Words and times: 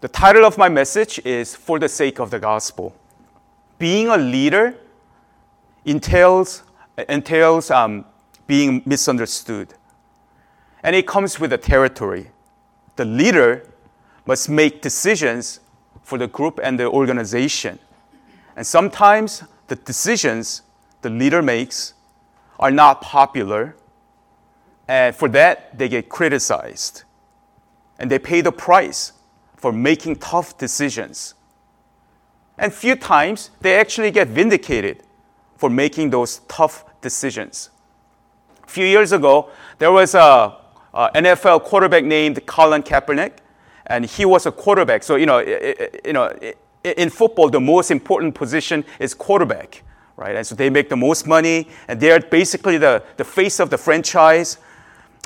The 0.00 0.08
title 0.08 0.46
of 0.46 0.56
my 0.56 0.70
message 0.70 1.18
is 1.26 1.54
For 1.54 1.78
the 1.78 1.86
Sake 1.86 2.20
of 2.20 2.30
the 2.30 2.38
Gospel. 2.38 2.96
Being 3.78 4.08
a 4.08 4.16
leader 4.16 4.74
entails, 5.84 6.62
entails 7.06 7.70
um, 7.70 8.06
being 8.46 8.80
misunderstood. 8.86 9.74
And 10.82 10.96
it 10.96 11.06
comes 11.06 11.38
with 11.38 11.52
a 11.52 11.58
territory. 11.58 12.30
The 12.96 13.04
leader 13.04 13.68
must 14.24 14.48
make 14.48 14.80
decisions 14.80 15.60
for 16.02 16.16
the 16.16 16.28
group 16.28 16.58
and 16.62 16.80
the 16.80 16.88
organization. 16.88 17.78
And 18.56 18.66
sometimes 18.66 19.44
the 19.66 19.76
decisions 19.76 20.62
the 21.02 21.10
leader 21.10 21.42
makes 21.42 21.92
are 22.58 22.70
not 22.70 23.02
popular, 23.02 23.76
and 24.88 25.14
for 25.14 25.28
that, 25.28 25.76
they 25.76 25.90
get 25.90 26.08
criticized. 26.08 27.04
And 27.98 28.10
they 28.10 28.18
pay 28.18 28.40
the 28.40 28.50
price 28.50 29.12
for 29.60 29.72
making 29.72 30.16
tough 30.16 30.56
decisions. 30.56 31.34
And 32.56 32.72
few 32.72 32.96
times, 32.96 33.50
they 33.60 33.76
actually 33.76 34.10
get 34.10 34.28
vindicated 34.28 35.02
for 35.56 35.68
making 35.68 36.10
those 36.10 36.40
tough 36.48 36.84
decisions. 37.02 37.68
A 38.64 38.68
few 38.68 38.86
years 38.86 39.12
ago, 39.12 39.50
there 39.78 39.92
was 39.92 40.14
a, 40.14 40.56
a 40.94 41.10
NFL 41.14 41.64
quarterback 41.64 42.04
named 42.04 42.44
Colin 42.46 42.82
Kaepernick, 42.82 43.32
and 43.86 44.06
he 44.06 44.24
was 44.24 44.46
a 44.46 44.52
quarterback. 44.52 45.02
So, 45.02 45.16
you 45.16 45.26
know, 45.26 45.40
you 45.40 46.14
know, 46.14 46.32
in 46.82 47.10
football, 47.10 47.50
the 47.50 47.60
most 47.60 47.90
important 47.90 48.34
position 48.34 48.84
is 48.98 49.12
quarterback, 49.12 49.82
right? 50.16 50.36
And 50.36 50.46
so 50.46 50.54
they 50.54 50.70
make 50.70 50.88
the 50.88 50.96
most 50.96 51.26
money, 51.26 51.68
and 51.86 52.00
they're 52.00 52.20
basically 52.20 52.78
the, 52.78 53.02
the 53.18 53.24
face 53.24 53.60
of 53.60 53.68
the 53.68 53.76
franchise. 53.76 54.56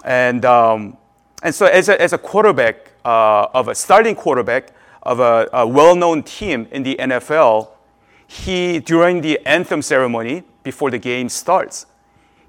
And, 0.04 0.44
um, 0.44 0.96
and 1.44 1.54
so, 1.54 1.66
as 1.66 1.88
a, 1.88 2.00
as 2.00 2.12
a 2.12 2.18
quarterback, 2.18 2.90
uh, 3.04 3.48
of 3.54 3.68
a 3.68 3.74
starting 3.74 4.14
quarterback 4.14 4.72
of 5.02 5.20
a, 5.20 5.48
a 5.52 5.66
well 5.66 5.94
known 5.94 6.22
team 6.22 6.66
in 6.70 6.82
the 6.82 6.96
NFL, 6.98 7.68
he, 8.26 8.78
during 8.80 9.20
the 9.20 9.38
anthem 9.46 9.82
ceremony, 9.82 10.42
before 10.62 10.90
the 10.90 10.98
game 10.98 11.28
starts, 11.28 11.86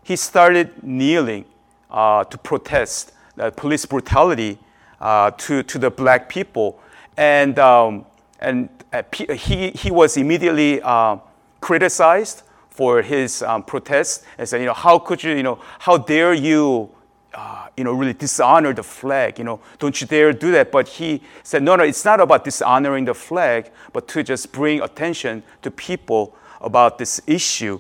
he 0.02 0.16
started 0.16 0.84
kneeling 0.84 1.46
uh, 1.92 2.24
to 2.24 2.38
protest 2.38 3.12
uh, 3.38 3.52
police 3.52 3.86
brutality 3.86 4.58
uh, 5.02 5.32
to, 5.32 5.64
to 5.64 5.78
the 5.78 5.92
black 5.92 6.30
people. 6.30 6.80
And, 7.18 7.60
um, 7.60 8.06
and 8.40 8.70
uh, 8.94 9.04
he, 9.14 9.72
he 9.72 9.92
was 9.92 10.18
immediately 10.18 10.82
uh, 10.82 11.18
criticized 11.60 12.44
for 12.70 13.02
his 13.02 13.42
um, 13.42 13.64
protest 13.64 14.24
and 14.38 14.48
said, 14.48 14.60
you 14.60 14.68
know, 14.68 14.74
how 14.74 15.00
could 15.00 15.24
you, 15.24 15.34
you 15.34 15.44
know, 15.44 15.60
how 15.80 15.98
dare 15.98 16.34
you, 16.34 16.90
uh, 17.36 17.68
you 17.76 17.84
know, 17.84 17.92
really 17.92 18.14
dishonor 18.14 18.74
the 18.74 18.84
flag, 18.84 19.38
you 19.38 19.44
know, 19.44 19.60
don't 19.78 20.00
you 20.00 20.08
dare 20.08 20.32
do 20.32 20.52
that. 20.54 20.72
But 20.72 20.88
he 20.88 21.22
said, 21.44 21.64
no, 21.64 21.76
no, 21.76 21.84
it's 21.84 22.06
not 22.06 22.22
about 22.22 22.46
dishonoring 22.46 23.06
the 23.06 23.14
flag, 23.14 23.72
but 23.92 24.08
to 24.10 24.24
just 24.24 24.52
bring 24.52 24.82
attention 24.82 25.44
to 25.62 25.70
people 25.70 26.36
about 26.62 26.98
this 26.98 27.22
issue. 27.28 27.80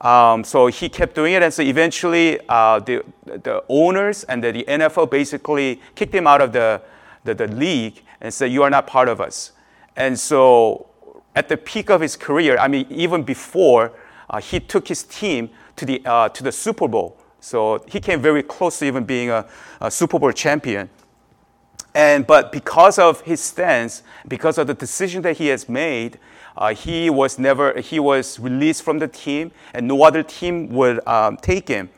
Um, 0.00 0.44
so 0.44 0.66
he 0.66 0.88
kept 0.88 1.14
doing 1.14 1.32
it, 1.34 1.42
and 1.42 1.52
so 1.52 1.62
eventually 1.62 2.38
uh, 2.48 2.80
the, 2.80 3.04
the 3.24 3.64
owners 3.68 4.24
and 4.24 4.42
the, 4.42 4.52
the, 4.52 4.64
NFL 4.64 5.10
basically 5.10 5.80
kicked 5.96 6.14
him 6.14 6.26
out 6.26 6.40
of 6.40 6.52
the, 6.52 6.82
the, 7.24 7.34
the 7.34 7.48
league 7.48 8.02
and 8.20 8.32
said, 8.32 8.52
you 8.52 8.62
are 8.62 8.70
not 8.70 8.86
part 8.86 9.08
of 9.08 9.20
us. 9.20 9.52
And 9.96 10.18
so 10.18 10.88
at 11.34 11.48
the 11.48 11.56
peak 11.56 11.90
of 11.90 12.00
his 12.00 12.16
career, 12.16 12.58
I 12.58 12.68
mean, 12.68 12.86
even 12.90 13.24
before, 13.24 13.92
uh, 14.30 14.40
he 14.40 14.60
took 14.60 14.86
his 14.86 15.02
team 15.02 15.50
to 15.76 15.84
the, 15.84 16.02
uh, 16.04 16.28
to 16.28 16.44
the 16.44 16.52
Super 16.52 16.86
Bowl. 16.86 17.16
So 17.40 17.84
he 17.88 18.00
came 18.00 18.20
very 18.20 18.42
close 18.42 18.78
to 18.80 18.86
even 18.86 19.04
being 19.04 19.30
a, 19.30 19.46
a, 19.80 19.90
Super 19.90 20.18
Bowl 20.18 20.32
champion. 20.32 20.90
And, 21.94 22.26
but 22.26 22.52
because 22.52 22.98
of 22.98 23.20
his 23.22 23.40
stance, 23.40 24.02
because 24.26 24.58
of 24.58 24.66
the 24.66 24.74
decision 24.74 25.22
that 25.22 25.36
he 25.36 25.48
has 25.48 25.68
made, 25.68 26.18
uh, 26.56 26.74
he 26.74 27.08
was 27.08 27.38
never, 27.38 27.80
he 27.80 28.00
was 28.00 28.38
released 28.38 28.82
from 28.82 28.98
the 28.98 29.08
team 29.08 29.52
and 29.72 29.86
no 29.86 30.02
other 30.02 30.22
team 30.22 30.68
would 30.70 31.06
um, 31.06 31.36
take 31.36 31.68
him. 31.68 31.88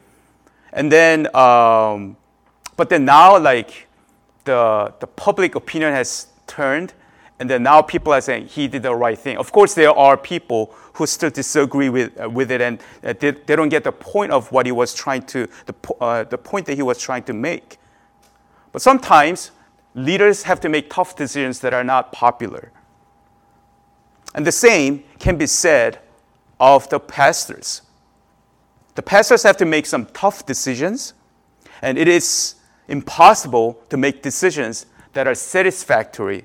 And 0.73 0.93
then, 0.93 1.35
um, 1.35 2.17
but 2.77 2.89
then 2.89 3.05
now 3.05 3.39
like 3.39 3.89
the, 4.45 4.93
the 5.01 5.07
public 5.07 5.55
opinion 5.55 5.93
has 5.93 6.29
turned 6.47 6.93
and 7.41 7.49
then 7.49 7.63
now 7.63 7.81
people 7.81 8.13
are 8.13 8.21
saying 8.21 8.47
he 8.47 8.69
did 8.69 8.83
the 8.83 8.95
right 8.95 9.19
thing. 9.19 9.39
Of 9.39 9.51
course, 9.51 9.73
there 9.73 9.91
are 9.91 10.17
people 10.17 10.75
who 11.01 11.07
still 11.07 11.31
disagree 11.31 11.89
with, 11.89 12.19
uh, 12.21 12.29
with 12.29 12.51
it 12.51 12.61
and 12.61 12.81
uh, 13.03 13.13
they, 13.19 13.31
they, 13.31 13.57
don't 13.57 13.71
get 13.71 13.85
the 13.85 13.93
point 13.93 14.31
of 14.31 14.53
what 14.53 14.67
he 14.67 14.73
was 14.73 14.95
trying 14.95 15.23
to, 15.23 15.49
the, 15.67 15.75
uh, 16.01 16.25
the 16.25 16.39
point 16.39 16.67
that 16.67 16.75
he 16.75 16.83
was 16.83 16.99
trying 16.99 17.23
to 17.23 17.33
make. 17.33 17.79
But 18.73 18.83
sometimes 18.83 19.51
leaders 19.95 20.45
have 20.45 20.61
to 20.61 20.69
make 20.69 20.91
tough 20.91 21.17
decisions 21.17 21.61
that 21.61 21.75
are 21.75 21.85
not 21.85 22.13
popular. 22.13 22.71
And 24.35 24.47
the 24.47 24.53
same 24.53 25.05
can 25.19 25.37
be 25.37 25.47
said 25.47 25.99
of 26.61 26.89
the 26.91 27.01
pastors. 27.01 27.83
The 28.95 29.03
pastors 29.03 29.43
have 29.43 29.57
to 29.57 29.65
make 29.65 29.87
some 29.87 30.07
tough 30.07 30.45
decisions, 30.47 31.15
and 31.83 31.99
it 31.99 32.09
is 32.09 32.57
impossible 32.89 33.83
to 33.89 33.97
make 33.97 34.23
decisions 34.23 34.87
that 35.15 35.27
are 35.27 35.35
satisfactory 35.35 36.45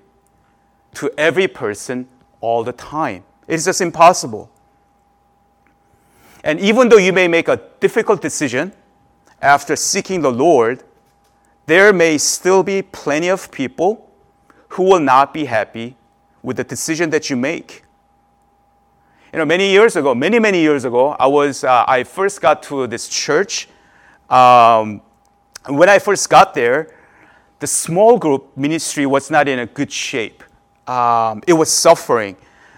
to 0.94 1.12
every 1.18 1.48
person 1.48 2.08
all 2.40 2.64
the 2.64 2.72
time. 2.72 3.24
It's 3.48 3.66
just 3.66 3.82
impossible. 3.82 4.50
And 6.44 6.60
even 6.60 6.90
though 6.90 6.98
you 6.98 7.14
may 7.14 7.28
make 7.28 7.48
a 7.48 7.60
difficult 7.80 8.22
decision 8.22 8.72
after 9.42 9.76
seeking 9.76 10.22
the 10.22 10.32
Lord, 10.32 10.84
there 11.66 11.92
may 11.92 12.18
still 12.18 12.64
be 12.64 12.82
plenty 12.82 13.30
of 13.30 13.52
people 13.52 14.12
who 14.70 14.84
will 14.84 15.00
not 15.00 15.34
be 15.34 15.46
happy 15.46 15.96
with 16.44 16.58
the 16.58 16.64
decision 16.64 17.10
that 17.10 17.30
you 17.30 17.36
make. 17.36 17.84
You 19.34 19.40
know, 19.40 19.46
many 19.46 19.70
years 19.72 19.96
ago, 19.96 20.14
many, 20.14 20.40
many 20.40 20.62
years 20.62 20.86
ago, 20.86 21.10
I 21.20 21.28
was, 21.28 21.64
uh, 21.64 21.86
I 21.88 22.04
first 22.04 22.42
got 22.42 22.64
to 22.64 22.88
this 22.88 23.08
church. 23.08 23.68
Um, 24.30 25.02
when 25.68 25.90
I 25.90 26.00
first 26.00 26.30
got 26.30 26.54
there, 26.54 26.96
the 27.60 27.68
small 27.68 28.18
group 28.18 28.56
ministry 28.56 29.06
was 29.06 29.32
not 29.32 29.48
in 29.48 29.60
a 29.60 29.66
good 29.66 29.92
shape 29.92 30.44
um, 30.88 31.42
it 31.48 31.54
was 31.54 31.72
suffering. 31.72 32.36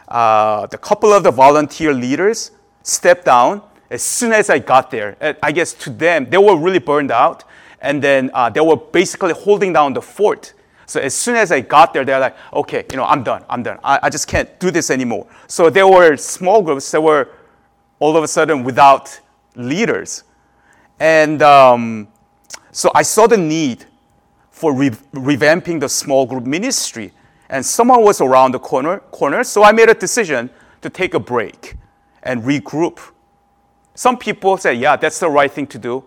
Uh, 0.08 0.66
the 0.68 0.78
couple 0.78 1.12
of 1.12 1.24
the 1.24 1.32
volunteer 1.32 1.94
leaders 1.94 2.52
stepped 2.84 3.26
down 3.26 3.62
as 3.90 4.02
soon 4.02 4.32
as 4.32 4.50
I 4.50 4.60
got 4.60 4.92
there. 4.92 5.18
I 5.44 5.52
guess 5.52 5.74
to 5.74 5.90
them, 5.90 6.30
they 6.30 6.38
were 6.38 6.58
really 6.58 6.80
burned 6.80 7.12
out, 7.12 7.44
and 7.82 8.02
then 8.02 8.32
uh, 8.34 8.50
they 8.50 8.62
were 8.62 8.78
basically 8.78 9.34
holding 9.34 9.74
down 9.74 9.94
the 9.94 10.02
fort. 10.02 10.54
So 10.86 11.02
as 11.02 11.14
soon 11.14 11.36
as 11.36 11.52
I 11.52 11.60
got 11.60 11.94
there, 11.94 12.06
they're 12.06 12.20
like, 12.20 12.38
okay, 12.54 12.86
you 12.90 12.98
know, 12.98 13.04
I'm 13.04 13.22
done, 13.22 13.44
I'm 13.50 13.62
done. 13.62 13.78
I, 13.84 14.00
I 14.04 14.10
just 14.10 14.28
can't 14.28 14.58
do 14.60 14.72
this 14.72 14.90
anymore. 14.90 15.28
So 15.48 15.70
there 15.70 15.88
were 15.88 16.16
small 16.16 16.62
groups 16.62 16.90
that 16.92 17.02
were 17.02 17.30
all 18.00 18.16
of 18.16 18.24
a 18.24 18.28
sudden 18.28 18.64
without 18.64 19.20
leaders. 19.56 20.24
And 21.00 21.42
um, 21.42 22.08
so 22.72 22.90
I 22.96 23.02
saw 23.02 23.28
the 23.28 23.38
need 23.38 23.86
for 24.50 24.74
re- 24.74 24.90
revamping 24.90 25.82
the 25.82 25.90
small 25.90 26.26
group 26.26 26.46
ministry 26.46 27.12
and 27.50 27.66
someone 27.66 28.04
was 28.04 28.22
around 28.22 28.54
the 28.54 28.60
corner, 28.60 29.00
corner, 29.12 29.44
so 29.44 29.64
I 29.64 29.72
made 29.72 29.90
a 29.90 29.94
decision 29.94 30.50
to 30.82 30.90
take 30.90 31.14
a 31.14 31.20
break 31.20 31.76
and 32.24 32.44
regroup. 32.44 33.00
Some 33.96 34.18
people 34.18 34.58
said, 34.58 34.78
yeah, 34.78 34.96
that's 34.96 35.20
the 35.20 35.30
right 35.30 35.52
thing 35.52 35.68
to 35.68 35.80
do. 35.80 36.04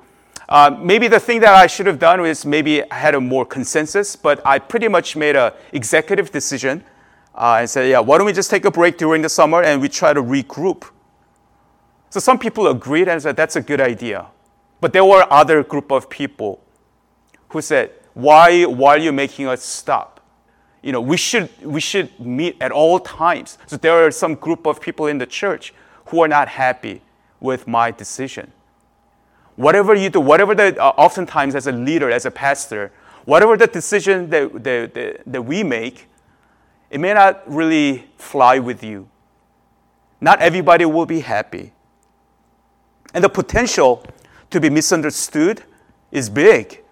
Uh, 0.49 0.77
maybe 0.81 1.07
the 1.07 1.21
thing 1.21 1.41
that 1.41 1.55
I 1.55 1.67
should 1.69 1.87
have 1.87 2.01
done 2.01 2.21
was 2.21 2.45
maybe 2.45 2.83
I 2.91 2.95
had 2.97 3.15
a 3.15 3.21
more 3.21 3.47
consensus, 3.47 4.17
but 4.17 4.45
I 4.45 4.59
pretty 4.59 4.89
much 4.89 5.15
made 5.15 5.37
an 5.37 5.53
executive 5.73 6.33
decision 6.33 6.83
uh, 7.37 7.59
and 7.61 7.71
said, 7.71 7.89
yeah, 7.89 8.01
why 8.01 8.19
don't 8.19 8.27
we 8.27 8.33
just 8.33 8.51
take 8.51 8.65
a 8.65 8.71
break 8.71 8.99
during 8.99 9.23
the 9.23 9.29
summer 9.29 9.63
and 9.63 9.81
we 9.81 9.89
try 9.89 10.13
to 10.13 10.21
regroup. 10.21 10.91
So 12.11 12.19
some 12.19 12.37
people 12.37 12.67
agreed 12.67 13.07
and 13.09 13.23
said, 13.23 13.37
that's 13.37 13.55
a 13.55 13.61
good 13.61 13.81
idea. 13.81 14.27
But 14.81 14.93
there 14.93 15.05
were 15.05 15.25
other 15.31 15.63
group 15.63 15.93
of 15.93 16.11
people 16.11 16.61
who 17.51 17.63
said, 17.63 17.93
why, 18.15 18.65
why 18.65 18.97
are 18.97 18.99
you 18.99 19.13
making 19.13 19.47
us 19.47 19.63
stop? 19.63 20.10
You 20.83 20.93
know, 20.93 21.01
we 21.01 21.17
should, 21.17 21.51
we 21.63 21.81
should 21.81 22.19
meet 22.19 22.57
at 22.61 22.73
all 22.73 22.99
times. 22.99 23.59
So 23.67 23.77
there 23.77 24.07
are 24.07 24.11
some 24.11 24.35
group 24.35 24.67
of 24.67 24.81
people 24.81 25.07
in 25.07 25.19
the 25.19 25.27
church 25.27 25.75
who 26.07 26.23
are 26.23 26.29
not 26.29 26.49
happy 26.49 27.03
with 27.39 27.67
my 27.67 27.91
decision. 27.91 28.53
Whatever 29.57 29.95
you 29.95 30.09
do, 30.09 30.21
whatever 30.21 30.55
the, 30.55 30.83
uh, 30.83 30.89
oftentimes 30.97 31.55
as 31.55 31.67
a 31.67 31.73
leader, 31.73 32.11
as 32.11 32.25
a 32.25 32.31
pastor, 32.31 32.93
whatever 33.27 33.57
the 33.57 33.67
decision 33.67 34.31
that, 34.31 34.53
that, 34.65 34.95
that, 34.95 35.23
that 35.27 35.43
we 35.43 35.63
make, 35.63 36.09
it 36.91 36.99
may 36.99 37.13
not 37.13 37.43
really 37.47 38.09
fly 38.17 38.59
with 38.59 38.83
you. 38.83 39.09
Not 40.21 40.41
everybody 40.41 40.85
will 40.85 41.07
be 41.07 41.21
happy. 41.21 41.73
And 43.15 43.23
the 43.23 43.29
potential 43.29 44.05
to 44.51 44.61
be 44.61 44.71
misunderstood 44.71 45.63
is 46.11 46.29
big. 46.31 46.83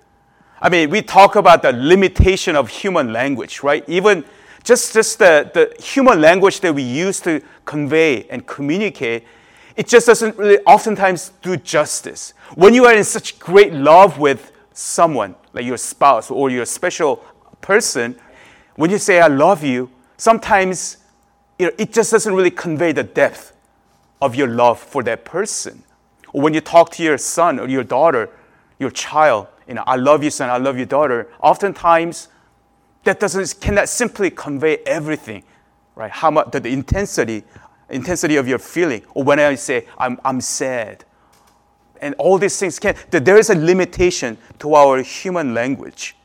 I 0.60 0.68
mean, 0.68 0.90
we 0.90 1.02
talk 1.02 1.36
about 1.36 1.62
the 1.62 1.72
limitation 1.72 2.56
of 2.56 2.68
human 2.68 3.12
language, 3.12 3.62
right? 3.62 3.84
Even 3.88 4.24
just, 4.64 4.92
just 4.92 5.18
the, 5.18 5.50
the 5.54 5.82
human 5.82 6.20
language 6.20 6.60
that 6.60 6.74
we 6.74 6.82
use 6.82 7.20
to 7.20 7.40
convey 7.64 8.24
and 8.24 8.46
communicate, 8.46 9.24
it 9.76 9.86
just 9.86 10.06
doesn't 10.06 10.36
really 10.36 10.58
oftentimes 10.66 11.32
do 11.42 11.56
justice. 11.56 12.34
When 12.54 12.74
you 12.74 12.86
are 12.86 12.94
in 12.94 13.04
such 13.04 13.38
great 13.38 13.72
love 13.72 14.18
with 14.18 14.52
someone, 14.72 15.36
like 15.52 15.64
your 15.64 15.76
spouse 15.76 16.30
or 16.30 16.50
your 16.50 16.64
special 16.64 17.24
person, 17.60 18.18
when 18.74 18.90
you 18.90 18.98
say 18.98 19.20
I 19.20 19.28
love 19.28 19.62
you, 19.62 19.90
sometimes 20.16 20.98
you 21.58 21.66
know, 21.66 21.72
it 21.78 21.92
just 21.92 22.10
doesn't 22.10 22.34
really 22.34 22.50
convey 22.50 22.92
the 22.92 23.04
depth 23.04 23.52
of 24.20 24.34
your 24.34 24.48
love 24.48 24.80
for 24.80 25.02
that 25.04 25.24
person. 25.24 25.84
Or 26.32 26.42
when 26.42 26.54
you 26.54 26.60
talk 26.60 26.90
to 26.92 27.02
your 27.02 27.18
son 27.18 27.58
or 27.58 27.68
your 27.68 27.84
daughter, 27.84 28.30
your 28.78 28.90
child, 28.90 29.46
you 29.68 29.74
know, 29.74 29.84
I 29.86 29.96
love 29.96 30.24
you, 30.24 30.30
son, 30.30 30.48
I 30.48 30.56
love 30.56 30.78
you, 30.78 30.86
daughter, 30.86 31.30
oftentimes 31.40 32.28
that 33.04 33.20
doesn't 33.20 33.60
cannot 33.60 33.88
simply 33.88 34.30
convey 34.30 34.78
everything, 34.78 35.44
right? 35.94 36.10
How 36.10 36.30
much 36.30 36.50
the, 36.50 36.60
the 36.60 36.72
intensity, 36.72 37.44
intensity 37.90 38.36
of 38.36 38.48
your 38.48 38.58
feeling. 38.58 39.02
Or 39.14 39.22
when 39.22 39.38
I 39.38 39.54
say 39.54 39.86
I'm, 39.98 40.18
I'm 40.24 40.40
sad, 40.40 41.04
and 42.00 42.14
all 42.18 42.38
these 42.38 42.58
things 42.58 42.78
can. 42.78 42.94
That 43.10 43.24
there 43.24 43.36
is 43.38 43.50
a 43.50 43.54
limitation 43.54 44.38
to 44.60 44.74
our 44.74 45.02
human 45.02 45.52
language. 45.52 46.16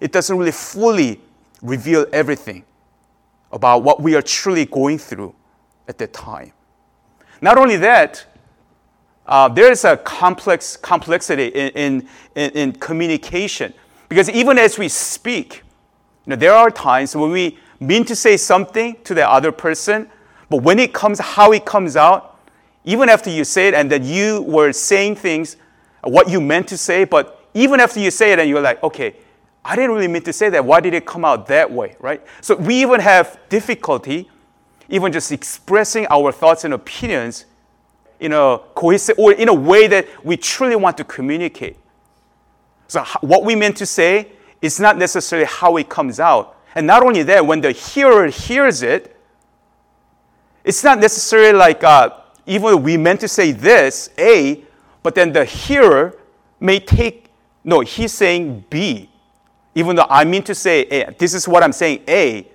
It 0.00 0.12
doesn't 0.12 0.36
really 0.36 0.52
fully 0.52 1.20
reveal 1.62 2.06
everything 2.12 2.64
about 3.52 3.82
what 3.82 4.00
we 4.00 4.14
are 4.14 4.22
truly 4.22 4.64
going 4.64 4.98
through 4.98 5.34
at 5.86 5.98
that 5.98 6.12
time. 6.12 6.52
Not 7.40 7.58
only 7.58 7.76
that, 7.76 8.26
uh, 9.28 9.48
there 9.48 9.70
is 9.70 9.84
a 9.84 9.96
complex 9.98 10.76
complexity 10.76 11.48
in, 11.48 12.08
in, 12.34 12.50
in, 12.50 12.72
communication 12.72 13.72
because 14.08 14.28
even 14.30 14.58
as 14.58 14.78
we 14.78 14.88
speak, 14.88 15.62
you 16.26 16.30
know, 16.30 16.36
there 16.36 16.52
are 16.52 16.70
times 16.70 17.14
when 17.14 17.30
we 17.30 17.58
mean 17.78 18.04
to 18.04 18.16
say 18.16 18.36
something 18.36 18.96
to 19.04 19.14
the 19.14 19.28
other 19.28 19.52
person, 19.52 20.08
but 20.50 20.62
when 20.62 20.78
it 20.78 20.92
comes, 20.92 21.18
how 21.20 21.52
it 21.52 21.64
comes 21.64 21.96
out, 21.96 22.40
even 22.84 23.08
after 23.08 23.28
you 23.28 23.44
say 23.44 23.68
it 23.68 23.74
and 23.74 23.90
that 23.92 24.02
you 24.02 24.42
were 24.42 24.72
saying 24.72 25.14
things, 25.14 25.56
what 26.02 26.28
you 26.28 26.40
meant 26.40 26.66
to 26.68 26.76
say, 26.76 27.04
but 27.04 27.48
even 27.54 27.80
after 27.80 28.00
you 28.00 28.10
say 28.10 28.32
it 28.32 28.38
and 28.38 28.48
you're 28.48 28.62
like, 28.62 28.82
okay, 28.82 29.14
I 29.64 29.76
didn't 29.76 29.90
really 29.90 30.08
mean 30.08 30.22
to 30.22 30.32
say 30.32 30.48
that. 30.48 30.64
Why 30.64 30.80
did 30.80 30.94
it 30.94 31.04
come 31.04 31.24
out 31.24 31.46
that 31.48 31.70
way, 31.70 31.96
right? 32.00 32.22
So 32.40 32.56
we 32.56 32.80
even 32.80 33.00
have 33.00 33.38
difficulty 33.50 34.28
even 34.88 35.12
just 35.12 35.32
expressing 35.32 36.06
our 36.10 36.32
thoughts 36.32 36.64
and 36.64 36.74
opinions 36.74 37.44
in 38.20 38.32
a 38.32 38.58
cohesive 38.74 39.18
or 39.18 39.32
in 39.32 39.48
a 39.48 39.54
way 39.54 39.86
that 39.86 40.06
we 40.24 40.36
truly 40.36 40.76
want 40.76 40.96
to 40.96 41.04
communicate. 41.04 41.76
So 42.88 43.04
what 43.20 43.44
we 43.44 43.54
meant 43.54 43.76
to 43.78 43.86
say 43.86 44.32
is 44.60 44.80
not 44.80 44.96
necessarily 44.96 45.46
how 45.46 45.76
it 45.76 45.88
comes 45.88 46.18
out. 46.18 46.56
And 46.74 46.86
not 46.86 47.02
only 47.02 47.22
that, 47.24 47.46
when 47.46 47.60
the 47.60 47.72
hearer 47.72 48.28
hears 48.28 48.82
it, 48.82 49.14
it's 50.64 50.82
not 50.84 50.98
necessarily 50.98 51.52
like 51.52 51.84
uh, 51.84 52.10
even 52.46 52.82
we 52.82 52.96
meant 52.96 53.20
to 53.20 53.28
say 53.28 53.52
this, 53.52 54.10
A, 54.18 54.64
but 55.02 55.14
then 55.14 55.32
the 55.32 55.44
hearer 55.44 56.18
may 56.60 56.80
take, 56.80 57.30
no, 57.64 57.80
he's 57.80 58.12
saying 58.12 58.64
B 58.68 59.08
even 59.78 59.94
though 59.94 60.06
I 60.10 60.24
mean 60.24 60.42
to 60.42 60.56
say 60.56 60.80
A, 60.90 61.12
this 61.18 61.34
is 61.34 61.46
what 61.46 61.62
I'm 61.62 61.72
saying 61.72 62.00
A, 62.08 62.48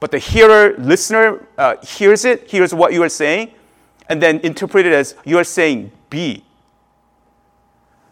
but 0.00 0.10
the 0.10 0.18
hearer, 0.18 0.74
listener 0.78 1.46
uh, 1.58 1.76
hears 1.84 2.24
it, 2.24 2.48
hears 2.50 2.72
what 2.72 2.94
you 2.94 3.02
are 3.02 3.08
saying, 3.10 3.52
and 4.10 4.20
then 4.20 4.40
interpret 4.40 4.84
it 4.84 4.92
as 4.92 5.14
you 5.24 5.38
are 5.38 5.44
saying 5.44 5.92
B. 6.10 6.44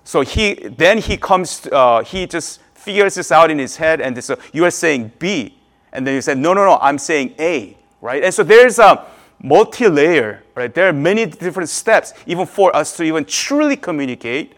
So 0.04 0.22
he 0.22 0.54
then 0.54 0.98
he 0.98 1.18
comes, 1.18 1.66
uh, 1.70 2.02
he 2.02 2.26
just 2.26 2.62
figures 2.72 3.16
this 3.16 3.30
out 3.30 3.50
in 3.50 3.58
his 3.58 3.76
head, 3.76 4.00
and 4.00 4.24
so 4.24 4.38
you 4.54 4.64
are 4.64 4.70
saying 4.70 5.12
B, 5.18 5.58
and 5.92 6.06
then 6.06 6.14
you 6.14 6.22
say 6.22 6.34
no, 6.34 6.54
no, 6.54 6.64
no, 6.64 6.78
I'm 6.80 6.96
saying 6.96 7.34
A, 7.38 7.76
right? 8.00 8.24
And 8.24 8.32
so 8.32 8.42
there's 8.42 8.78
a 8.78 9.04
multi-layer, 9.42 10.44
right? 10.54 10.72
There 10.72 10.88
are 10.88 10.92
many 10.92 11.26
different 11.26 11.68
steps, 11.68 12.14
even 12.26 12.46
for 12.46 12.74
us 12.74 12.96
to 12.96 13.02
even 13.02 13.24
truly 13.24 13.76
communicate 13.76 14.54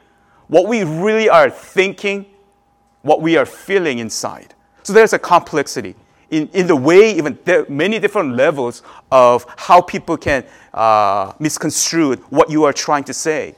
what 0.46 0.68
we 0.68 0.84
really 0.84 1.28
are 1.28 1.50
thinking, 1.50 2.26
what 3.02 3.22
we 3.22 3.36
are 3.36 3.46
feeling 3.46 3.98
inside. 3.98 4.54
So 4.82 4.92
there's 4.92 5.14
a 5.14 5.18
complexity 5.18 5.96
in, 6.30 6.48
in 6.52 6.66
the 6.66 6.76
way, 6.76 7.12
even 7.14 7.38
there 7.44 7.66
many 7.68 7.98
different 7.98 8.36
levels 8.36 8.82
of 9.10 9.46
how 9.56 9.80
people 9.80 10.16
can 10.16 10.44
uh, 10.72 11.32
misconstrue 11.38 12.16
what 12.30 12.50
you 12.50 12.64
are 12.64 12.72
trying 12.72 13.04
to 13.04 13.14
say. 13.14 13.54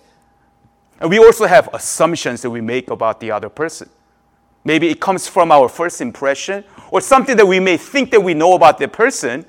And 1.01 1.11
we 1.11 1.19
also 1.19 1.47
have 1.47 1.69
assumptions 1.73 2.43
that 2.43 2.51
we 2.51 2.61
make 2.61 2.91
about 2.91 3.21
the 3.21 3.31
other 3.31 3.49
person. 3.49 3.89
Maybe 4.65 4.89
it 4.89 5.01
comes 5.01 5.27
from 5.27 5.51
our 5.51 5.69
first 5.69 6.01
impression 6.01 6.65
or 6.91 7.01
something 7.01 7.37
that 7.37 7.47
we 7.47 7.59
may 7.59 7.77
think 7.77 8.11
that 8.13 8.21
we 8.21 8.35
know 8.35 8.55
about 8.55 8.79
the 8.79 8.87
person. 8.87 9.45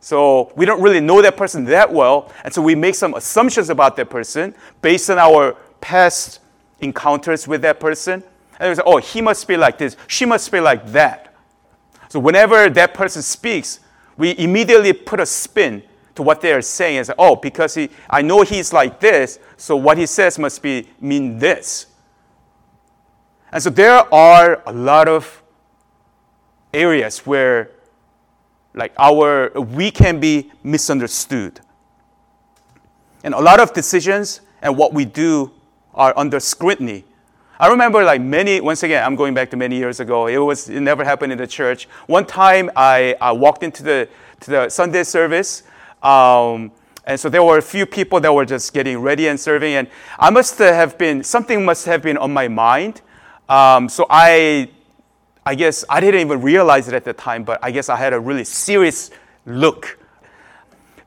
So 0.00 0.52
we 0.56 0.66
don't 0.66 0.82
really 0.82 1.00
know 1.00 1.22
that 1.22 1.36
person 1.36 1.64
that 1.66 1.92
well. 1.92 2.32
And 2.44 2.52
so 2.52 2.60
we 2.60 2.74
make 2.74 2.96
some 2.96 3.14
assumptions 3.14 3.70
about 3.70 3.96
that 3.96 4.10
person 4.10 4.54
based 4.82 5.08
on 5.10 5.18
our 5.18 5.56
past 5.80 6.40
encounters 6.80 7.46
with 7.46 7.62
that 7.62 7.78
person 7.78 8.24
and 8.58 8.70
we 8.70 8.74
say, 8.74 8.82
oh, 8.84 8.98
he 8.98 9.20
must 9.20 9.46
be 9.46 9.56
like 9.56 9.78
this, 9.78 9.96
she 10.06 10.24
must 10.24 10.50
be 10.50 10.60
like 10.60 10.86
that. 10.92 11.34
So 12.08 12.18
whenever 12.18 12.68
that 12.68 12.94
person 12.94 13.22
speaks, 13.22 13.80
we 14.16 14.36
immediately 14.38 14.92
put 14.92 15.20
a 15.20 15.26
spin 15.26 15.82
to 16.18 16.22
what 16.24 16.40
they 16.40 16.52
are 16.52 16.60
saying 16.60 16.96
is, 16.96 17.12
oh, 17.16 17.36
because 17.36 17.76
he, 17.76 17.88
I 18.10 18.22
know 18.22 18.42
he's 18.42 18.72
like 18.72 18.98
this, 18.98 19.38
so 19.56 19.76
what 19.76 19.96
he 19.96 20.04
says 20.04 20.36
must 20.36 20.60
be 20.60 20.88
mean 21.00 21.38
this. 21.38 21.86
And 23.52 23.62
so 23.62 23.70
there 23.70 24.12
are 24.12 24.60
a 24.66 24.72
lot 24.72 25.06
of 25.06 25.42
areas 26.74 27.20
where 27.20 27.70
like 28.74 28.92
our 28.98 29.50
we 29.60 29.92
can 29.92 30.18
be 30.18 30.50
misunderstood. 30.64 31.60
And 33.22 33.32
a 33.32 33.40
lot 33.40 33.60
of 33.60 33.72
decisions 33.72 34.40
and 34.60 34.76
what 34.76 34.92
we 34.92 35.04
do 35.04 35.52
are 35.94 36.12
under 36.16 36.40
scrutiny 36.40 37.04
I 37.60 37.66
remember 37.66 38.04
like 38.04 38.20
many, 38.20 38.60
once 38.60 38.84
again, 38.84 39.02
I'm 39.02 39.16
going 39.16 39.34
back 39.34 39.50
to 39.50 39.56
many 39.56 39.76
years 39.76 39.98
ago. 39.98 40.28
It 40.28 40.38
was, 40.38 40.68
it 40.68 40.80
never 40.80 41.02
happened 41.02 41.32
in 41.32 41.38
the 41.38 41.46
church. 41.46 41.88
One 42.06 42.24
time 42.24 42.70
I, 42.76 43.16
I 43.20 43.32
walked 43.32 43.64
into 43.64 43.82
the, 43.82 44.08
to 44.40 44.50
the 44.50 44.68
Sunday 44.68 45.02
service. 45.02 45.64
Um, 46.02 46.72
and 47.04 47.18
so 47.18 47.28
there 47.28 47.42
were 47.42 47.58
a 47.58 47.62
few 47.62 47.86
people 47.86 48.20
that 48.20 48.32
were 48.32 48.44
just 48.44 48.74
getting 48.74 48.98
ready 48.98 49.28
and 49.28 49.40
serving. 49.40 49.74
And 49.74 49.88
I 50.18 50.30
must 50.30 50.58
have 50.58 50.98
been, 50.98 51.24
something 51.24 51.64
must 51.64 51.86
have 51.86 52.02
been 52.02 52.18
on 52.18 52.32
my 52.32 52.48
mind. 52.48 53.00
Um, 53.48 53.88
so 53.88 54.06
I, 54.10 54.70
I 55.46 55.54
guess 55.54 55.84
I 55.88 56.00
didn't 56.00 56.20
even 56.20 56.42
realize 56.42 56.86
it 56.88 56.94
at 56.94 57.04
the 57.04 57.14
time, 57.14 57.44
but 57.44 57.58
I 57.62 57.70
guess 57.70 57.88
I 57.88 57.96
had 57.96 58.12
a 58.12 58.20
really 58.20 58.44
serious 58.44 59.10
look. 59.46 59.98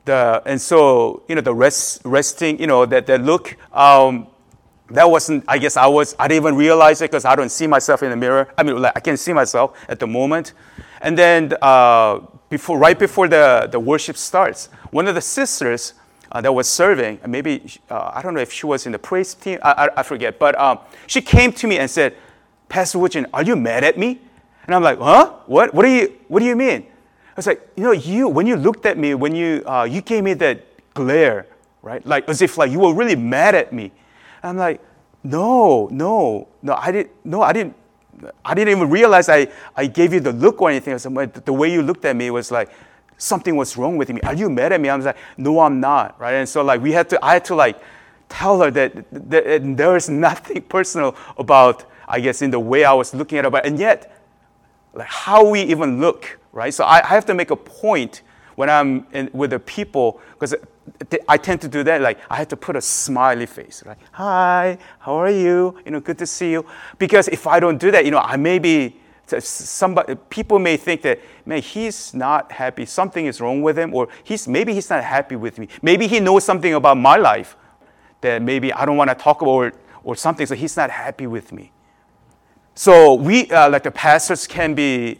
The, 0.04 0.42
and 0.44 0.60
so, 0.60 1.22
you 1.28 1.36
know, 1.36 1.40
the 1.40 1.54
rest, 1.54 2.02
resting, 2.04 2.58
you 2.58 2.66
know, 2.66 2.84
that, 2.84 3.06
that 3.06 3.22
look, 3.22 3.56
um, 3.72 4.26
that 4.90 5.08
wasn't, 5.08 5.44
I 5.46 5.58
guess 5.58 5.76
I 5.76 5.86
was, 5.86 6.16
I 6.18 6.26
didn't 6.26 6.42
even 6.42 6.56
realize 6.56 7.00
it 7.00 7.12
because 7.12 7.24
I 7.24 7.36
don't 7.36 7.50
see 7.50 7.68
myself 7.68 8.02
in 8.02 8.10
the 8.10 8.16
mirror. 8.16 8.48
I 8.58 8.64
mean, 8.64 8.82
like, 8.82 8.92
I 8.96 9.00
can't 9.00 9.20
see 9.20 9.32
myself 9.32 9.78
at 9.88 10.00
the 10.00 10.08
moment. 10.08 10.54
And 11.02 11.18
then 11.18 11.52
uh, 11.60 12.20
before, 12.48 12.78
right 12.78 12.98
before 12.98 13.28
the, 13.28 13.68
the 13.70 13.80
worship 13.80 14.16
starts, 14.16 14.68
one 14.90 15.08
of 15.08 15.14
the 15.14 15.20
sisters 15.20 15.94
uh, 16.30 16.40
that 16.40 16.52
was 16.52 16.68
serving, 16.68 17.18
maybe, 17.26 17.78
uh, 17.90 18.12
I 18.14 18.22
don't 18.22 18.34
know 18.34 18.40
if 18.40 18.52
she 18.52 18.66
was 18.66 18.86
in 18.86 18.92
the 18.92 18.98
praise 18.98 19.34
team, 19.34 19.58
I, 19.62 19.72
I, 19.72 20.00
I 20.00 20.02
forget, 20.04 20.38
but 20.38 20.58
um, 20.58 20.78
she 21.06 21.20
came 21.20 21.52
to 21.52 21.66
me 21.66 21.78
and 21.78 21.90
said, 21.90 22.16
Pastor 22.68 22.98
Woojin, 22.98 23.26
are 23.34 23.42
you 23.42 23.56
mad 23.56 23.84
at 23.84 23.98
me? 23.98 24.20
And 24.64 24.74
I'm 24.74 24.82
like, 24.82 24.98
huh? 24.98 25.34
What? 25.46 25.74
What 25.74 25.82
do 25.82 25.90
you, 25.90 26.18
what 26.28 26.38
do 26.38 26.46
you 26.46 26.56
mean? 26.56 26.82
I 26.82 27.34
was 27.36 27.46
like, 27.46 27.68
you 27.76 27.82
know, 27.82 27.92
you, 27.92 28.28
when 28.28 28.46
you 28.46 28.56
looked 28.56 28.86
at 28.86 28.96
me, 28.96 29.14
when 29.14 29.34
you, 29.34 29.62
uh, 29.66 29.84
you 29.84 30.00
gave 30.00 30.22
me 30.22 30.34
that 30.34 30.64
glare, 30.94 31.46
right? 31.82 32.04
Like, 32.06 32.28
as 32.28 32.40
if 32.42 32.56
like 32.56 32.70
you 32.70 32.78
were 32.78 32.94
really 32.94 33.16
mad 33.16 33.54
at 33.54 33.72
me. 33.72 33.90
I'm 34.42 34.56
like, 34.56 34.80
no, 35.24 35.88
no, 35.90 36.48
no, 36.62 36.74
I 36.74 36.92
didn't, 36.92 37.10
no, 37.24 37.42
I 37.42 37.52
didn't, 37.52 37.74
I 38.44 38.54
didn't 38.54 38.76
even 38.76 38.90
realize 38.90 39.28
I, 39.28 39.48
I 39.76 39.86
gave 39.86 40.12
you 40.12 40.20
the 40.20 40.32
look 40.32 40.60
or 40.62 40.70
anything. 40.70 40.96
The 40.96 41.52
way 41.52 41.72
you 41.72 41.82
looked 41.82 42.04
at 42.04 42.14
me 42.14 42.30
was 42.30 42.50
like, 42.50 42.70
something 43.18 43.56
was 43.56 43.76
wrong 43.76 43.96
with 43.96 44.10
me. 44.10 44.20
Are 44.22 44.34
you 44.34 44.50
mad 44.50 44.72
at 44.72 44.80
me? 44.80 44.88
I 44.88 44.96
was 44.96 45.06
like, 45.06 45.16
no, 45.36 45.60
I'm 45.60 45.80
not, 45.80 46.20
right? 46.20 46.34
And 46.34 46.48
so 46.48 46.62
like 46.62 46.80
we 46.80 46.92
had 46.92 47.08
to, 47.10 47.24
I 47.24 47.34
had 47.34 47.44
to 47.46 47.54
like 47.54 47.80
tell 48.28 48.60
her 48.60 48.70
that, 48.70 49.04
that 49.30 49.76
there 49.76 49.96
is 49.96 50.08
nothing 50.28 50.62
personal 50.62 51.14
about, 51.38 51.84
I 52.08 52.20
guess, 52.20 52.42
in 52.42 52.50
the 52.50 52.60
way 52.60 52.84
I 52.84 52.92
was 52.92 53.14
looking 53.14 53.38
at 53.38 53.44
her, 53.44 53.56
and 53.58 53.78
yet, 53.78 54.18
like 54.94 55.08
how 55.08 55.48
we 55.48 55.62
even 55.62 56.00
look, 56.00 56.38
right? 56.52 56.74
So 56.74 56.84
I, 56.84 56.98
I 57.02 57.08
have 57.08 57.24
to 57.26 57.34
make 57.34 57.50
a 57.50 57.56
point 57.56 58.22
when 58.62 58.70
I'm 58.70 59.04
in, 59.12 59.28
with 59.32 59.50
the 59.50 59.58
people, 59.58 60.20
because 60.34 60.54
I 61.28 61.36
tend 61.36 61.60
to 61.62 61.68
do 61.68 61.82
that. 61.82 62.00
Like 62.00 62.20
I 62.30 62.36
have 62.36 62.46
to 62.48 62.56
put 62.56 62.76
a 62.76 62.80
smiley 62.80 63.46
face, 63.46 63.82
like 63.84 63.98
"Hi, 64.12 64.78
how 65.00 65.14
are 65.14 65.32
you? 65.32 65.76
You 65.84 65.90
know, 65.90 65.98
good 65.98 66.16
to 66.18 66.26
see 66.26 66.52
you." 66.52 66.64
Because 66.96 67.26
if 67.26 67.48
I 67.48 67.58
don't 67.58 67.78
do 67.78 67.90
that, 67.90 68.04
you 68.04 68.12
know, 68.12 68.20
I 68.20 68.36
may 68.36 68.60
be 68.60 69.00
somebody. 69.40 70.14
People 70.30 70.60
may 70.60 70.76
think 70.76 71.02
that 71.02 71.18
man, 71.44 71.60
he's 71.60 72.14
not 72.14 72.52
happy. 72.52 72.86
Something 72.86 73.26
is 73.26 73.40
wrong 73.40 73.62
with 73.62 73.76
him, 73.76 73.92
or 73.92 74.06
he's 74.22 74.46
maybe 74.46 74.72
he's 74.72 74.90
not 74.90 75.02
happy 75.02 75.34
with 75.34 75.58
me. 75.58 75.66
Maybe 75.82 76.06
he 76.06 76.20
knows 76.20 76.44
something 76.44 76.72
about 76.72 76.96
my 76.96 77.16
life 77.16 77.56
that 78.20 78.42
maybe 78.42 78.72
I 78.72 78.86
don't 78.86 78.96
want 78.96 79.10
to 79.10 79.16
talk 79.16 79.42
about, 79.42 79.50
or, 79.50 79.72
or 80.04 80.14
something. 80.14 80.46
So 80.46 80.54
he's 80.54 80.76
not 80.76 80.88
happy 80.88 81.26
with 81.26 81.50
me. 81.50 81.72
So 82.76 83.14
we, 83.14 83.50
uh, 83.50 83.70
like 83.70 83.82
the 83.82 83.90
pastors, 83.90 84.46
can 84.46 84.74
be 84.74 85.18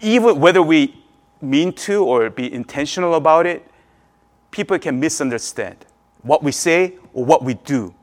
even 0.00 0.38
whether 0.38 0.62
we 0.62 1.03
mean 1.40 1.72
to 1.72 2.04
or 2.04 2.30
be 2.30 2.52
intentional 2.52 3.14
about 3.14 3.46
it, 3.46 3.66
people 4.50 4.78
can 4.78 4.98
misunderstand 4.98 5.76
what 6.22 6.42
we 6.42 6.52
say 6.52 6.94
or 7.12 7.24
what 7.24 7.42
we 7.44 7.54
do. 7.54 7.94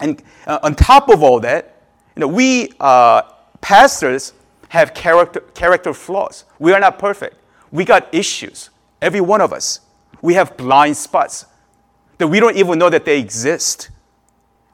And 0.00 0.22
uh, 0.46 0.58
on 0.62 0.74
top 0.74 1.08
of 1.08 1.22
all 1.22 1.40
that, 1.40 1.82
you 2.16 2.20
know, 2.20 2.28
we 2.28 2.72
uh, 2.80 3.22
pastors 3.60 4.32
have 4.68 4.94
character, 4.94 5.40
character 5.54 5.92
flaws. 5.92 6.44
We 6.58 6.72
are 6.72 6.80
not 6.80 6.98
perfect. 6.98 7.36
We 7.70 7.84
got 7.84 8.12
issues, 8.14 8.70
every 9.02 9.20
one 9.20 9.40
of 9.40 9.52
us. 9.52 9.80
We 10.22 10.34
have 10.34 10.56
blind 10.56 10.96
spots 10.96 11.46
that 12.18 12.28
we 12.28 12.40
don't 12.40 12.56
even 12.56 12.78
know 12.78 12.90
that 12.90 13.04
they 13.04 13.18
exist. 13.18 13.90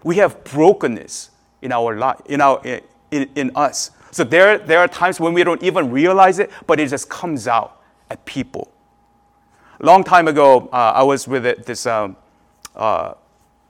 We 0.02 0.16
have 0.16 0.44
brokenness 0.44 1.30
in 1.62 1.72
our 1.72 1.96
life, 1.96 2.20
in, 2.26 2.40
our, 2.40 2.60
in, 3.10 3.30
in 3.34 3.52
us. 3.54 3.90
So 4.16 4.24
there, 4.24 4.56
there 4.56 4.78
are 4.78 4.88
times 4.88 5.20
when 5.20 5.34
we 5.34 5.44
don't 5.44 5.62
even 5.62 5.90
realize 5.90 6.38
it, 6.38 6.50
but 6.66 6.80
it 6.80 6.88
just 6.88 7.10
comes 7.10 7.46
out 7.46 7.82
at 8.08 8.24
people. 8.24 8.72
Long 9.78 10.02
time 10.02 10.26
ago, 10.26 10.70
uh, 10.72 10.92
I 10.94 11.02
was 11.02 11.28
with 11.28 11.66
this, 11.66 11.84
um, 11.84 12.16
uh, 12.74 13.12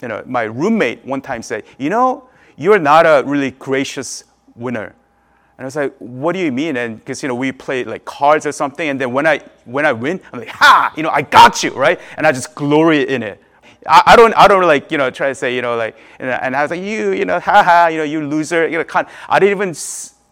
you 0.01 0.07
know, 0.07 0.23
my 0.25 0.45
roommate 0.45 1.05
one 1.05 1.21
time 1.21 1.43
said, 1.43 1.65
you 1.79 1.91
know, 1.91 2.29
you're 2.55 2.79
not 2.79 3.07
a 3.07 3.25
really 3.27 3.51
gracious 3.51 4.23
winner. 4.55 4.95
And 5.59 5.65
I 5.65 5.65
was 5.65 5.75
like, 5.75 5.97
what 5.99 6.35
do 6.35 6.39
you 6.39 6.53
mean? 6.53 6.77
And 6.77 7.01
because, 7.01 7.25
you 7.25 7.29
know, 7.29 7.35
we 7.35 7.51
play 7.51 7.83
like 7.83 8.05
cards 8.05 8.47
or 8.47 8.53
something. 8.53 8.89
And 8.89 9.01
then 9.01 9.13
when 9.13 9.27
I, 9.27 9.41
when 9.65 9.85
I 9.85 9.93
win, 9.93 10.21
I'm 10.33 10.39
like, 10.39 10.51
ha, 10.51 10.93
you 10.97 11.03
know, 11.03 11.11
I 11.11 11.23
got 11.23 11.65
you, 11.65 11.73
right? 11.73 11.99
And 12.17 12.25
I 12.25 12.31
just 12.31 12.55
glory 12.55 13.03
in 13.03 13.25
it. 13.25 13.43
I, 13.85 14.03
I 14.07 14.15
don't, 14.15 14.33
I 14.37 14.47
don't 14.47 14.63
like, 14.63 14.93
you 14.93 14.99
know, 14.99 15.11
try 15.11 15.27
to 15.27 15.35
say, 15.35 15.57
you 15.57 15.63
know, 15.63 15.75
like, 15.75 15.97
and 16.21 16.55
I 16.55 16.63
was 16.63 16.71
like, 16.71 16.83
you, 16.83 17.11
you 17.11 17.25
know, 17.25 17.41
ha 17.41 17.65
ha, 17.65 17.89
you 17.89 17.99
know, 17.99 18.05
you 18.05 18.25
loser. 18.29 18.69
You 18.69 18.79
know, 18.79 19.05
I 19.29 19.41
didn't 19.41 19.59
even 19.59 19.75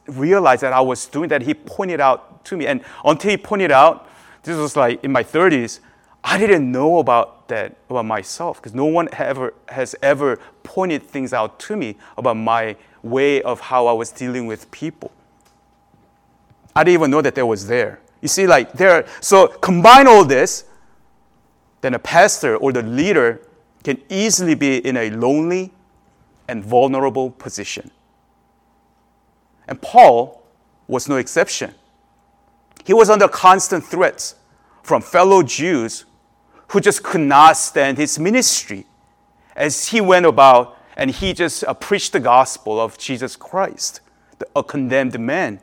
realize 0.07 0.61
that 0.61 0.73
I 0.73 0.81
was 0.81 1.07
doing 1.07 1.29
that. 1.29 1.43
He 1.43 1.55
pointed 1.55 2.01
out 2.01 2.45
to 2.47 2.57
me. 2.57 2.67
And 2.67 2.83
until 3.05 3.31
he 3.31 3.37
pointed 3.37 3.71
out, 3.71 4.09
this 4.43 4.57
was 4.57 4.77
like 4.77 5.03
in 5.03 5.13
my 5.13 5.25
30s, 5.25 5.81
I 6.23 6.39
didn't 6.39 6.71
know 6.71 6.99
about 6.99 7.49
that 7.49 7.77
about 7.91 8.07
myself 8.07 8.57
because 8.57 8.75
no 8.75 8.87
one 8.87 9.09
ever 9.13 9.53
has 9.69 9.95
ever 10.03 10.39
pointed 10.63 11.03
things 11.03 11.33
out 11.33 11.59
to 11.61 11.77
me 11.77 11.97
about 12.17 12.37
my 12.37 12.77
way 13.03 13.43
of 13.43 13.61
how 13.61 13.87
I 13.87 13.93
was 13.93 14.11
dealing 14.11 14.47
with 14.47 14.71
people. 14.71 15.13
I 16.75 16.83
didn't 16.83 17.01
even 17.01 17.11
know 17.11 17.21
that 17.21 17.35
that 17.35 17.47
was 17.47 17.67
there. 17.67 18.01
You 18.23 18.29
see, 18.29 18.47
like 18.47 18.73
there. 18.73 19.07
So 19.21 19.49
combine 19.49 20.07
all 20.07 20.25
this, 20.25 20.65
then 21.83 21.93
a 21.93 21.99
pastor 21.99 22.57
or 22.57 22.73
the 22.73 22.83
leader 22.83 23.43
can 23.83 24.01
easily 24.09 24.55
be 24.55 24.79
in 24.79 24.97
a 24.97 25.11
lonely 25.11 25.71
and 26.49 26.65
vulnerable 26.65 27.31
position. 27.31 27.91
And 29.67 29.81
Paul 29.81 30.43
was 30.87 31.09
no 31.09 31.17
exception. 31.17 31.75
He 32.85 32.93
was 32.93 33.09
under 33.09 33.29
constant 33.29 33.85
threats 33.85 34.37
from 34.83 35.01
fellow 35.01 35.43
Jews 35.43 36.05
who 36.69 36.81
just 36.81 37.03
could 37.03 37.23
not 37.23 37.57
stand 37.57 37.99
his 37.99 38.19
ministry 38.19 38.87
as 39.57 39.89
he 39.89 40.01
went 40.01 40.27
about 40.27 40.77
and 40.97 41.11
he 41.11 41.33
just 41.33 41.65
uh, 41.65 41.75
preached 41.75 42.13
the 42.13 42.21
gospel 42.21 42.81
of 42.81 42.99
Jesus 42.99 43.37
Christ, 43.37 44.01
a 44.55 44.63
condemned 44.63 45.19
man, 45.19 45.61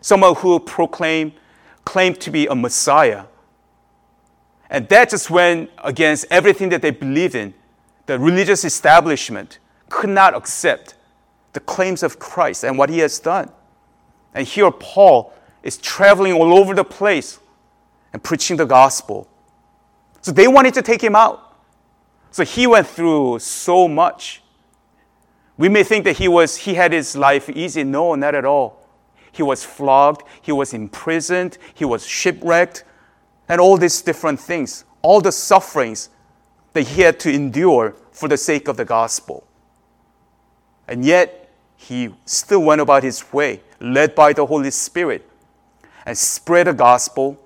someone 0.00 0.34
who 0.36 0.58
proclaimed, 0.58 1.32
claimed 1.84 2.20
to 2.20 2.30
be 2.30 2.46
a 2.46 2.54
Messiah. 2.54 3.24
And 4.70 4.88
that 4.88 5.10
just 5.10 5.30
went 5.30 5.70
against 5.78 6.26
everything 6.30 6.68
that 6.70 6.82
they 6.82 6.90
believed 6.90 7.34
in. 7.34 7.54
The 8.06 8.18
religious 8.18 8.64
establishment 8.64 9.58
could 9.88 10.10
not 10.10 10.34
accept 10.34 10.94
the 11.58 11.64
claims 11.64 12.04
of 12.04 12.20
Christ 12.20 12.62
and 12.62 12.78
what 12.78 12.88
he 12.88 13.00
has 13.00 13.18
done. 13.18 13.50
And 14.32 14.46
here 14.46 14.70
Paul 14.70 15.32
is 15.64 15.76
traveling 15.76 16.32
all 16.32 16.56
over 16.56 16.72
the 16.72 16.84
place 16.84 17.40
and 18.12 18.22
preaching 18.22 18.56
the 18.56 18.64
gospel. 18.64 19.28
So 20.20 20.30
they 20.30 20.46
wanted 20.46 20.74
to 20.74 20.82
take 20.82 21.02
him 21.02 21.16
out. 21.16 21.56
So 22.30 22.44
he 22.44 22.68
went 22.68 22.86
through 22.86 23.40
so 23.40 23.88
much. 23.88 24.40
We 25.56 25.68
may 25.68 25.82
think 25.82 26.04
that 26.04 26.18
he 26.18 26.28
was 26.28 26.58
he 26.58 26.74
had 26.74 26.92
his 26.92 27.16
life 27.16 27.50
easy. 27.50 27.82
No, 27.82 28.14
not 28.14 28.36
at 28.36 28.44
all. 28.44 28.86
He 29.32 29.42
was 29.42 29.64
flogged, 29.64 30.22
he 30.40 30.52
was 30.52 30.72
imprisoned, 30.72 31.58
he 31.74 31.84
was 31.84 32.06
shipwrecked, 32.06 32.84
and 33.48 33.60
all 33.60 33.76
these 33.76 34.00
different 34.00 34.38
things, 34.38 34.84
all 35.02 35.20
the 35.20 35.32
sufferings 35.32 36.08
that 36.72 36.86
he 36.86 37.02
had 37.02 37.18
to 37.20 37.32
endure 37.32 37.96
for 38.12 38.28
the 38.28 38.36
sake 38.36 38.68
of 38.68 38.76
the 38.76 38.84
gospel. 38.84 39.44
And 40.86 41.04
yet, 41.04 41.37
he 41.80 42.12
still 42.26 42.60
went 42.60 42.80
about 42.80 43.04
his 43.04 43.32
way, 43.32 43.62
led 43.80 44.14
by 44.14 44.32
the 44.32 44.44
Holy 44.44 44.70
Spirit, 44.70 45.26
and 46.04 46.18
spread 46.18 46.66
the 46.66 46.74
gospel 46.74 47.40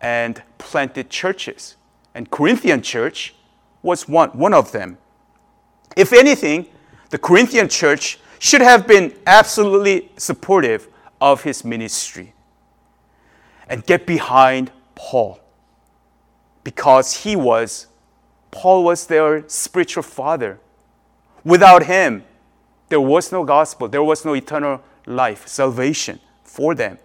and 0.00 0.42
planted 0.58 1.08
churches. 1.08 1.74
And 2.14 2.30
Corinthian 2.30 2.82
church 2.82 3.34
was 3.82 4.06
one, 4.06 4.28
one 4.30 4.52
of 4.52 4.72
them. 4.72 4.98
If 5.96 6.12
anything, 6.12 6.66
the 7.08 7.18
Corinthian 7.18 7.68
church 7.68 8.20
should 8.38 8.60
have 8.60 8.86
been 8.86 9.14
absolutely 9.26 10.12
supportive 10.18 10.86
of 11.20 11.42
his 11.42 11.64
ministry 11.64 12.34
and 13.68 13.84
get 13.86 14.06
behind 14.06 14.70
Paul 14.94 15.40
because 16.62 17.24
he 17.24 17.34
was, 17.34 17.86
Paul 18.50 18.84
was 18.84 19.06
their 19.06 19.48
spiritual 19.48 20.02
father. 20.02 20.60
Without 21.42 21.84
him, 21.84 22.24
there 22.88 23.00
was 23.00 23.32
no 23.32 23.44
gospel, 23.44 23.88
there 23.88 24.02
was 24.02 24.24
no 24.24 24.34
eternal 24.34 24.82
life, 25.06 25.46
salvation 25.46 26.20
for 26.44 26.74
them. 26.74 26.98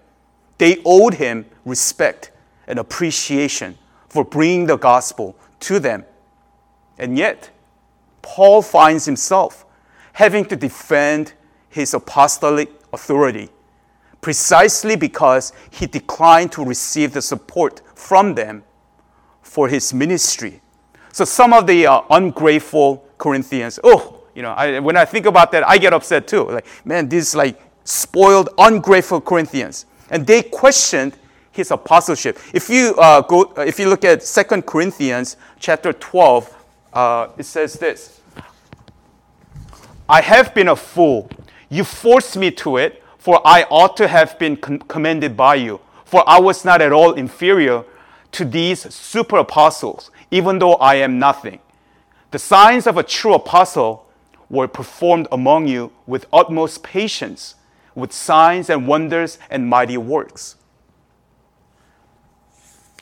They 0.57 0.81
owed 0.85 1.15
him 1.15 1.45
respect 1.65 2.31
and 2.67 2.79
appreciation 2.79 3.77
for 4.09 4.23
bringing 4.23 4.67
the 4.67 4.77
gospel 4.77 5.35
to 5.61 5.79
them. 5.79 6.05
And 6.97 7.17
yet, 7.17 7.49
Paul 8.21 8.61
finds 8.61 9.05
himself 9.05 9.65
having 10.13 10.45
to 10.45 10.55
defend 10.55 11.33
his 11.69 11.93
apostolic 11.93 12.69
authority 12.93 13.49
precisely 14.23 14.95
because 14.95 15.51
he 15.69 15.85
declined 15.85 16.51
to 16.53 16.63
receive 16.63 17.13
the 17.13 17.21
support 17.21 17.81
from 17.93 18.33
them 18.33 18.63
for 19.41 19.67
his 19.67 19.93
ministry. 19.93 20.61
So 21.11 21.25
some 21.25 21.53
of 21.53 21.67
the 21.67 21.85
uh, 21.85 22.01
ungrateful 22.09 23.05
Corinthians, 23.19 23.79
oh, 23.83 24.12
you 24.35 24.41
know, 24.41 24.51
I, 24.51 24.79
when 24.79 24.97
I 24.97 25.05
think 25.05 25.25
about 25.25 25.51
that, 25.51 25.67
I 25.67 25.77
get 25.77 25.93
upset 25.93 26.27
too. 26.27 26.43
Like, 26.43 26.65
man, 26.85 27.09
these 27.09 27.35
like 27.35 27.61
spoiled, 27.83 28.49
ungrateful 28.57 29.21
Corinthians. 29.21 29.85
And 30.09 30.25
they 30.25 30.43
questioned 30.43 31.17
his 31.51 31.71
apostleship. 31.71 32.39
If 32.53 32.69
you, 32.69 32.95
uh, 32.97 33.21
go, 33.21 33.53
uh, 33.57 33.61
if 33.61 33.79
you 33.79 33.89
look 33.89 34.03
at 34.03 34.21
2 34.21 34.61
Corinthians 34.63 35.37
chapter 35.59 35.93
12, 35.93 36.57
uh, 36.93 37.27
it 37.37 37.45
says 37.45 37.73
this 37.73 38.21
I 40.09 40.21
have 40.21 40.53
been 40.53 40.67
a 40.67 40.75
fool. 40.75 41.29
You 41.69 41.83
forced 41.83 42.37
me 42.37 42.51
to 42.51 42.77
it, 42.77 43.03
for 43.17 43.41
I 43.45 43.63
ought 43.69 43.95
to 43.97 44.07
have 44.07 44.37
been 44.37 44.57
com- 44.57 44.79
commended 44.79 45.37
by 45.37 45.55
you. 45.55 45.79
For 46.05 46.27
I 46.27 46.39
was 46.39 46.65
not 46.65 46.81
at 46.81 46.91
all 46.91 47.13
inferior 47.13 47.85
to 48.33 48.45
these 48.45 48.93
super 48.93 49.37
apostles, 49.37 50.11
even 50.29 50.59
though 50.59 50.73
I 50.75 50.95
am 50.95 51.19
nothing. 51.19 51.59
The 52.31 52.39
signs 52.39 52.87
of 52.87 52.97
a 52.97 53.03
true 53.03 53.35
apostle 53.35 54.07
were 54.49 54.67
performed 54.67 55.27
among 55.31 55.67
you 55.67 55.91
with 56.05 56.25
utmost 56.31 56.83
patience, 56.83 57.55
with 57.95 58.11
signs 58.11 58.69
and 58.69 58.87
wonders 58.87 59.37
and 59.49 59.67
mighty 59.67 59.97
works. 59.97 60.55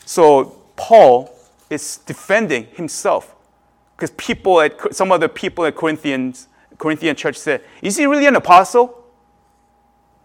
So 0.05 0.61
Paul 0.75 1.33
is 1.69 1.97
defending 1.97 2.65
himself 2.73 3.35
because 3.95 4.11
people 4.11 4.59
at 4.61 4.93
some 4.95 5.11
of 5.11 5.21
the 5.21 5.29
people 5.29 5.65
at 5.65 5.75
Corinthians, 5.75 6.47
Corinthian 6.77 7.15
church 7.15 7.37
said, 7.37 7.63
"Is 7.81 7.97
he 7.97 8.05
really 8.05 8.25
an 8.25 8.35
apostle?" 8.35 9.05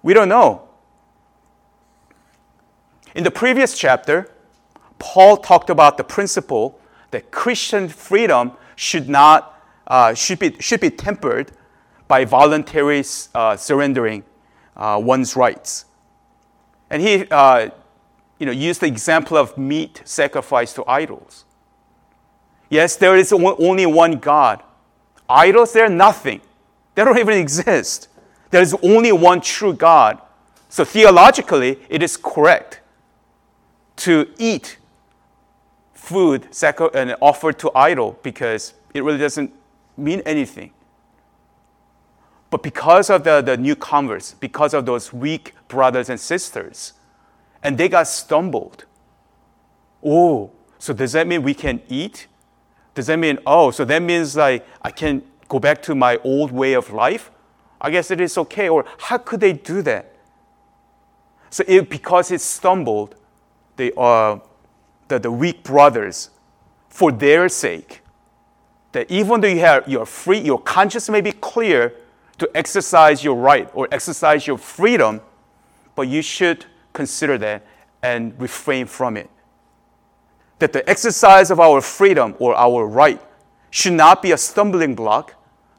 We 0.02 0.14
don't 0.14 0.28
know. 0.28 0.62
In 3.14 3.24
the 3.24 3.30
previous 3.30 3.78
chapter, 3.78 4.30
Paul 4.98 5.36
talked 5.36 5.70
about 5.70 5.96
the 5.96 6.04
principle 6.04 6.80
that 7.10 7.30
Christian 7.30 7.88
freedom 7.88 8.52
should 8.74 9.08
not 9.08 9.55
uh, 9.86 10.14
should 10.14 10.38
be 10.38 10.56
should 10.60 10.80
be 10.80 10.90
tempered 10.90 11.52
by 12.08 12.24
voluntary 12.24 13.04
uh, 13.34 13.56
surrendering 13.56 14.24
uh, 14.76 15.00
one's 15.02 15.36
rights, 15.36 15.84
and 16.90 17.02
he 17.02 17.26
uh, 17.30 17.70
you 18.38 18.46
know, 18.46 18.52
use 18.52 18.78
the 18.78 18.86
example 18.86 19.36
of 19.36 19.56
meat 19.56 20.02
sacrificed 20.04 20.76
to 20.76 20.84
idols. 20.86 21.44
Yes, 22.68 22.96
there 22.96 23.16
is 23.16 23.32
only 23.32 23.86
one 23.86 24.18
God. 24.18 24.62
Idols, 25.28 25.72
they're 25.72 25.88
nothing. 25.88 26.40
They 26.94 27.04
don't 27.04 27.18
even 27.18 27.38
exist. 27.38 28.08
There 28.50 28.62
is 28.62 28.74
only 28.82 29.12
one 29.12 29.40
true 29.40 29.72
God. 29.72 30.20
So 30.68 30.84
theologically, 30.84 31.78
it 31.88 32.02
is 32.02 32.16
correct 32.16 32.80
to 33.96 34.28
eat 34.38 34.76
food 35.94 36.48
and 36.94 37.16
offered 37.20 37.58
to 37.60 37.70
idol 37.74 38.18
because 38.22 38.74
it 38.94 39.02
really 39.02 39.18
doesn't 39.18 39.52
mean 39.96 40.22
anything. 40.24 40.72
But 42.50 42.62
because 42.62 43.10
of 43.10 43.24
the, 43.24 43.40
the 43.40 43.56
new 43.56 43.76
converts, 43.76 44.34
because 44.34 44.72
of 44.72 44.86
those 44.86 45.12
weak 45.12 45.52
brothers 45.68 46.08
and 46.08 46.18
sisters, 46.18 46.92
and 47.62 47.76
they 47.76 47.88
got 47.88 48.06
stumbled. 48.06 48.84
Oh, 50.04 50.52
so 50.78 50.92
does 50.92 51.12
that 51.12 51.26
mean 51.26 51.42
we 51.42 51.54
can 51.54 51.82
eat? 51.88 52.28
Does 52.94 53.08
that 53.08 53.18
mean, 53.18 53.38
oh, 53.44 53.70
so 53.70 53.84
that 53.84 54.00
means 54.00 54.36
like 54.36 54.66
I 54.80 54.90
can 54.90 55.22
go 55.48 55.58
back 55.58 55.82
to 55.82 55.94
my 55.94 56.18
old 56.22 56.52
way 56.52 56.74
of 56.74 56.92
life? 56.92 57.30
I 57.80 57.90
guess 57.90 58.10
it 58.10 58.20
is 58.20 58.38
okay. 58.38 58.68
Or 58.68 58.84
how 58.98 59.18
could 59.18 59.40
they 59.40 59.52
do 59.52 59.82
that? 59.82 60.14
So 61.50 61.64
it, 61.66 61.90
because 61.90 62.30
it 62.30 62.40
stumbled, 62.40 63.16
they 63.76 63.92
are 63.92 64.40
the, 65.08 65.18
the 65.18 65.30
weak 65.30 65.62
brothers, 65.62 66.30
for 66.88 67.12
their 67.12 67.48
sake, 67.48 68.00
that 68.96 69.10
even 69.10 69.42
though 69.42 69.48
you 69.48 69.60
have, 69.60 69.86
you're 69.86 70.06
free, 70.06 70.38
your 70.38 70.58
conscience 70.58 71.10
may 71.10 71.20
be 71.20 71.32
clear 71.32 71.92
to 72.38 72.50
exercise 72.54 73.22
your 73.22 73.34
right 73.34 73.68
or 73.74 73.86
exercise 73.92 74.46
your 74.46 74.56
freedom, 74.56 75.20
but 75.94 76.08
you 76.08 76.22
should 76.22 76.64
consider 76.94 77.36
that 77.36 77.66
and 78.02 78.32
refrain 78.40 78.86
from 78.86 79.18
it. 79.18 79.28
That 80.60 80.72
the 80.72 80.88
exercise 80.88 81.50
of 81.50 81.60
our 81.60 81.82
freedom 81.82 82.36
or 82.38 82.54
our 82.54 82.86
right 82.86 83.20
should 83.68 83.92
not 83.92 84.22
be 84.22 84.32
a 84.32 84.38
stumbling 84.38 84.94
block 84.94 85.34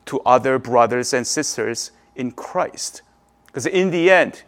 to 0.06 0.20
other 0.20 0.60
brothers 0.60 1.12
and 1.12 1.26
sisters 1.26 1.90
in 2.16 2.30
Christ. 2.30 3.02
Because 3.48 3.66
in 3.66 3.90
the 3.90 4.12
end, 4.12 4.44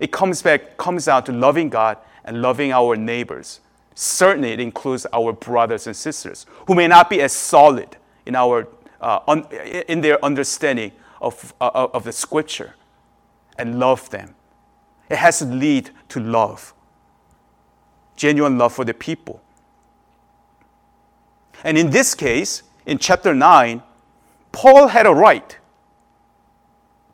it 0.00 0.12
comes 0.12 0.40
back, 0.40 0.78
comes 0.78 1.04
down 1.04 1.24
to 1.24 1.32
loving 1.32 1.68
God 1.68 1.98
and 2.24 2.40
loving 2.40 2.72
our 2.72 2.96
neighbors. 2.96 3.60
Certainly, 3.94 4.52
it 4.52 4.60
includes 4.60 5.06
our 5.12 5.32
brothers 5.32 5.86
and 5.86 5.94
sisters 5.94 6.46
who 6.66 6.74
may 6.74 6.88
not 6.88 7.10
be 7.10 7.20
as 7.20 7.32
solid 7.32 7.96
in, 8.24 8.34
our, 8.34 8.68
uh, 9.00 9.20
un, 9.28 9.46
in 9.88 10.00
their 10.00 10.22
understanding 10.24 10.92
of, 11.20 11.54
uh, 11.60 11.88
of 11.92 12.04
the 12.04 12.12
scripture 12.12 12.74
and 13.58 13.78
love 13.78 14.08
them. 14.10 14.34
It 15.08 15.16
has 15.16 15.40
to 15.40 15.44
lead 15.44 15.90
to 16.10 16.20
love, 16.20 16.72
genuine 18.16 18.56
love 18.58 18.72
for 18.72 18.84
the 18.84 18.94
people. 18.94 19.42
And 21.64 21.76
in 21.76 21.90
this 21.90 22.14
case, 22.14 22.62
in 22.86 22.98
chapter 22.98 23.34
9, 23.34 23.82
Paul 24.52 24.88
had 24.88 25.06
a 25.06 25.12
right 25.12 25.58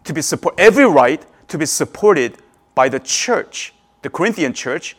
to 0.04 0.12
be 0.12 0.22
support, 0.22 0.54
every 0.58 0.86
right 0.86 1.24
to 1.48 1.58
be 1.58 1.66
supported 1.66 2.38
by 2.74 2.88
the 2.88 3.00
church, 3.00 3.74
the 4.02 4.10
Corinthian 4.10 4.52
church, 4.52 4.96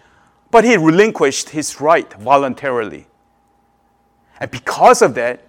but 0.52 0.64
he 0.64 0.76
relinquished 0.78 1.50
his 1.50 1.80
right 1.80 2.12
voluntarily. 2.14 3.08
And 4.40 4.50
because 4.50 5.02
of 5.02 5.16
that, 5.16 5.44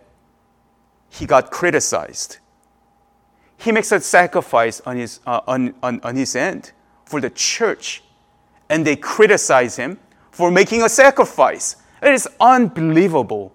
he 1.08 1.26
got 1.26 1.50
criticized. 1.50 2.38
He 3.56 3.72
makes 3.72 3.92
a 3.92 4.00
sacrifice 4.00 4.80
on 4.80 4.96
his, 4.96 5.20
uh, 5.26 5.40
on, 5.46 5.74
on, 5.82 6.00
on 6.02 6.16
his 6.16 6.34
end 6.34 6.72
for 7.04 7.20
the 7.20 7.30
church, 7.30 8.02
and 8.68 8.86
they 8.86 8.96
criticize 8.96 9.76
him 9.76 9.98
for 10.30 10.50
making 10.50 10.82
a 10.82 10.88
sacrifice. 10.88 11.76
It 12.02 12.12
is 12.14 12.28
unbelievable 12.40 13.52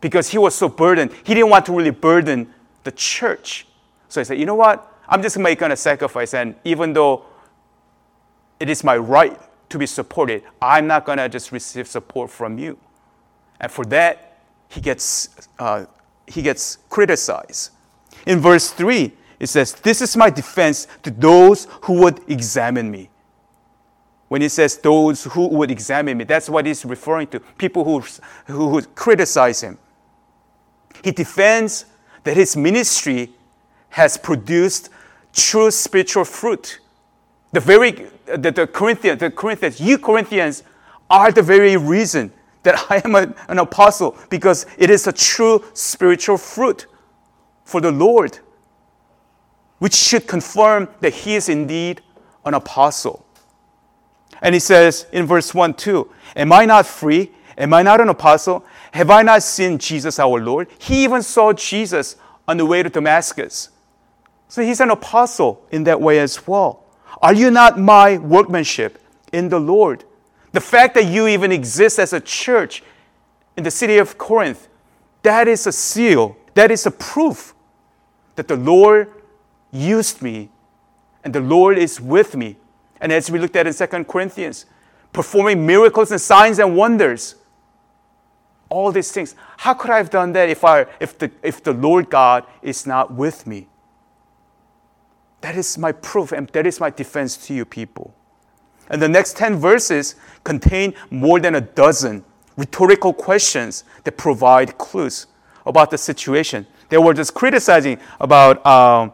because 0.00 0.28
he 0.28 0.38
was 0.38 0.54
so 0.54 0.68
burdened. 0.68 1.12
He 1.24 1.34
didn't 1.34 1.50
want 1.50 1.66
to 1.66 1.72
really 1.72 1.90
burden 1.90 2.52
the 2.84 2.92
church. 2.92 3.66
So 4.08 4.20
he 4.20 4.24
said, 4.24 4.38
you 4.38 4.46
know 4.46 4.54
what? 4.54 4.90
I'm 5.08 5.22
just 5.22 5.38
making 5.38 5.72
a 5.72 5.76
sacrifice, 5.76 6.34
and 6.34 6.54
even 6.64 6.92
though 6.92 7.24
it 8.60 8.70
is 8.70 8.84
my 8.84 8.96
right 8.96 9.38
to 9.74 9.78
be 9.78 9.86
supported. 9.86 10.44
I'm 10.62 10.86
not 10.86 11.04
going 11.04 11.18
to 11.18 11.28
just 11.28 11.50
receive 11.52 11.88
support 11.88 12.30
from 12.30 12.58
you. 12.58 12.78
And 13.60 13.70
for 13.70 13.84
that, 13.86 14.38
he 14.68 14.80
gets, 14.80 15.48
uh, 15.58 15.86
he 16.26 16.42
gets 16.42 16.78
criticized. 16.88 17.72
In 18.26 18.38
verse 18.38 18.70
3, 18.70 19.12
it 19.40 19.48
says, 19.48 19.72
This 19.74 20.00
is 20.00 20.16
my 20.16 20.30
defense 20.30 20.86
to 21.02 21.10
those 21.10 21.66
who 21.82 21.94
would 22.00 22.20
examine 22.30 22.88
me. 22.88 23.10
When 24.28 24.42
he 24.42 24.48
says 24.48 24.78
those 24.78 25.24
who 25.24 25.48
would 25.48 25.70
examine 25.70 26.18
me, 26.18 26.24
that's 26.24 26.48
what 26.48 26.66
he's 26.66 26.84
referring 26.84 27.26
to 27.28 27.40
people 27.40 27.84
who, 27.84 28.02
who 28.46 28.68
would 28.68 28.94
criticize 28.94 29.60
him. 29.60 29.76
He 31.02 31.10
defends 31.10 31.84
that 32.22 32.36
his 32.36 32.56
ministry 32.56 33.32
has 33.90 34.16
produced 34.16 34.88
true 35.32 35.70
spiritual 35.70 36.24
fruit. 36.24 36.78
The 37.54 37.60
very 37.60 37.92
the, 38.26 38.50
the 38.50 38.66
Corinthians, 38.66 39.20
the 39.20 39.30
Corinthians, 39.30 39.80
you 39.80 39.96
Corinthians 39.96 40.64
are 41.08 41.30
the 41.30 41.42
very 41.42 41.76
reason 41.76 42.32
that 42.64 42.86
I 42.90 43.00
am 43.04 43.14
a, 43.14 43.32
an 43.48 43.60
apostle 43.60 44.18
because 44.28 44.66
it 44.76 44.90
is 44.90 45.06
a 45.06 45.12
true 45.12 45.64
spiritual 45.72 46.36
fruit 46.36 46.86
for 47.64 47.80
the 47.80 47.92
Lord, 47.92 48.38
which 49.78 49.94
should 49.94 50.26
confirm 50.26 50.88
that 51.00 51.12
he 51.14 51.36
is 51.36 51.48
indeed 51.48 52.00
an 52.44 52.54
apostle. 52.54 53.24
And 54.42 54.52
he 54.52 54.58
says 54.58 55.06
in 55.12 55.24
verse 55.26 55.54
1 55.54 55.74
2, 55.74 56.10
Am 56.34 56.52
I 56.52 56.64
not 56.64 56.86
free? 56.86 57.30
Am 57.56 57.72
I 57.72 57.82
not 57.82 58.00
an 58.00 58.08
apostle? 58.08 58.64
Have 58.92 59.10
I 59.10 59.22
not 59.22 59.44
seen 59.44 59.78
Jesus 59.78 60.18
our 60.18 60.40
Lord? 60.40 60.68
He 60.78 61.04
even 61.04 61.22
saw 61.22 61.52
Jesus 61.52 62.16
on 62.48 62.56
the 62.56 62.66
way 62.66 62.82
to 62.82 62.90
Damascus. 62.90 63.70
So 64.48 64.62
he's 64.62 64.80
an 64.80 64.90
apostle 64.90 65.64
in 65.70 65.84
that 65.84 66.00
way 66.00 66.18
as 66.18 66.46
well. 66.48 66.83
Are 67.22 67.34
you 67.34 67.50
not 67.50 67.78
my 67.78 68.18
workmanship 68.18 69.00
in 69.32 69.48
the 69.48 69.60
Lord? 69.60 70.04
The 70.52 70.60
fact 70.60 70.94
that 70.94 71.04
you 71.04 71.26
even 71.26 71.52
exist 71.52 71.98
as 71.98 72.12
a 72.12 72.20
church 72.20 72.82
in 73.56 73.64
the 73.64 73.70
city 73.70 73.98
of 73.98 74.18
Corinth, 74.18 74.68
that 75.22 75.48
is 75.48 75.66
a 75.66 75.72
seal, 75.72 76.36
that 76.54 76.70
is 76.70 76.86
a 76.86 76.90
proof 76.90 77.54
that 78.36 78.48
the 78.48 78.56
Lord 78.56 79.10
used 79.72 80.22
me 80.22 80.50
and 81.24 81.34
the 81.34 81.40
Lord 81.40 81.78
is 81.78 82.00
with 82.00 82.36
me. 82.36 82.56
And 83.00 83.10
as 83.12 83.30
we 83.30 83.38
looked 83.38 83.56
at 83.56 83.66
in 83.66 83.74
2 83.74 84.04
Corinthians, 84.04 84.66
performing 85.14 85.64
miracles 85.64 86.10
and 86.10 86.20
signs 86.20 86.58
and 86.58 86.76
wonders. 86.76 87.36
All 88.68 88.92
these 88.92 89.10
things. 89.12 89.34
How 89.56 89.72
could 89.72 89.90
I 89.90 89.96
have 89.96 90.10
done 90.10 90.32
that 90.32 90.50
if, 90.50 90.64
I, 90.64 90.86
if, 91.00 91.18
the, 91.18 91.30
if 91.42 91.62
the 91.62 91.72
Lord 91.72 92.10
God 92.10 92.44
is 92.60 92.86
not 92.86 93.14
with 93.14 93.46
me? 93.46 93.68
That 95.44 95.56
is 95.56 95.76
my 95.76 95.92
proof 95.92 96.32
and 96.32 96.48
that 96.48 96.66
is 96.66 96.80
my 96.80 96.88
defense 96.88 97.36
to 97.48 97.52
you 97.52 97.66
people. 97.66 98.14
And 98.88 99.02
the 99.02 99.10
next 99.10 99.36
10 99.36 99.56
verses 99.56 100.14
contain 100.42 100.94
more 101.10 101.38
than 101.38 101.54
a 101.56 101.60
dozen 101.60 102.24
rhetorical 102.56 103.12
questions 103.12 103.84
that 104.04 104.16
provide 104.16 104.78
clues 104.78 105.26
about 105.66 105.90
the 105.90 105.98
situation. 105.98 106.66
They 106.88 106.96
were 106.96 107.12
just 107.12 107.34
criticizing 107.34 107.98
about, 108.18 108.64
um, 108.64 109.12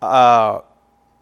uh, 0.00 0.62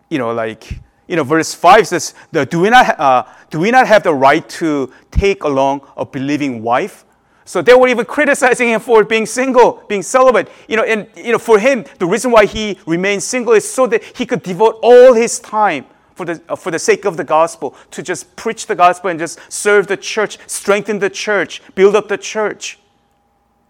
you 0.09 0.19
know, 0.19 0.33
like, 0.33 0.79
you 1.09 1.17
know, 1.17 1.25
verse 1.25 1.53
5 1.53 1.89
says, 1.89 2.15
do 2.31 2.61
we, 2.61 2.71
not, 2.71 3.01
uh, 3.01 3.25
do 3.51 3.59
we 3.59 3.73
not 3.73 3.89
have 3.89 4.05
the 4.05 4.15
right 4.15 4.49
to 4.51 4.93
take 5.11 5.43
along 5.43 5.81
a 5.97 6.07
believing 6.07 6.63
wife? 6.63 7.05
So 7.45 7.61
they 7.61 7.75
were 7.75 7.89
even 7.89 8.07
criticizing 8.07 8.69
him 8.69 8.81
for 8.81 9.05
being 9.05 9.27
single, 9.27 9.83
being 9.89 10.03
celibate. 10.03 10.51
You 10.69 10.77
know, 10.77 10.85
and 10.85 11.09
you 11.17 11.33
know, 11.33 11.39
for 11.39 11.59
him, 11.59 11.85
the 11.99 12.07
reason 12.07 12.31
why 12.31 12.47
he 12.47 12.79
remained 12.87 13.23
single 13.23 13.53
is 13.53 13.71
so 13.71 13.87
that 13.89 14.03
he 14.17 14.25
could 14.25 14.43
devote 14.43 14.79
all 14.83 15.13
his 15.13 15.39
time 15.39 15.87
for 16.15 16.25
the, 16.25 16.41
uh, 16.49 16.57
for 16.57 16.71
the 16.71 16.79
sake 16.79 17.05
of 17.05 17.17
the 17.17 17.25
gospel 17.25 17.77
to 17.91 18.03
just 18.03 18.35
preach 18.37 18.67
the 18.67 18.75
gospel 18.75 19.11
and 19.11 19.19
just 19.19 19.41
serve 19.53 19.87
the 19.87 19.97
church, 19.97 20.39
strengthen 20.47 20.99
the 21.01 21.11
church, 21.11 21.61
build 21.75 21.95
up 21.95 22.09
the 22.09 22.19
church. 22.19 22.79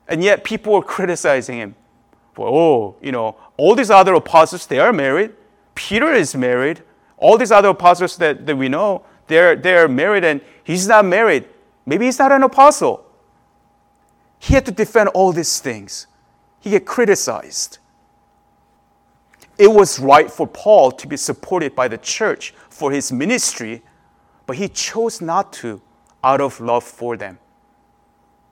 And 0.07 0.23
yet 0.23 0.45
people 0.45 0.75
were 0.75 0.83
criticizing 0.83 1.59
him. 1.59 1.75
For, 2.35 2.47
oh, 2.49 2.97
you 3.01 3.13
know, 3.13 3.37
all 3.57 3.75
these 3.75 3.91
other 3.91 4.15
apostles, 4.15 4.67
they 4.67 4.79
are 4.79 4.93
married. 4.93 5.33
Peter 5.75 6.13
is 6.13 6.35
married. 6.35 6.83
All 7.17 7.39
these 7.39 7.51
other 7.53 7.69
apostles 7.69 8.17
that, 8.19 8.45
that 8.47 8.57
we 8.57 8.69
know, 8.69 9.05
they're, 9.27 9.57
they're 9.57 9.89
married 9.89 10.25
and 10.25 10.41
he's 10.63 10.87
not 10.87 11.05
married. 11.05 11.49
Maybe 11.87 12.07
he's 12.07 12.19
not 12.19 12.33
an 12.33 12.43
apostle. 12.43 13.05
He 14.45 14.53
had 14.53 14.67
to 14.67 14.73
defend 14.73 15.09
all 15.15 15.33
these 15.33 15.59
things. 15.59 16.07
He 16.61 16.69
get 16.69 16.85
criticized. 16.85 17.79
It 19.57 19.73
was 19.73 19.99
right 19.99 20.31
for 20.31 20.47
Paul 20.47 20.93
to 20.93 21.07
be 21.07 21.17
supported 21.17 21.75
by 21.75 21.89
the 21.89 21.97
church 21.97 22.53
for 22.69 22.93
his 22.93 23.11
ministry, 23.11 23.83
but 24.45 24.57
he 24.57 24.69
chose 24.69 25.23
not 25.23 25.51
to 25.55 25.81
out 26.23 26.43
of 26.43 26.61
love 26.61 26.85
for 26.85 27.17
them. 27.17 27.39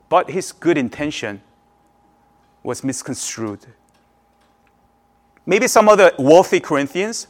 But 0.09 0.31
his 0.31 0.51
good 0.51 0.79
intention 0.79 1.43
was 2.63 2.83
misconstrued. 2.83 3.67
Maybe 5.45 5.69
some 5.69 5.91
of 5.91 5.99
the 5.99 6.15
wealthy 6.19 6.61
Corinthians 6.61 7.27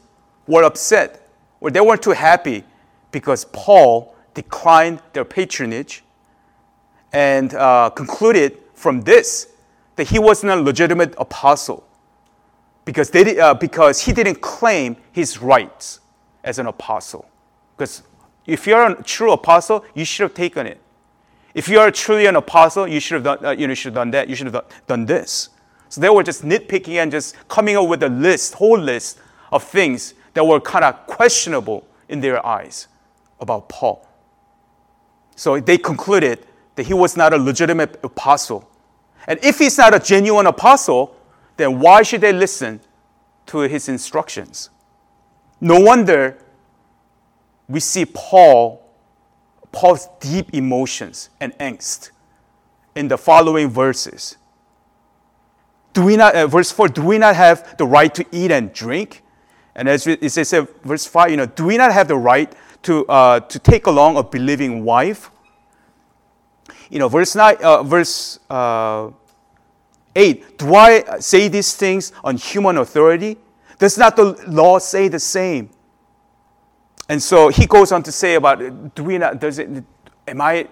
were 0.46 0.62
upset 0.62 1.29
or 1.61 1.72
they 1.72 1.81
weren't 1.81 2.03
too 2.03 2.11
happy 2.11 2.62
because 3.11 3.44
Paul 3.46 4.14
declined 4.35 5.03
their 5.14 5.25
patronage 5.25 6.05
and 7.12 7.55
uh, 7.55 7.90
concluded 7.90 8.59
from 8.75 9.03
this 9.03 9.48
that 9.96 10.09
he 10.09 10.18
wasn't 10.18 10.51
a 10.51 10.57
legitimate 10.57 11.14
apostle 11.18 11.87
because, 12.85 13.11
they, 13.11 13.38
uh, 13.38 13.55
because 13.55 14.01
he 14.01 14.12
didn't 14.12 14.40
claim 14.40 14.96
his 15.12 15.40
rights 15.40 16.01
as 16.42 16.59
an 16.59 16.66
apostle. 16.66 17.29
Because 17.77 18.03
if 18.46 18.66
you're 18.66 18.85
a 18.85 19.03
true 19.03 19.33
apostle, 19.33 19.85
you 19.94 20.05
should 20.05 20.25
have 20.25 20.35
taken 20.35 20.66
it. 20.66 20.81
If 21.55 21.68
you 21.68 21.79
are 21.79 21.90
truly 21.90 22.27
an 22.27 22.37
apostle, 22.37 22.88
you 22.88 22.98
should 22.98 23.14
have 23.14 23.25
done, 23.25 23.44
uh, 23.44 23.51
you 23.51 23.68
know, 23.68 23.75
should 23.75 23.90
have 23.90 23.94
done 23.94 24.11
that. 24.12 24.29
You 24.29 24.35
should 24.35 24.53
have 24.53 24.64
done 24.87 25.05
this. 25.05 25.51
So 25.90 26.01
they 26.01 26.09
were 26.09 26.22
just 26.22 26.42
nitpicking 26.42 26.94
and 26.94 27.11
just 27.11 27.37
coming 27.48 27.77
up 27.77 27.87
with 27.87 28.03
a 28.03 28.09
list, 28.09 28.55
whole 28.55 28.79
list 28.79 29.20
of 29.53 29.62
things 29.62 30.14
that 30.33 30.44
were 30.44 30.61
kind 30.61 30.85
of 30.85 31.07
questionable 31.07 31.87
in 32.09 32.20
their 32.20 32.44
eyes 32.44 32.88
about 33.38 33.68
Paul. 33.68 34.09
So 35.37 35.61
they 35.61 35.77
concluded 35.77 36.46
that 36.75 36.87
he 36.87 36.95
was 36.95 37.17
not 37.17 37.33
a 37.33 37.37
legitimate 37.37 38.01
apostle. 38.03 38.69
And 39.27 39.39
if 39.43 39.59
he's 39.59 39.79
not 39.79 39.95
a 39.95 39.99
genuine 39.99 40.47
apostle, 40.47 41.17
then 41.57 41.79
why 41.79 42.03
should 42.03 42.21
they 42.21 42.33
listen 42.33 42.81
to 43.47 43.61
his 43.61 43.89
instructions? 43.89 44.71
No 45.61 45.79
wonder 45.79 46.39
we 47.69 47.81
see 47.81 48.05
Paul, 48.05 48.85
Paul's 49.71 50.09
deep 50.21 50.53
emotions 50.53 51.31
and 51.41 51.57
angst 51.59 52.11
in 52.95 53.09
the 53.09 53.17
following 53.17 53.69
verses. 53.71 54.37
Do 55.93 56.05
we 56.05 56.17
not, 56.17 56.35
uh, 56.35 56.47
verse 56.47 56.71
4, 56.71 56.89
do 56.89 57.03
we 57.03 57.19
not 57.19 57.37
have 57.37 57.77
the 57.77 57.87
right 57.87 58.15
to 58.15 58.25
eat 58.33 58.51
and 58.51 58.73
drink? 58.73 59.23
And 59.75 59.89
as 59.89 60.07
it 60.07 60.31
says, 60.31 60.53
verse 60.85 61.07
5, 61.07 61.31
you 61.31 61.37
know, 61.37 61.47
do 61.47 61.65
we 61.65 61.77
not 61.77 61.93
have 61.93 62.09
the 62.09 62.17
right 62.17 62.53
to, 62.83 63.07
uh, 63.07 63.41
to 63.41 63.59
take 63.59 63.87
along 63.87 64.17
a 64.17 64.23
believing 64.23 64.85
wife? 64.85 65.31
You 66.93 66.99
know, 66.99 67.09
verse 67.09 67.35
9, 67.35 67.57
uh, 67.63 67.83
verse 67.85 68.39
uh, 68.51 69.11
8, 70.15 70.59
do 70.59 70.75
I 70.75 71.21
say 71.21 71.49
these 71.49 71.75
things 71.75 72.13
on 72.23 72.37
human 72.37 72.77
authority? 72.77 73.39
Does 73.79 73.97
not 73.97 74.15
the 74.15 74.39
law 74.47 74.79
say 74.79 75.09
the 75.09 75.19
same? 75.19 75.71
And 77.09 77.23
so 77.23 77.49
he 77.49 77.65
goes 77.65 77.93
on 77.93 78.03
to 78.03 78.13
say 78.13 78.35
about, 78.35 78.95
do 78.95 79.05
we 79.05 79.17
not, 79.17 79.41
does 79.41 79.59
it, 79.59 79.71
am 80.29 80.43
I, 80.43 80.69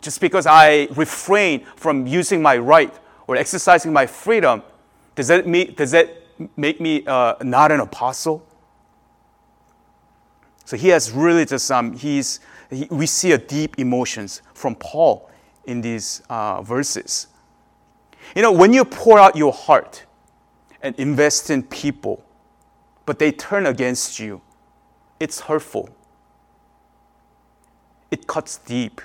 just 0.00 0.20
because 0.20 0.44
I 0.44 0.88
refrain 0.96 1.64
from 1.76 2.04
using 2.04 2.42
my 2.42 2.56
right 2.56 2.92
or 3.28 3.36
exercising 3.36 3.92
my 3.92 4.06
freedom, 4.06 4.60
does 5.14 5.28
that, 5.28 5.46
make, 5.46 5.76
does 5.76 5.92
that 5.92 6.20
make 6.56 6.80
me 6.80 7.06
uh, 7.06 7.36
not 7.44 7.70
an 7.70 7.78
apostle? 7.78 8.44
So 10.64 10.76
he 10.76 10.88
has 10.88 11.12
really 11.12 11.44
just, 11.44 11.70
um, 11.70 11.92
he's, 11.92 12.40
he, 12.70 12.88
we 12.90 13.06
see 13.06 13.30
a 13.30 13.38
deep 13.38 13.78
emotions 13.78 14.42
from 14.52 14.74
Paul 14.74 15.30
in 15.66 15.80
these 15.80 16.22
uh, 16.28 16.62
verses. 16.62 17.28
You 18.34 18.42
know, 18.42 18.52
when 18.52 18.72
you 18.72 18.84
pour 18.84 19.18
out 19.18 19.36
your 19.36 19.52
heart 19.52 20.04
and 20.82 20.94
invest 20.96 21.50
in 21.50 21.62
people, 21.62 22.24
but 23.06 23.18
they 23.18 23.32
turn 23.32 23.66
against 23.66 24.18
you, 24.18 24.40
it's 25.20 25.40
hurtful. 25.40 25.88
It 28.10 28.26
cuts 28.26 28.58
deep. 28.58 29.00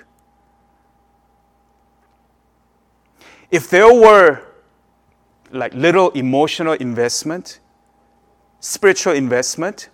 If 3.51 3.69
there 3.69 3.93
were 3.93 4.41
like 5.51 5.73
little 5.73 6.09
emotional 6.11 6.73
investment, 6.73 7.59
spiritual 8.59 9.13
investment, 9.13 9.89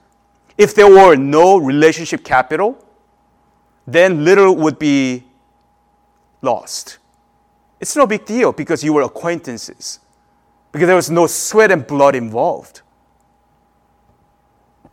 if 0.58 0.76
there 0.76 0.90
were 0.90 1.16
no 1.16 1.58
relationship 1.58 2.24
capital, 2.24 2.84
then 3.88 4.24
little 4.24 4.56
would 4.56 4.80
be 4.80 5.25
lost. 6.46 7.00
It's 7.82 7.96
no 7.96 8.08
big 8.08 8.26
deal 8.26 8.54
because 8.54 8.84
you 8.84 8.94
were 8.94 9.02
acquaintances, 9.02 10.00
because 10.72 10.88
there 10.88 10.96
was 10.96 11.10
no 11.10 11.28
sweat 11.28 11.72
and 11.72 11.86
blood 11.86 12.16
involved. 12.16 12.82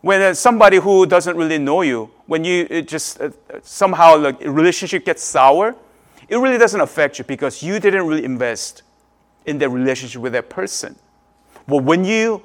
When 0.01 0.35
somebody 0.35 0.79
who 0.79 1.07
doesn't 1.07 1.37
really 1.37 1.59
know 1.59 1.83
you, 1.83 2.11
when 2.27 2.45
you 2.45 2.83
just 2.83 3.21
uh, 3.21 3.31
somehow 3.63 4.17
like 4.17 4.41
relationship 4.41 5.05
gets 5.05 5.23
sour, 5.23 5.77
it 6.29 6.37
really 6.37 6.59
doesn't 6.59 6.81
affect 6.81 7.19
you 7.19 7.25
because 7.25 7.63
you 7.63 7.79
didn't 7.79 8.07
really 8.07 8.25
invest 8.25 8.83
in 9.47 9.59
the 9.59 9.69
relationship 9.69 10.21
with 10.21 10.33
that 10.33 10.51
person. 10.51 10.97
But 11.69 11.85
when 11.85 12.05
you 12.05 12.43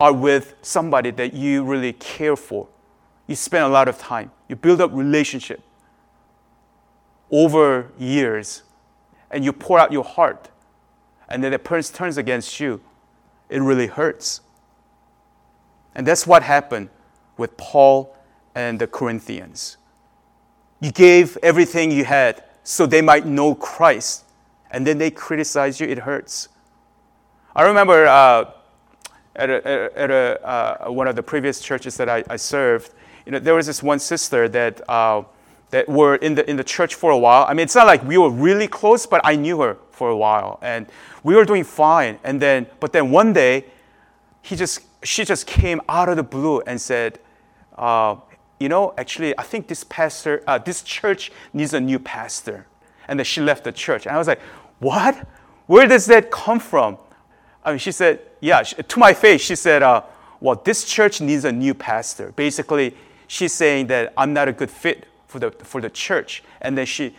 are 0.00 0.12
with 0.12 0.54
somebody 0.62 1.10
that 1.10 1.34
you 1.34 1.64
really 1.64 1.92
care 1.92 2.36
for, 2.36 2.68
you 3.26 3.34
spend 3.34 3.64
a 3.64 3.68
lot 3.68 3.88
of 3.88 3.98
time, 3.98 4.30
you 4.48 4.56
build 4.56 4.80
up 4.80 4.90
relationship 4.94 5.60
over 7.34 7.90
years, 7.98 8.62
and 9.28 9.44
you 9.44 9.52
pour 9.52 9.76
out 9.76 9.90
your 9.90 10.04
heart, 10.04 10.50
and 11.28 11.42
then 11.42 11.50
the 11.50 11.58
person 11.58 11.96
turns 11.96 12.16
against 12.16 12.60
you, 12.60 12.80
it 13.48 13.60
really 13.60 13.88
hurts. 13.88 14.40
And 15.96 16.06
that's 16.06 16.28
what 16.28 16.44
happened 16.44 16.90
with 17.36 17.56
Paul 17.56 18.16
and 18.54 18.78
the 18.78 18.86
Corinthians. 18.86 19.78
You 20.78 20.92
gave 20.92 21.36
everything 21.42 21.90
you 21.90 22.04
had 22.04 22.44
so 22.62 22.86
they 22.86 23.02
might 23.02 23.26
know 23.26 23.56
Christ, 23.56 24.24
and 24.70 24.86
then 24.86 24.98
they 24.98 25.10
criticize 25.10 25.80
you, 25.80 25.88
it 25.88 25.98
hurts. 25.98 26.48
I 27.56 27.64
remember 27.64 28.06
uh, 28.06 28.52
at, 29.34 29.50
a, 29.50 29.90
at 29.98 30.10
a, 30.12 30.46
uh, 30.46 30.90
one 30.92 31.08
of 31.08 31.16
the 31.16 31.22
previous 31.22 31.60
churches 31.60 31.96
that 31.96 32.08
I, 32.08 32.22
I, 32.30 32.36
served, 32.36 32.92
you 33.26 33.32
know, 33.32 33.40
there 33.40 33.54
was 33.56 33.66
this 33.66 33.82
one 33.82 33.98
sister 33.98 34.48
that, 34.50 34.88
uh, 34.88 35.24
that 35.70 35.88
were 35.88 36.16
in 36.16 36.34
the, 36.34 36.48
in 36.48 36.56
the 36.56 36.64
church 36.64 36.94
for 36.94 37.10
a 37.10 37.18
while. 37.18 37.46
I 37.48 37.54
mean, 37.54 37.64
it's 37.64 37.74
not 37.74 37.86
like 37.86 38.02
we 38.04 38.16
were 38.16 38.30
really 38.30 38.68
close, 38.68 39.06
but 39.06 39.20
I 39.24 39.36
knew 39.36 39.60
her 39.60 39.76
for 39.90 40.08
a 40.08 40.16
while. 40.16 40.58
And 40.62 40.86
we 41.22 41.34
were 41.34 41.44
doing 41.44 41.64
fine. 41.64 42.18
And 42.22 42.40
then, 42.40 42.66
but 42.80 42.92
then 42.92 43.10
one 43.10 43.32
day, 43.32 43.64
he 44.42 44.56
just, 44.56 44.80
she 45.02 45.24
just 45.24 45.46
came 45.46 45.80
out 45.88 46.08
of 46.08 46.16
the 46.16 46.22
blue 46.22 46.60
and 46.60 46.80
said, 46.80 47.18
uh, 47.76 48.16
you 48.60 48.68
know, 48.68 48.94
actually, 48.96 49.36
I 49.38 49.42
think 49.42 49.66
this 49.66 49.84
pastor, 49.84 50.42
uh, 50.46 50.58
this 50.58 50.82
church 50.82 51.32
needs 51.52 51.74
a 51.74 51.80
new 51.80 51.98
pastor. 51.98 52.66
And 53.08 53.18
then 53.18 53.24
she 53.24 53.40
left 53.40 53.64
the 53.64 53.72
church. 53.72 54.06
And 54.06 54.14
I 54.14 54.18
was 54.18 54.28
like, 54.28 54.40
what? 54.78 55.26
Where 55.66 55.86
does 55.86 56.06
that 56.06 56.30
come 56.30 56.60
from? 56.60 56.98
I 57.64 57.70
mean, 57.70 57.78
she 57.78 57.92
said, 57.92 58.20
yeah, 58.40 58.62
she, 58.62 58.76
to 58.76 58.98
my 58.98 59.14
face, 59.14 59.40
she 59.40 59.56
said, 59.56 59.82
uh, 59.82 60.02
well, 60.40 60.60
this 60.62 60.84
church 60.84 61.20
needs 61.20 61.44
a 61.44 61.52
new 61.52 61.74
pastor. 61.74 62.32
Basically, 62.36 62.94
she's 63.26 63.52
saying 63.52 63.86
that 63.88 64.12
I'm 64.16 64.32
not 64.34 64.46
a 64.48 64.52
good 64.52 64.70
fit 64.70 65.08
for 65.34 65.40
the, 65.40 65.50
for 65.64 65.80
the 65.80 65.90
church. 65.90 66.44
And 66.60 66.78
then 66.78 66.86
she, 66.86 67.12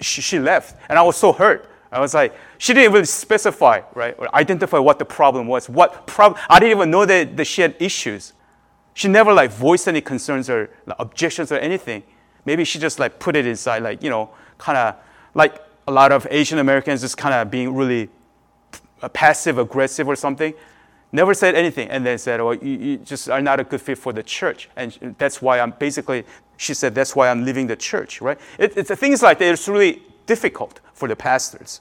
she, 0.00 0.22
she 0.22 0.38
left. 0.38 0.80
And 0.88 0.98
I 0.98 1.02
was 1.02 1.16
so 1.16 1.34
hurt. 1.34 1.70
I 1.92 2.00
was 2.00 2.14
like, 2.14 2.34
she 2.56 2.72
didn't 2.72 2.90
even 2.92 3.04
specify, 3.04 3.82
right, 3.94 4.14
or 4.18 4.34
identify 4.34 4.78
what 4.78 4.98
the 4.98 5.04
problem 5.04 5.46
was. 5.46 5.68
What 5.68 6.06
problem? 6.06 6.40
I 6.48 6.58
didn't 6.58 6.78
even 6.78 6.90
know 6.90 7.04
that, 7.04 7.36
that 7.36 7.44
she 7.44 7.60
had 7.60 7.76
issues. 7.78 8.32
She 8.94 9.08
never 9.08 9.34
like 9.34 9.50
voiced 9.50 9.86
any 9.86 10.00
concerns 10.00 10.48
or 10.48 10.70
like, 10.86 10.96
objections 10.98 11.52
or 11.52 11.56
anything. 11.56 12.02
Maybe 12.46 12.64
she 12.64 12.78
just 12.78 12.98
like 12.98 13.18
put 13.18 13.36
it 13.36 13.46
inside, 13.46 13.82
like 13.82 14.02
you 14.02 14.08
know, 14.08 14.30
kind 14.56 14.78
of 14.78 14.96
like 15.34 15.62
a 15.86 15.92
lot 15.92 16.10
of 16.10 16.26
Asian 16.30 16.58
Americans 16.58 17.02
just 17.02 17.18
kind 17.18 17.34
of 17.34 17.50
being 17.50 17.74
really 17.74 18.08
passive 19.12 19.58
aggressive 19.58 20.08
or 20.08 20.16
something. 20.16 20.54
Never 21.12 21.34
said 21.34 21.54
anything, 21.54 21.88
and 21.90 22.04
then 22.04 22.18
said, 22.18 22.40
"Well, 22.40 22.54
you, 22.54 22.78
you, 22.78 22.96
just 22.96 23.28
are 23.28 23.42
not 23.42 23.60
a 23.60 23.64
good 23.64 23.80
fit 23.80 23.98
for 23.98 24.12
the 24.12 24.22
church," 24.22 24.70
and 24.76 25.14
that's 25.18 25.42
why 25.42 25.60
I'm 25.60 25.72
basically. 25.78 26.24
She 26.56 26.74
said, 26.74 26.94
"That's 26.94 27.14
why 27.14 27.28
I'm 27.28 27.44
leaving 27.44 27.66
the 27.66 27.76
church." 27.76 28.20
Right? 28.20 28.38
It, 28.58 28.76
it's 28.76 28.90
things 28.94 29.22
like 29.22 29.38
that. 29.38 29.52
It's 29.52 29.68
really 29.68 30.02
difficult 30.26 30.80
for 30.92 31.08
the 31.08 31.16
pastors. 31.16 31.80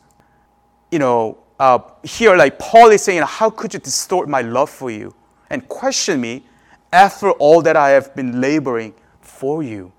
You 0.92 1.00
know, 1.00 1.38
uh, 1.60 1.80
here 2.04 2.36
like 2.36 2.60
Paul 2.60 2.90
is 2.90 3.04
saying, 3.04 3.24
"How 3.24 3.50
could 3.50 3.74
you 3.74 3.80
distort 3.80 4.28
my 4.28 4.42
love 4.42 4.70
for 4.70 4.92
you 4.92 5.14
and 5.50 5.68
question 5.68 6.22
me 6.22 6.44
after 6.92 7.32
all 7.32 7.62
that 7.62 7.76
I 7.76 7.90
have 7.90 8.16
been 8.16 8.42
laboring 8.42 8.94
for 9.22 9.64
you?" 9.64 9.92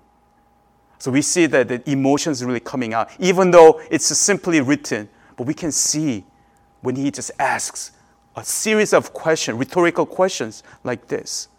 So 0.99 1.11
we 1.11 1.21
see 1.21 1.45
that 1.47 1.67
the 1.67 1.89
emotions 1.89 2.43
really 2.43 2.59
coming 2.59 2.93
out, 2.93 3.09
even 3.19 3.51
though 3.51 3.81
it's 3.91 4.05
simply 4.05 4.61
written, 4.61 5.09
but 5.35 5.45
we 5.45 5.53
can 5.53 5.71
see 5.71 6.25
when 6.81 6.95
he 6.95 7.11
just 7.11 7.31
asks 7.39 7.91
a 8.35 8.43
series 8.43 8.93
of 8.93 9.13
questions, 9.13 9.57
rhetorical 9.57 10.05
questions 10.05 10.63
like 10.83 11.07
this. 11.07 11.49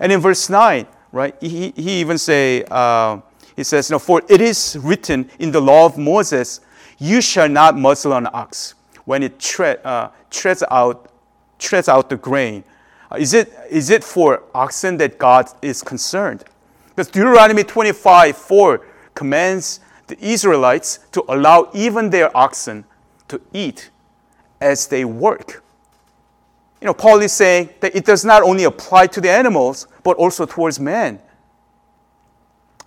And 0.00 0.12
in 0.12 0.20
verse 0.20 0.48
9, 0.48 0.86
right, 1.14 1.34
he, 1.40 1.72
he 1.76 2.00
even 2.00 2.18
say, 2.18 2.64
uh, 2.70 3.20
he 3.56 3.62
says, 3.62 3.90
no, 3.90 3.98
for 3.98 4.20
it 4.28 4.40
is 4.40 4.76
written 4.82 5.30
in 5.38 5.52
the 5.52 5.60
law 5.60 5.86
of 5.86 5.96
Moses, 5.96 6.60
you 6.98 7.20
shall 7.20 7.48
not 7.48 7.78
muzzle 7.78 8.12
an 8.12 8.28
ox 8.32 8.74
when 9.04 9.22
it 9.22 9.38
tre- 9.38 9.76
uh, 9.84 10.08
treads, 10.30 10.64
out, 10.70 11.10
treads 11.58 11.88
out 11.88 12.10
the 12.10 12.16
grain. 12.16 12.64
Uh, 13.10 13.16
is, 13.16 13.32
it, 13.32 13.52
is 13.70 13.90
it 13.90 14.02
for 14.02 14.42
oxen 14.54 14.96
that 14.96 15.18
God 15.18 15.48
is 15.62 15.82
concerned? 15.82 16.44
Because 16.88 17.08
Deuteronomy 17.08 17.62
25, 17.62 18.36
4 18.36 18.86
commands 19.14 19.80
the 20.08 20.18
Israelites 20.20 20.98
to 21.12 21.24
allow 21.28 21.70
even 21.74 22.10
their 22.10 22.36
oxen 22.36 22.84
to 23.28 23.40
eat 23.52 23.90
as 24.60 24.88
they 24.88 25.04
work. 25.04 25.63
You 26.84 26.88
know, 26.88 26.94
Paul 26.94 27.22
is 27.22 27.32
saying 27.32 27.70
that 27.80 27.96
it 27.96 28.04
does 28.04 28.26
not 28.26 28.42
only 28.42 28.64
apply 28.64 29.06
to 29.06 29.18
the 29.18 29.30
animals, 29.30 29.86
but 30.02 30.18
also 30.18 30.44
towards 30.44 30.78
men. 30.78 31.18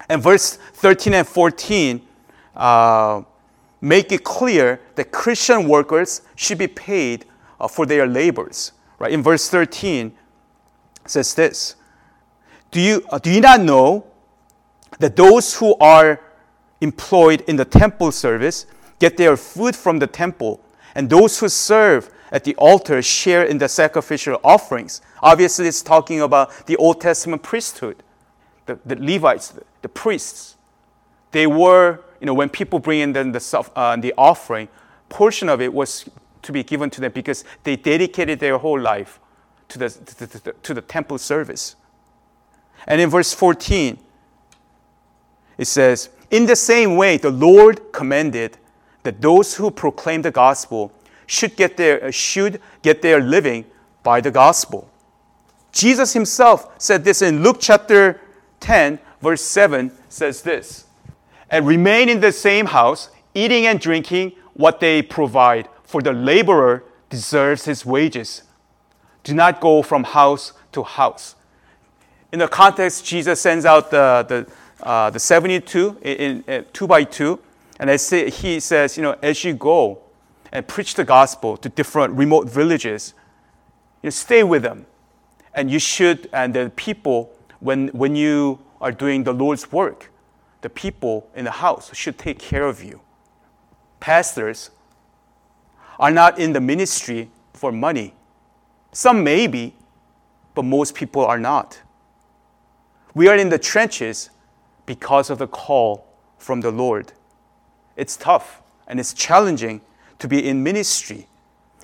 And 0.07 0.21
verse 0.21 0.57
13 0.73 1.15
and 1.15 1.27
14 1.27 2.07
uh, 2.55 3.23
make 3.81 4.12
it 4.12 4.23
clear 4.23 4.79
that 4.93 5.12
Christian 5.12 5.67
workers 5.67 6.21
should 6.36 6.60
be 6.60 6.67
paid 6.67 7.25
uh, 7.60 7.67
for 7.67 7.88
their 7.88 8.05
labors. 8.05 8.73
Right? 8.99 9.12
In 9.12 9.23
verse 9.23 9.49
13, 9.49 10.15
says 11.07 11.33
this 11.33 11.75
do 12.69 12.79
you, 12.79 13.03
uh, 13.10 13.17
do 13.17 13.31
you 13.31 13.41
not 13.41 13.62
know 13.62 14.05
that 14.99 15.15
those 15.15 15.55
who 15.55 15.75
are 15.79 16.21
employed 16.81 17.43
in 17.47 17.55
the 17.55 17.65
temple 17.65 18.12
service 18.12 18.67
get 18.99 19.17
their 19.17 19.36
food 19.36 19.75
from 19.75 19.97
the 19.97 20.05
temple 20.05 20.63
and 20.93 21.10
those 21.10 21.39
who 21.39 21.49
serve 21.49 22.12
at 22.31 22.43
the 22.43 22.55
altar 22.55 23.01
share 23.01 23.43
in 23.43 23.57
the 23.57 23.69
sacrificial 23.69 24.39
offerings. 24.43 25.01
Obviously, 25.21 25.67
it's 25.67 25.81
talking 25.81 26.21
about 26.21 26.67
the 26.67 26.75
Old 26.77 27.01
Testament 27.01 27.43
priesthood, 27.43 28.03
the, 28.65 28.79
the 28.85 28.95
Levites, 28.95 29.49
the, 29.49 29.63
the, 29.81 29.89
priests. 29.89 30.57
They 31.31 31.47
were, 31.47 31.99
you 32.19 32.25
know, 32.25 32.33
when 32.33 32.49
people 32.49 32.79
bring 32.79 32.99
in 32.99 33.13
the, 33.13 33.23
the, 33.23 33.69
uh, 33.75 33.95
the 33.95 34.13
offering, 34.17 34.67
portion 35.09 35.49
of 35.49 35.61
it 35.61 35.73
was 35.73 36.09
to 36.41 36.51
be 36.51 36.63
given 36.63 36.89
to 36.89 37.01
them 37.01 37.11
because 37.11 37.43
they 37.63 37.75
dedicated 37.75 38.39
their 38.39 38.57
whole 38.57 38.79
life 38.79 39.19
to 39.69 39.79
the, 39.79 39.89
to 39.89 40.43
the, 40.43 40.53
to 40.63 40.73
the 40.73 40.81
temple 40.81 41.17
service. 41.17 41.75
And 42.87 43.01
in 43.01 43.09
verse 43.09 43.33
14, 43.33 43.97
it 45.57 45.65
says, 45.65 46.09
In 46.29 46.45
the 46.45 46.55
same 46.55 46.95
way, 46.95 47.17
the 47.17 47.31
Lord 47.31 47.91
commanded 47.91 48.57
that 49.03 49.21
those 49.21 49.55
who 49.55 49.71
proclaim 49.71 50.21
the 50.21 50.31
gospel 50.31 50.91
should 51.27 51.55
get 51.55 51.77
their, 51.77 52.11
should 52.11 52.59
get 52.81 53.01
their 53.03 53.19
living 53.19 53.65
by 54.01 54.21
the 54.21 54.31
gospel. 54.31 54.89
Jesus 55.71 56.13
himself 56.13 56.73
said 56.81 57.03
this 57.03 57.21
in 57.21 57.43
Luke 57.43 57.57
chapter 57.59 58.19
10, 58.61 58.97
verse 59.21 59.43
7 59.43 59.91
says 60.09 60.41
this 60.41 60.85
And 61.51 61.67
remain 61.67 62.09
in 62.09 62.21
the 62.21 62.31
same 62.31 62.65
house, 62.65 63.09
eating 63.35 63.67
and 63.67 63.79
drinking 63.79 64.31
what 64.53 64.79
they 64.79 65.01
provide, 65.01 65.69
for 65.83 66.01
the 66.01 66.13
laborer 66.13 66.83
deserves 67.09 67.65
his 67.65 67.85
wages. 67.85 68.43
Do 69.23 69.35
not 69.35 69.61
go 69.61 69.81
from 69.83 70.03
house 70.05 70.53
to 70.71 70.83
house. 70.83 71.35
In 72.31 72.39
the 72.39 72.47
context, 72.47 73.05
Jesus 73.05 73.39
sends 73.39 73.65
out 73.65 73.91
the, 73.91 74.25
the, 74.27 74.85
uh, 74.85 75.09
the 75.09 75.19
72 75.19 75.97
in, 76.01 76.17
in, 76.17 76.43
in, 76.47 76.65
two 76.73 76.87
by 76.87 77.03
two, 77.03 77.39
and 77.79 77.91
I 77.91 77.97
say, 77.97 78.29
he 78.29 78.59
says, 78.59 78.97
you 78.97 79.03
know, 79.03 79.15
as 79.21 79.43
you 79.43 79.53
go 79.53 80.07
and 80.51 80.67
preach 80.67 80.95
the 80.95 81.03
gospel 81.03 81.57
to 81.57 81.69
different 81.69 82.13
remote 82.13 82.49
villages, 82.49 83.13
you 84.01 84.07
know, 84.07 84.12
stay 84.12 84.43
with 84.43 84.63
them. 84.63 84.86
And 85.53 85.71
you 85.71 85.79
should, 85.79 86.29
and 86.31 86.53
the 86.53 86.71
people, 86.75 87.31
when, 87.60 87.88
when 87.89 88.15
you 88.15 88.60
are 88.79 88.91
doing 88.91 89.23
the 89.23 89.33
Lord's 89.33 89.71
work, 89.71 90.12
the 90.62 90.69
people 90.69 91.29
in 91.36 91.45
the 91.45 91.51
house 91.51 91.95
should 91.95 92.17
take 92.17 92.39
care 92.39 92.65
of 92.65 92.83
you. 92.83 93.01
Pastors 93.99 94.69
are 95.99 96.12
not 96.12 96.38
in 96.39 96.53
the 96.53 96.62
ministry 96.62 97.29
for 97.53 97.71
money. 97.71 98.13
Some 98.91 99.23
may 99.23 99.47
be, 99.47 99.73
but 100.53 100.63
most 100.63 100.95
people 100.95 101.25
are 101.25 101.39
not. 101.39 101.81
We 103.13 103.27
are 103.27 103.36
in 103.36 103.49
the 103.49 103.60
trenches 103.60 104.29
because 104.86 105.29
of 105.29 105.39
the 105.39 105.47
call 105.47 106.07
from 106.38 106.62
the 106.62 106.71
Lord. 106.71 107.13
It's 107.95 108.15
tough 108.15 108.62
and 108.88 108.99
it's 108.99 109.13
challenging 109.13 109.81
to 110.19 110.27
be 110.27 110.47
in 110.47 110.63
ministry. 110.63 111.27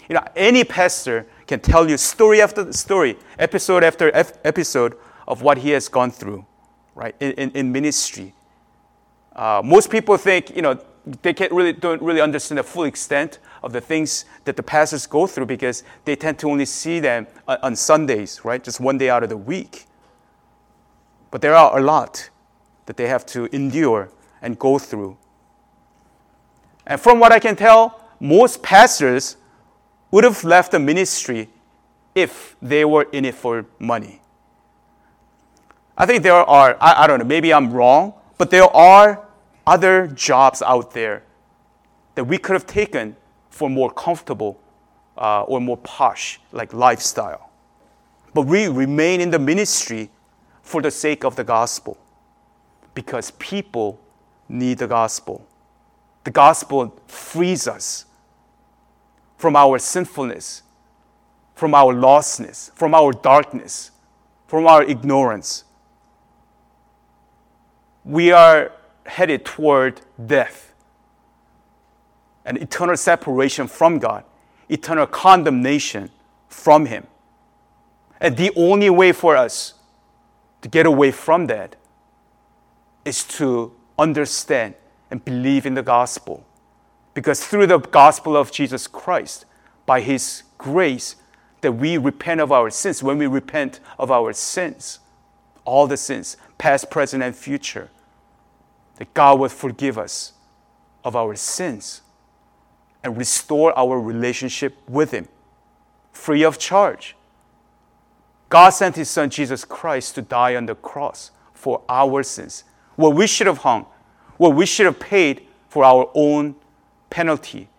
You 0.09 0.15
know, 0.15 0.23
any 0.35 0.63
pastor 0.63 1.25
can 1.47 1.59
tell 1.59 1.89
you 1.89 1.97
story 1.97 2.41
after 2.41 2.71
story, 2.73 3.17
episode 3.39 3.83
after 3.83 4.11
episode 4.43 4.97
of 5.27 5.41
what 5.41 5.59
he 5.59 5.69
has 5.71 5.87
gone 5.87 6.11
through, 6.11 6.45
right, 6.95 7.15
in, 7.19 7.31
in, 7.33 7.51
in 7.51 7.71
ministry. 7.71 8.33
Uh, 9.35 9.61
most 9.63 9.89
people 9.89 10.17
think, 10.17 10.55
you 10.55 10.61
know, 10.61 10.79
they 11.21 11.33
can't 11.33 11.51
really, 11.51 11.73
don't 11.73 12.01
really 12.01 12.21
understand 12.21 12.57
the 12.59 12.63
full 12.63 12.83
extent 12.83 13.39
of 13.61 13.73
the 13.73 13.81
things 13.81 14.25
that 14.45 14.55
the 14.55 14.63
pastors 14.63 15.05
go 15.05 15.27
through 15.27 15.45
because 15.45 15.83
they 16.05 16.15
tend 16.15 16.39
to 16.39 16.49
only 16.49 16.65
see 16.65 16.99
them 16.99 17.27
on 17.47 17.75
Sundays, 17.75 18.41
right? 18.45 18.63
Just 18.63 18.79
one 18.79 18.97
day 18.97 19.09
out 19.09 19.23
of 19.23 19.29
the 19.29 19.37
week. 19.37 19.85
But 21.31 21.41
there 21.41 21.55
are 21.55 21.77
a 21.77 21.81
lot 21.81 22.29
that 22.85 22.95
they 22.95 23.07
have 23.07 23.25
to 23.27 23.53
endure 23.55 24.09
and 24.41 24.57
go 24.59 24.77
through. 24.77 25.17
And 26.85 26.99
from 26.99 27.19
what 27.19 27.31
I 27.31 27.39
can 27.39 27.55
tell, 27.55 28.02
most 28.23 28.63
pastors 28.63 29.35
would 30.09 30.23
have 30.23 30.45
left 30.45 30.71
the 30.71 30.79
ministry 30.79 31.49
if 32.15 32.55
they 32.61 32.85
were 32.85 33.03
in 33.11 33.25
it 33.25 33.35
for 33.35 33.65
money. 33.79 34.21
I 35.97 36.05
think 36.05 36.23
there 36.23 36.33
are, 36.33 36.77
I, 36.79 37.03
I 37.03 37.07
don't 37.07 37.19
know, 37.19 37.25
maybe 37.25 37.53
I'm 37.53 37.73
wrong, 37.73 38.13
but 38.37 38.49
there 38.49 38.73
are 38.73 39.27
other 39.67 40.07
jobs 40.07 40.61
out 40.61 40.93
there 40.93 41.23
that 42.15 42.23
we 42.23 42.37
could 42.37 42.53
have 42.53 42.65
taken 42.65 43.17
for 43.49 43.69
more 43.69 43.91
comfortable 43.91 44.57
uh, 45.17 45.43
or 45.43 45.59
more 45.59 45.77
posh 45.77 46.39
like 46.53 46.73
lifestyle. 46.73 47.49
But 48.33 48.43
we 48.43 48.69
remain 48.69 49.19
in 49.19 49.31
the 49.31 49.39
ministry 49.39 50.09
for 50.61 50.81
the 50.81 50.91
sake 50.91 51.25
of 51.25 51.35
the 51.35 51.43
gospel 51.43 51.97
because 52.95 53.31
people 53.31 53.99
need 54.47 54.77
the 54.77 54.87
gospel. 54.87 55.45
The 56.23 56.31
gospel 56.31 56.97
frees 57.05 57.67
us 57.67 58.05
from 59.43 59.57
our 59.57 59.77
sinfulness, 59.77 60.63
from 61.53 61.75
our 61.75 61.93
lostness, 61.93 62.71
from 62.75 62.95
our 62.95 63.11
darkness, 63.11 63.91
from 64.47 64.65
our 64.65 64.81
ignorance. 64.83 65.65
We 68.05 68.31
are 68.31 68.71
headed 69.05 69.43
toward 69.43 69.99
death 70.25 70.73
and 72.45 72.57
eternal 72.57 72.95
separation 72.95 73.67
from 73.67 73.99
God, 73.99 74.23
eternal 74.69 75.07
condemnation 75.07 76.09
from 76.47 76.85
Him. 76.85 77.05
And 78.21 78.37
the 78.37 78.53
only 78.55 78.89
way 78.89 79.11
for 79.11 79.35
us 79.35 79.73
to 80.61 80.69
get 80.69 80.85
away 80.85 81.11
from 81.11 81.47
that 81.47 81.75
is 83.03 83.25
to 83.39 83.73
understand 83.99 84.75
and 85.11 85.25
believe 85.25 85.65
in 85.65 85.73
the 85.73 85.83
gospel. 85.83 86.45
Because 87.13 87.45
through 87.45 87.67
the 87.67 87.79
gospel 87.79 88.35
of 88.35 88.51
Jesus 88.51 88.87
Christ, 88.87 89.45
by 89.85 90.01
His 90.01 90.43
grace, 90.57 91.15
that 91.61 91.73
we 91.73 91.97
repent 91.97 92.41
of 92.41 92.51
our 92.51 92.69
sins, 92.69 93.03
when 93.03 93.17
we 93.17 93.27
repent 93.27 93.79
of 93.97 94.11
our 94.11 94.33
sins, 94.33 94.99
all 95.65 95.87
the 95.87 95.97
sins, 95.97 96.37
past, 96.57 96.89
present, 96.89 97.23
and 97.23 97.35
future, 97.35 97.89
that 98.97 99.13
God 99.13 99.39
would 99.39 99.51
forgive 99.51 99.97
us 99.97 100.33
of 101.03 101.15
our 101.15 101.35
sins 101.35 102.01
and 103.03 103.17
restore 103.17 103.77
our 103.77 103.99
relationship 103.99 104.77
with 104.87 105.11
Him 105.11 105.27
free 106.13 106.43
of 106.43 106.57
charge. 106.57 107.15
God 108.49 108.69
sent 108.69 108.95
His 108.95 109.09
Son 109.09 109.29
Jesus 109.29 109.65
Christ 109.65 110.15
to 110.15 110.21
die 110.21 110.55
on 110.55 110.67
the 110.67 110.75
cross 110.75 111.31
for 111.53 111.81
our 111.89 112.23
sins. 112.23 112.63
What 112.95 113.15
we 113.15 113.27
should 113.27 113.47
have 113.47 113.59
hung, 113.59 113.87
what 114.37 114.55
we 114.55 114.65
should 114.65 114.85
have 114.85 114.99
paid 114.99 115.47
for 115.67 115.83
our 115.83 116.09
own 116.13 116.55
penalty, 117.13 117.69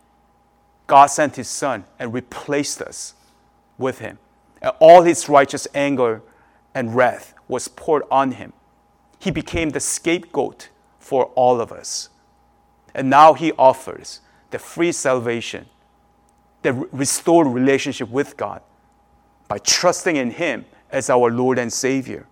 God 0.87 1.07
sent 1.07 1.35
His 1.35 1.49
Son 1.49 1.83
and 1.99 2.14
replaced 2.14 2.81
us 2.81 3.14
with 3.77 3.99
Him. 3.99 4.18
And 4.62 4.73
all 4.79 5.03
His 5.03 5.29
righteous 5.29 5.66
anger 5.75 6.23
and 6.73 6.94
wrath 6.94 7.35
was 7.49 7.66
poured 7.66 8.05
on 8.12 8.33
Him. 8.33 8.53
He 9.18 9.33
became 9.33 9.70
the 9.70 9.81
scapegoat 9.81 10.68
for 11.01 11.25
all 11.35 11.61
of 11.61 11.73
us. 11.73 12.11
And 12.94 13.11
now 13.11 13.35
He 13.35 13.51
offers 13.59 14.20
the 14.53 14.61
free 14.61 14.92
salvation, 14.92 15.66
the 16.62 16.73
restored 16.73 17.49
relationship 17.49 18.09
with 18.11 18.37
God 18.37 18.62
by 19.49 19.59
trusting 19.59 20.14
in 20.14 20.31
Him 20.31 20.64
as 20.92 21.11
our 21.11 21.29
Lord 21.29 21.59
and 21.59 21.73
Savior. 21.73 22.29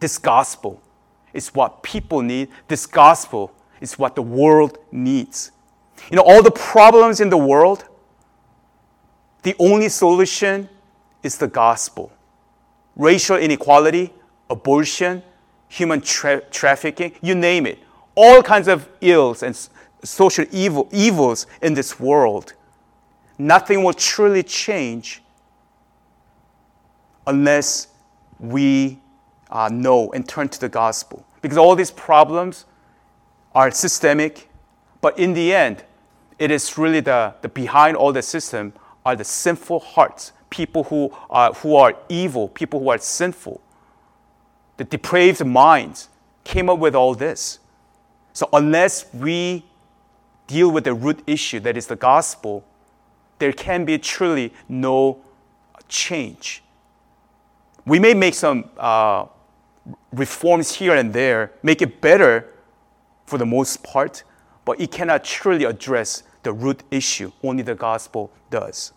This 0.00 0.18
gospel 0.18 0.82
is 1.32 1.54
what 1.54 1.82
people 1.82 2.20
need. 2.20 2.48
This 2.68 2.84
gospel 2.84 3.54
is 3.82 3.98
what 3.98 4.14
the 4.14 4.22
world 4.22 4.78
needs. 4.92 5.50
You 6.10 6.16
know, 6.16 6.22
all 6.22 6.42
the 6.42 6.52
problems 6.52 7.20
in 7.20 7.28
the 7.28 7.36
world, 7.36 7.84
the 9.42 9.54
only 9.58 9.88
solution 9.88 10.68
is 11.22 11.36
the 11.36 11.48
gospel. 11.48 12.12
Racial 12.96 13.36
inequality, 13.36 14.12
abortion, 14.48 15.22
human 15.68 16.00
tra- 16.00 16.42
trafficking, 16.50 17.12
you 17.20 17.34
name 17.34 17.66
it. 17.66 17.80
All 18.14 18.42
kinds 18.42 18.68
of 18.68 18.88
ills 19.00 19.42
and 19.42 19.56
social 20.04 20.44
evil, 20.52 20.88
evils 20.92 21.46
in 21.60 21.74
this 21.74 21.98
world. 21.98 22.54
Nothing 23.36 23.82
will 23.82 23.94
truly 23.94 24.44
change 24.44 25.22
unless 27.26 27.88
we 28.38 29.00
uh, 29.50 29.68
know 29.72 30.12
and 30.12 30.28
turn 30.28 30.48
to 30.50 30.60
the 30.60 30.68
gospel. 30.68 31.26
Because 31.40 31.58
all 31.58 31.74
these 31.74 31.90
problems 31.90 32.66
are 33.54 33.70
systemic, 33.70 34.48
but 35.00 35.18
in 35.18 35.34
the 35.34 35.52
end, 35.54 35.84
it 36.38 36.50
is 36.50 36.76
really 36.78 37.00
the, 37.00 37.34
the 37.42 37.48
behind 37.48 37.96
all 37.96 38.12
the 38.12 38.22
system 38.22 38.72
are 39.04 39.16
the 39.16 39.24
sinful 39.24 39.80
hearts, 39.80 40.32
people 40.50 40.84
who 40.84 41.12
are, 41.28 41.52
who 41.54 41.76
are 41.76 41.96
evil, 42.08 42.48
people 42.48 42.80
who 42.80 42.88
are 42.88 42.98
sinful 42.98 43.60
the 44.82 44.84
depraved 44.84 45.44
minds 45.44 46.08
came 46.44 46.68
up 46.68 46.78
with 46.78 46.94
all 46.94 47.14
this. 47.14 47.58
So, 48.32 48.48
unless 48.52 49.12
we 49.14 49.64
deal 50.46 50.70
with 50.70 50.84
the 50.84 50.94
root 50.94 51.22
issue, 51.26 51.60
that 51.60 51.76
is 51.76 51.86
the 51.86 51.96
gospel, 51.96 52.64
there 53.38 53.52
can 53.52 53.84
be 53.84 53.98
truly 53.98 54.52
no 54.68 55.22
change. 55.88 56.62
We 57.84 57.98
may 57.98 58.14
make 58.14 58.34
some 58.34 58.70
uh, 58.76 59.26
reforms 60.12 60.74
here 60.74 60.94
and 60.96 61.12
there, 61.12 61.52
make 61.62 61.82
it 61.82 62.00
better 62.00 62.51
for 63.32 63.38
the 63.38 63.46
most 63.46 63.82
part, 63.82 64.24
but 64.66 64.78
it 64.78 64.92
cannot 64.92 65.24
truly 65.24 65.64
address 65.64 66.22
the 66.42 66.52
root 66.52 66.82
issue. 66.90 67.32
Only 67.42 67.62
the 67.62 67.74
gospel 67.74 68.30
does. 68.50 68.92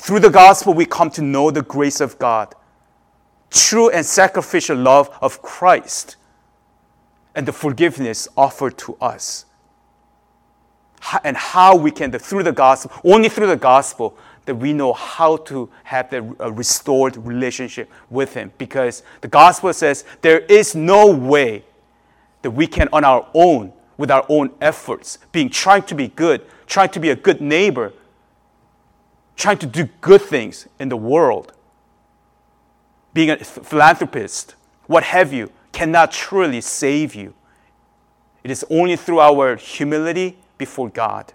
Through 0.00 0.18
the 0.18 0.30
gospel, 0.30 0.74
we 0.74 0.84
come 0.84 1.10
to 1.10 1.22
know 1.22 1.52
the 1.52 1.62
grace 1.62 2.00
of 2.00 2.18
God 2.18 2.56
true 3.50 3.88
and 3.90 4.04
sacrificial 4.04 4.76
love 4.76 5.16
of 5.22 5.40
Christ 5.42 6.16
and 7.36 7.46
the 7.46 7.52
forgiveness 7.52 8.26
offered 8.36 8.76
to 8.78 8.96
us. 9.00 9.44
And 11.22 11.36
how 11.36 11.76
we 11.76 11.92
can, 11.92 12.10
through 12.10 12.42
the 12.42 12.50
gospel, 12.50 12.90
only 13.04 13.28
through 13.28 13.46
the 13.46 13.56
gospel, 13.56 14.18
that 14.46 14.56
we 14.56 14.72
know 14.72 14.92
how 14.92 15.36
to 15.36 15.70
have 15.84 16.10
the 16.10 16.22
restored 16.22 17.16
relationship 17.16 17.88
with 18.10 18.34
Him. 18.34 18.50
Because 18.58 19.04
the 19.20 19.28
gospel 19.28 19.72
says 19.72 20.04
there 20.22 20.40
is 20.40 20.74
no 20.74 21.12
way 21.12 21.62
that 22.46 22.52
we 22.52 22.68
can, 22.68 22.88
on 22.92 23.02
our 23.02 23.26
own, 23.34 23.72
with 23.96 24.08
our 24.08 24.24
own 24.28 24.52
efforts, 24.60 25.18
being 25.32 25.50
trying 25.50 25.82
to 25.82 25.96
be 25.96 26.06
good, 26.06 26.46
trying 26.68 26.90
to 26.90 27.00
be 27.00 27.10
a 27.10 27.16
good 27.16 27.40
neighbor, 27.40 27.92
trying 29.34 29.58
to 29.58 29.66
do 29.66 29.88
good 30.00 30.22
things 30.22 30.68
in 30.78 30.88
the 30.88 30.96
world, 30.96 31.52
being 33.12 33.30
a 33.30 33.36
philanthropist, 33.38 34.54
what 34.86 35.02
have 35.02 35.32
you, 35.32 35.50
cannot 35.72 36.12
truly 36.12 36.60
save 36.60 37.16
you. 37.16 37.34
It 38.44 38.52
is 38.52 38.64
only 38.70 38.94
through 38.94 39.18
our 39.18 39.56
humility 39.56 40.38
before 40.56 40.88
God 40.88 41.32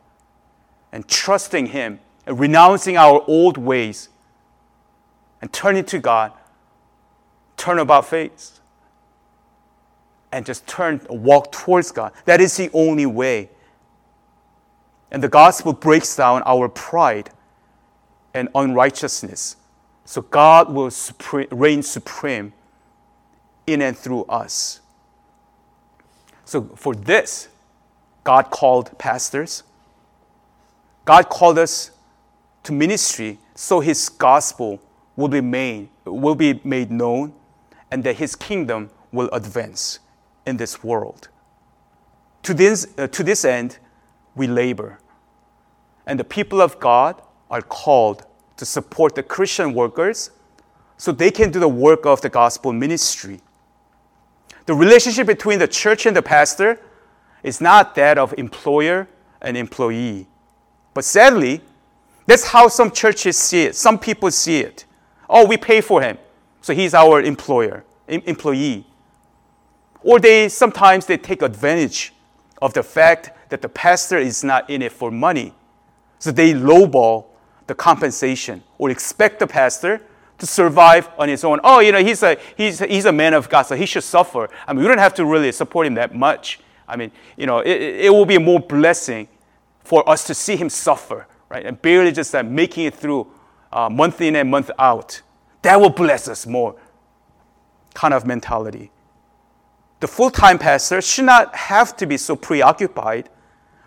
and 0.94 1.06
trusting 1.10 1.66
Him 1.66 2.00
and 2.26 2.40
renouncing 2.40 2.96
our 2.96 3.22
old 3.28 3.58
ways 3.58 4.08
and 5.42 5.52
turning 5.52 5.84
to 5.84 6.00
God, 6.00 6.32
turn 7.58 7.80
about 7.80 8.06
face 8.06 8.61
and 10.32 10.46
just 10.46 10.66
turn, 10.68 11.02
walk 11.10 11.52
towards 11.52 11.92
God. 11.92 12.14
That 12.26 12.42
is 12.42 12.56
the 12.58 12.70
only 12.74 13.06
way. 13.06 13.50
And 15.12 15.22
the 15.22 15.30
gospel 15.30 15.74
breaks 15.74 16.16
down 16.16 16.42
our 16.46 16.70
pride 16.70 17.32
and 18.34 18.48
unrighteousness. 18.56 19.58
So 20.06 20.22
God 20.22 20.74
will 20.74 20.90
supreme, 20.90 21.48
reign 21.52 21.84
supreme 21.84 22.54
in 23.68 23.82
and 23.82 23.98
through 23.98 24.24
us. 24.24 24.80
So 26.46 26.64
for 26.76 26.96
this, 26.96 27.50
God 28.24 28.50
called 28.50 28.98
pastors. 28.98 29.64
God 31.06 31.30
called 31.30 31.58
us 31.58 31.92
to 32.64 32.72
ministry 32.72 33.40
so 33.56 33.80
his 33.80 34.08
gospel 34.10 34.82
will 35.16 35.28
be 35.28 35.42
made, 35.42 35.90
will 36.06 36.36
be 36.36 36.60
made 36.64 36.92
known 36.92 37.34
and 37.90 38.04
that 38.04 38.16
his 38.16 38.36
kingdom 38.36 38.90
will 39.12 39.30
advance 39.34 40.00
in 40.46 40.58
this 40.58 40.84
world. 40.84 41.30
To 42.44 42.54
this, 42.54 42.88
uh, 42.98 43.08
to 43.08 43.24
this 43.24 43.46
end, 43.46 43.78
we 44.36 44.48
labor. 44.48 45.00
And 46.06 46.20
the 46.20 46.24
people 46.24 46.62
of 46.62 46.80
God 46.80 47.22
are 47.50 47.62
called 47.62 48.26
to 48.58 48.66
support 48.66 49.16
the 49.16 49.24
Christian 49.24 49.74
workers 49.74 50.32
so 50.98 51.12
they 51.12 51.32
can 51.32 51.52
do 51.52 51.60
the 51.60 51.68
work 51.68 52.06
of 52.06 52.22
the 52.22 52.30
gospel 52.30 52.74
ministry. 52.74 53.40
The 54.66 54.74
relationship 54.74 55.28
between 55.28 55.60
the 55.60 55.68
church 55.68 56.06
and 56.06 56.16
the 56.16 56.22
pastor 56.22 56.80
is 57.44 57.60
not 57.60 57.96
that 57.96 58.18
of 58.18 58.34
employer 58.38 59.08
and 59.42 59.58
employee. 59.58 60.28
But 60.94 61.06
sadly, 61.06 61.62
that's 62.28 62.46
how 62.46 62.68
some 62.68 62.92
churches 62.92 63.38
see 63.38 63.64
it. 63.64 63.76
Some 63.76 63.98
people 63.98 64.30
see 64.32 64.60
it. 64.60 64.86
Oh, 65.30 65.46
we 65.48 65.58
pay 65.58 65.82
for 65.82 66.02
him, 66.02 66.18
so 66.62 66.74
he's 66.74 66.94
our 66.94 67.22
employer, 67.22 67.84
em- 68.08 68.22
employee. 68.26 68.86
Or 70.04 70.20
they 70.20 70.50
sometimes 70.50 71.06
they 71.06 71.18
take 71.18 71.42
advantage 71.42 72.14
of 72.62 72.74
the 72.74 72.84
fact 72.84 73.32
that 73.50 73.62
the 73.62 73.70
pastor 73.70 74.18
is 74.18 74.44
not 74.44 74.70
in 74.70 74.82
it 74.82 74.92
for 74.92 75.12
money. 75.12 75.54
So 76.20 76.32
they 76.32 76.54
lowball 76.54 77.26
the 77.68 77.76
compensation 77.76 78.64
or 78.78 78.90
expect 78.90 79.40
the 79.40 79.48
pastor 79.48 80.02
to 80.38 80.46
survive 80.48 81.10
on 81.18 81.30
his 81.30 81.44
own. 81.44 81.60
Oh, 81.64 81.80
you 81.80 81.92
know, 81.92 82.04
he's 82.04 82.24
a, 82.24 82.38
he's, 82.58 82.80
he's 82.80 83.06
a 83.06 83.12
man 83.12 83.34
of 83.34 83.50
God, 83.50 83.64
so 83.64 83.76
he 83.76 83.86
should 83.86 84.04
suffer. 84.04 84.50
I 84.68 84.74
mean, 84.74 84.82
we 84.84 84.88
don't 84.88 84.98
have 84.98 85.14
to 85.16 85.26
really 85.26 85.52
support 85.52 85.86
him 85.86 85.96
that 85.96 86.16
much. 86.16 86.60
I 86.88 86.96
mean, 86.96 87.12
you 87.38 87.46
know, 87.46 87.60
it, 87.60 88.06
it 88.06 88.10
will 88.10 88.26
be 88.26 88.38
more 88.38 88.60
blessing 88.60 89.28
for 89.84 90.08
us 90.10 90.26
to 90.28 90.34
see 90.34 90.56
him 90.56 90.70
suffer, 90.70 91.28
right? 91.50 91.66
And 91.66 91.80
barely 91.82 92.12
just 92.12 92.34
uh, 92.34 92.44
making 92.44 92.86
it 92.86 92.96
through 92.96 93.32
uh, 93.72 93.90
month 93.90 94.22
in 94.22 94.36
and 94.36 94.50
month 94.50 94.72
out. 94.80 95.22
That 95.62 95.80
will 95.80 95.90
bless 95.90 96.28
us 96.28 96.48
more. 96.48 96.76
Kind 97.94 98.14
of 98.14 98.26
mentality 98.26 98.92
the 100.02 100.08
full 100.08 100.32
time 100.32 100.58
pastor 100.58 101.00
should 101.00 101.26
not 101.26 101.56
have 101.56 101.96
to 101.98 102.06
be 102.06 102.18
so 102.18 102.36
preoccupied 102.36 103.30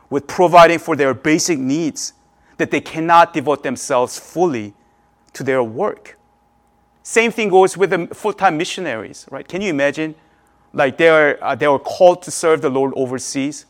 with 0.09 0.27
providing 0.27 0.79
for 0.79 0.97
their 0.97 1.13
basic 1.13 1.59
needs 1.59 2.15
that 2.57 2.71
they 2.71 2.81
cannot 2.81 3.33
devote 3.33 3.65
themselves 3.65 4.19
fully 4.19 4.75
to 5.33 5.43
their 5.43 5.63
work. 5.63 6.17
Same 7.03 7.33
thing 7.33 7.49
goes 7.49 7.77
with 7.77 7.91
the 7.91 8.07
full 8.15 8.33
time 8.33 8.57
missionaries, 8.57 9.27
right? 9.31 9.47
Can 9.47 9.61
you 9.61 9.71
imagine? 9.71 10.15
Like 10.73 10.99
they 10.99 11.09
are, 11.09 11.37
uh, 11.43 11.55
they 11.57 11.67
are 11.67 11.79
called 11.81 12.23
to 12.23 12.31
serve 12.31 12.63
the 12.63 12.71
Lord 12.71 12.93
overseas, 12.97 13.67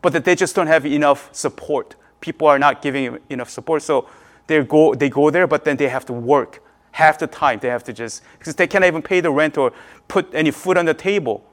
but 0.00 0.12
that 0.14 0.24
they 0.24 0.34
just 0.34 0.56
don't 0.56 0.66
have 0.66 0.86
enough 0.86 1.28
support. 1.32 1.96
People 2.20 2.48
are 2.48 2.58
not 2.58 2.80
giving 2.80 3.18
enough 3.28 3.50
support. 3.50 3.82
So 3.82 4.08
they 4.46 4.62
go, 4.64 4.94
they 4.94 5.10
go 5.10 5.30
there, 5.30 5.46
but 5.46 5.64
then 5.64 5.76
they 5.76 5.88
have 5.88 6.06
to 6.06 6.14
work 6.14 6.62
half 6.92 7.18
the 7.18 7.26
time. 7.26 7.58
They 7.60 7.68
have 7.68 7.84
to 7.84 7.92
just, 7.92 8.22
because 8.38 8.54
they 8.54 8.66
can't 8.66 8.84
even 8.84 9.02
pay 9.02 9.20
the 9.20 9.30
rent 9.30 9.58
or 9.58 9.72
put 10.08 10.34
any 10.34 10.50
food 10.50 10.78
on 10.78 10.86
the 10.86 10.94
table. 10.94 11.44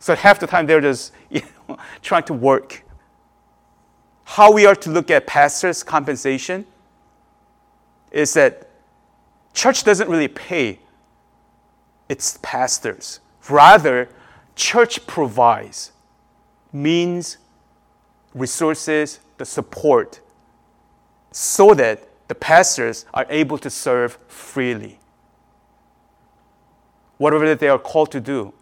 So 0.00 0.16
half 0.16 0.40
the 0.40 0.46
time 0.48 0.66
they're 0.66 0.80
just 0.80 1.12
you 1.30 1.42
know, 1.68 1.78
trying 2.02 2.24
to 2.24 2.34
work. 2.34 2.82
How 4.24 4.50
we 4.50 4.66
are 4.66 4.74
to 4.76 4.90
look 4.90 5.10
at 5.10 5.26
pastors' 5.26 5.82
compensation 5.82 6.66
is 8.10 8.34
that 8.34 8.68
church 9.54 9.84
doesn't 9.84 10.08
really 10.08 10.28
pay 10.28 10.80
its 12.08 12.38
pastors. 12.42 13.20
Rather, 13.48 14.08
church 14.56 15.06
provides 15.06 15.92
means, 16.72 17.38
resources, 18.34 19.20
the 19.38 19.44
support 19.44 20.20
so 21.32 21.74
that 21.74 22.08
the 22.28 22.34
pastors 22.34 23.06
are 23.12 23.26
able 23.28 23.58
to 23.58 23.70
serve 23.70 24.18
freely. 24.28 24.98
Whatever 27.18 27.46
that 27.48 27.58
they 27.58 27.68
are 27.68 27.78
called 27.78 28.12
to 28.12 28.20
do. 28.20 28.52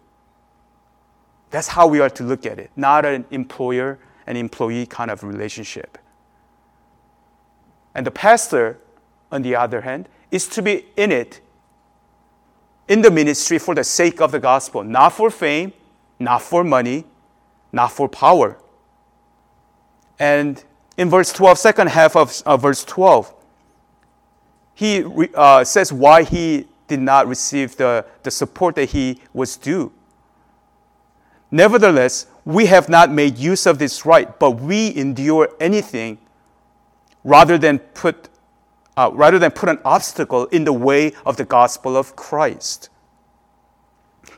That's 1.51 1.67
how 1.69 1.87
we 1.87 1.99
are 1.99 2.09
to 2.11 2.23
look 2.23 2.45
at 2.45 2.59
it, 2.59 2.71
not 2.75 3.05
an 3.05 3.25
employer 3.31 3.97
and 4.27 4.37
employee 4.37 4.85
kind 4.85 5.09
of 5.09 5.23
relationship. 5.23 5.97
And 7.95 8.05
the 8.05 8.11
pastor, 8.11 8.77
on 9.31 9.41
the 9.41 9.55
other 9.55 9.81
hand, 9.81 10.07
is 10.31 10.47
to 10.49 10.61
be 10.61 10.85
in 10.95 11.11
it, 11.11 11.41
in 12.87 13.01
the 13.01 13.11
ministry 13.11 13.57
for 13.57 13.73
the 13.73 13.83
sake 13.83 14.21
of 14.21 14.31
the 14.31 14.39
gospel, 14.39 14.83
not 14.83 15.09
for 15.09 15.31
fame, 15.31 15.73
not 16.19 16.41
for 16.41 16.63
money, 16.63 17.05
not 17.71 17.91
for 17.91 18.07
power. 18.07 18.57
And 20.19 20.63
in 20.97 21.09
verse 21.09 21.31
12, 21.33 21.57
second 21.57 21.87
half 21.87 22.15
of 22.15 22.41
uh, 22.45 22.57
verse 22.57 22.83
12, 22.83 23.33
he 24.75 25.03
uh, 25.33 25.63
says 25.63 25.91
why 25.91 26.23
he 26.23 26.67
did 26.87 26.99
not 26.99 27.27
receive 27.27 27.75
the, 27.77 28.05
the 28.23 28.31
support 28.31 28.75
that 28.75 28.89
he 28.89 29.21
was 29.33 29.55
due. 29.57 29.91
Nevertheless, 31.51 32.27
we 32.45 32.67
have 32.67 32.89
not 32.89 33.11
made 33.11 33.37
use 33.37 33.65
of 33.65 33.79
this 33.79 34.05
right, 34.05 34.37
but 34.39 34.51
we 34.51 34.95
endure 34.95 35.49
anything 35.59 36.19
rather 37.23 37.57
than 37.57 37.79
put, 37.79 38.29
uh, 38.95 39.09
rather 39.13 39.39
than 39.39 39.51
put 39.51 39.69
an 39.69 39.79
obstacle 39.83 40.45
in 40.47 40.63
the 40.63 40.73
way 40.73 41.13
of 41.25 41.37
the 41.37 41.45
gospel 41.45 41.97
of 41.97 42.15
Christ. 42.15 42.89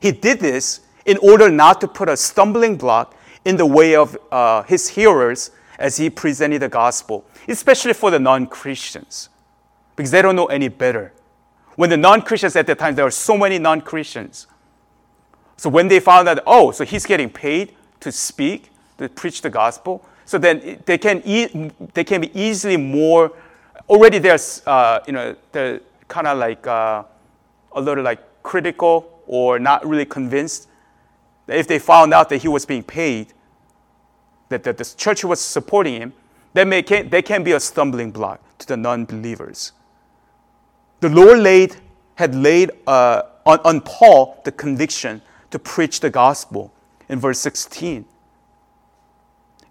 He 0.02 0.12
did 0.12 0.40
this 0.40 0.82
in 1.06 1.18
order 1.18 1.50
not 1.50 1.82
to 1.82 1.88
put 1.88 2.10
a 2.10 2.16
stumbling 2.16 2.78
block 2.78 3.16
in 3.44 3.58
the 3.58 3.66
way 3.66 3.96
of 3.96 4.18
uh, 4.32 4.64
his 4.64 4.90
hearers 4.90 5.52
as 5.78 5.98
he 5.98 6.10
presented 6.10 6.62
the 6.62 6.70
gospel, 6.70 7.26
especially 7.48 7.94
for 7.94 8.12
the 8.12 8.20
non 8.20 8.48
Christians, 8.48 9.30
because 9.96 10.12
they 10.12 10.22
don't 10.22 10.36
know 10.36 10.46
any 10.46 10.68
better. 10.68 11.12
When 11.76 11.90
the 11.90 11.98
non 11.98 12.22
Christians 12.22 12.56
at 12.56 12.68
that 12.68 12.80
time, 12.80 12.96
there 12.96 13.06
were 13.06 13.12
so 13.12 13.38
many 13.38 13.58
non 13.60 13.82
Christians 13.82 14.48
so 15.62 15.70
when 15.70 15.88
they 15.88 16.00
found 16.00 16.28
that, 16.28 16.42
oh, 16.48 16.72
so 16.72 16.84
he's 16.84 17.06
getting 17.06 17.30
paid 17.30 17.76
to 18.00 18.12
speak, 18.12 18.72
to 18.98 19.08
preach 19.08 19.44
the 19.44 19.50
gospel, 19.52 20.04
so 20.26 20.40
then 20.40 20.82
they 20.88 20.98
can, 20.98 21.22
e- 21.24 21.70
they 21.94 22.04
can 22.04 22.22
be 22.22 22.32
easily 22.34 22.78
more, 22.78 23.32
already 23.88 24.18
there's, 24.18 24.64
uh, 24.66 25.02
you 25.06 25.14
know, 25.14 25.36
they're 25.52 25.82
kind 26.08 26.26
of 26.26 26.40
like 26.40 26.66
uh, 26.66 27.04
a 27.74 27.80
little 27.80 28.04
like 28.04 28.42
critical 28.42 29.22
or 29.28 29.60
not 29.60 29.86
really 29.86 30.04
convinced. 30.04 30.68
If 31.48 31.68
they 31.68 31.78
found 31.78 32.12
out 32.12 32.30
that 32.30 32.42
he 32.42 32.48
was 32.48 32.66
being 32.66 32.82
paid, 32.82 33.32
that, 34.50 34.64
that 34.64 34.80
the 34.80 34.94
church 34.98 35.24
was 35.24 35.40
supporting 35.40 36.02
him, 36.02 36.14
then 36.56 36.72
they 36.72 36.82
can, 36.82 37.08
they 37.08 37.22
can 37.22 37.44
be 37.44 37.52
a 37.52 37.60
stumbling 37.60 38.10
block 38.10 38.42
to 38.58 38.66
the 38.66 38.78
non 38.78 39.06
believers. 39.06 39.74
The 41.02 41.10
Lord 41.10 41.38
laid, 41.38 41.76
had 42.16 42.34
laid 42.34 42.72
uh, 42.88 43.22
on, 43.46 43.60
on 43.60 43.82
Paul 43.82 44.42
the 44.44 44.52
conviction 44.52 45.22
to 45.52 45.60
preach 45.60 46.00
the 46.00 46.10
gospel 46.10 46.72
in 47.08 47.20
verse 47.20 47.40
16. 47.40 48.06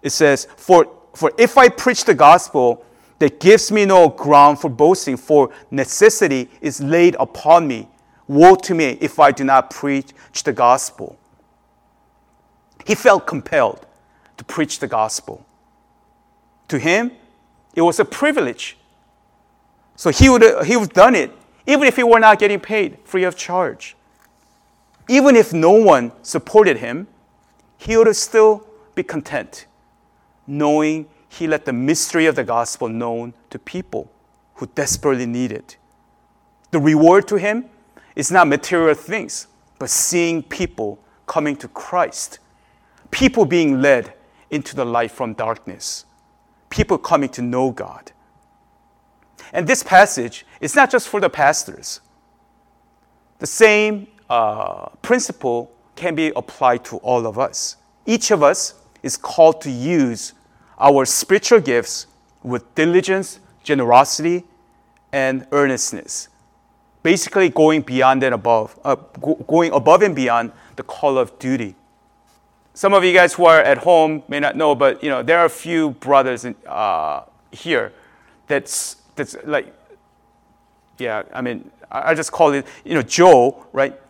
It 0.01 0.09
says, 0.11 0.47
For, 0.57 0.91
for 1.13 1.31
if 1.37 1.57
I 1.57 1.69
preach 1.69 2.05
the 2.05 2.13
gospel, 2.15 2.85
that 3.19 3.39
gives 3.39 3.71
me 3.71 3.85
no 3.85 4.09
ground 4.09 4.59
for 4.59 4.69
boasting, 4.69 5.15
for 5.15 5.51
necessity 5.69 6.49
is 6.59 6.81
laid 6.81 7.15
upon 7.19 7.67
me. 7.67 7.87
Woe 8.27 8.55
to 8.55 8.73
me 8.73 8.97
if 8.99 9.19
I 9.19 9.31
do 9.31 9.43
not 9.43 9.69
preach 9.69 10.13
the 10.43 10.53
gospel. 10.53 11.19
He 12.85 12.95
felt 12.95 13.27
compelled 13.27 13.85
to 14.37 14.43
preach 14.43 14.79
the 14.79 14.87
gospel. 14.87 15.45
To 16.69 16.79
him, 16.79 17.11
it 17.75 17.81
was 17.81 17.99
a 17.99 18.05
privilege 18.05 18.77
So 20.01 20.09
he 20.09 20.29
would, 20.29 20.41
he 20.65 20.75
would 20.75 20.87
have 20.87 20.93
done 20.93 21.13
it 21.13 21.31
even 21.67 21.87
if 21.87 21.95
he 21.95 22.01
were 22.01 22.19
not 22.19 22.39
getting 22.39 22.59
paid 22.59 22.97
free 23.03 23.23
of 23.23 23.35
charge. 23.35 23.95
Even 25.11 25.35
if 25.35 25.51
no 25.51 25.71
one 25.71 26.13
supported 26.21 26.77
him, 26.77 27.05
he 27.77 27.97
would 27.97 28.15
still 28.15 28.65
be 28.95 29.03
content, 29.03 29.65
knowing 30.47 31.05
he 31.27 31.47
let 31.47 31.65
the 31.65 31.73
mystery 31.73 32.27
of 32.27 32.37
the 32.37 32.45
gospel 32.45 32.87
known 32.87 33.33
to 33.49 33.59
people 33.59 34.09
who 34.53 34.67
desperately 34.67 35.25
need 35.25 35.51
it. 35.51 35.75
The 36.71 36.79
reward 36.79 37.27
to 37.27 37.35
him 37.35 37.65
is 38.15 38.31
not 38.31 38.47
material 38.47 38.95
things, 38.95 39.47
but 39.79 39.89
seeing 39.89 40.43
people 40.43 40.97
coming 41.27 41.57
to 41.57 41.67
Christ, 41.67 42.39
people 43.09 43.43
being 43.43 43.81
led 43.81 44.13
into 44.49 44.77
the 44.77 44.85
light 44.85 45.11
from 45.11 45.33
darkness, 45.33 46.05
people 46.69 46.97
coming 46.97 47.27
to 47.31 47.41
know 47.41 47.71
God. 47.71 48.13
And 49.51 49.67
this 49.67 49.83
passage 49.83 50.45
is 50.61 50.73
not 50.73 50.89
just 50.89 51.09
for 51.09 51.19
the 51.19 51.29
pastors. 51.29 51.99
The 53.39 53.47
same 53.47 54.07
uh, 54.31 54.87
principle 55.01 55.69
can 55.97 56.15
be 56.15 56.31
applied 56.37 56.85
to 56.85 56.95
all 56.97 57.27
of 57.27 57.37
us. 57.37 57.75
Each 58.05 58.31
of 58.31 58.41
us 58.41 58.75
is 59.03 59.17
called 59.17 59.59
to 59.61 59.69
use 59.69 60.31
our 60.79 61.05
spiritual 61.05 61.59
gifts 61.59 62.07
with 62.41 62.73
diligence, 62.73 63.39
generosity, 63.61 64.45
and 65.11 65.45
earnestness. 65.51 66.29
Basically, 67.03 67.49
going 67.49 67.81
beyond 67.81 68.23
and 68.23 68.33
above, 68.33 68.79
uh, 68.85 68.95
go, 68.95 69.35
going 69.35 69.73
above 69.73 70.01
and 70.01 70.15
beyond 70.15 70.53
the 70.77 70.83
call 70.83 71.17
of 71.17 71.37
duty. 71.37 71.75
Some 72.73 72.93
of 72.93 73.03
you 73.03 73.13
guys 73.13 73.33
who 73.33 73.45
are 73.45 73.59
at 73.59 73.79
home 73.79 74.23
may 74.29 74.39
not 74.39 74.55
know, 74.55 74.75
but 74.75 75.03
you 75.03 75.09
know 75.09 75.21
there 75.21 75.39
are 75.39 75.45
a 75.45 75.49
few 75.49 75.91
brothers 75.91 76.45
in, 76.45 76.55
uh, 76.65 77.23
here 77.51 77.91
that's 78.47 78.95
that's 79.15 79.35
like, 79.43 79.73
yeah. 80.99 81.23
I 81.33 81.41
mean, 81.41 81.69
I, 81.91 82.11
I 82.11 82.13
just 82.13 82.31
call 82.31 82.53
it 82.53 82.65
you 82.85 82.93
know 82.93 83.01
Joe, 83.01 83.65
right? 83.73 84.00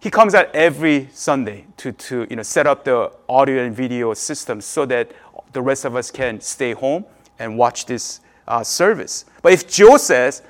He 0.00 0.10
comes 0.10 0.34
out 0.34 0.54
every 0.54 1.08
Sunday 1.12 1.66
to, 1.78 1.90
to 1.90 2.26
you 2.30 2.36
know, 2.36 2.42
set 2.42 2.68
up 2.68 2.84
the 2.84 3.10
audio 3.28 3.64
and 3.64 3.74
video 3.74 4.14
system 4.14 4.60
so 4.60 4.86
that 4.86 5.10
the 5.52 5.60
rest 5.60 5.84
of 5.84 5.96
us 5.96 6.10
can 6.10 6.40
stay 6.40 6.72
home 6.72 7.04
and 7.40 7.58
watch 7.58 7.86
this 7.86 8.20
uh, 8.46 8.62
service. 8.62 9.24
But 9.42 9.52
if 9.52 9.68
Joe 9.68 9.96
says, 9.96 10.42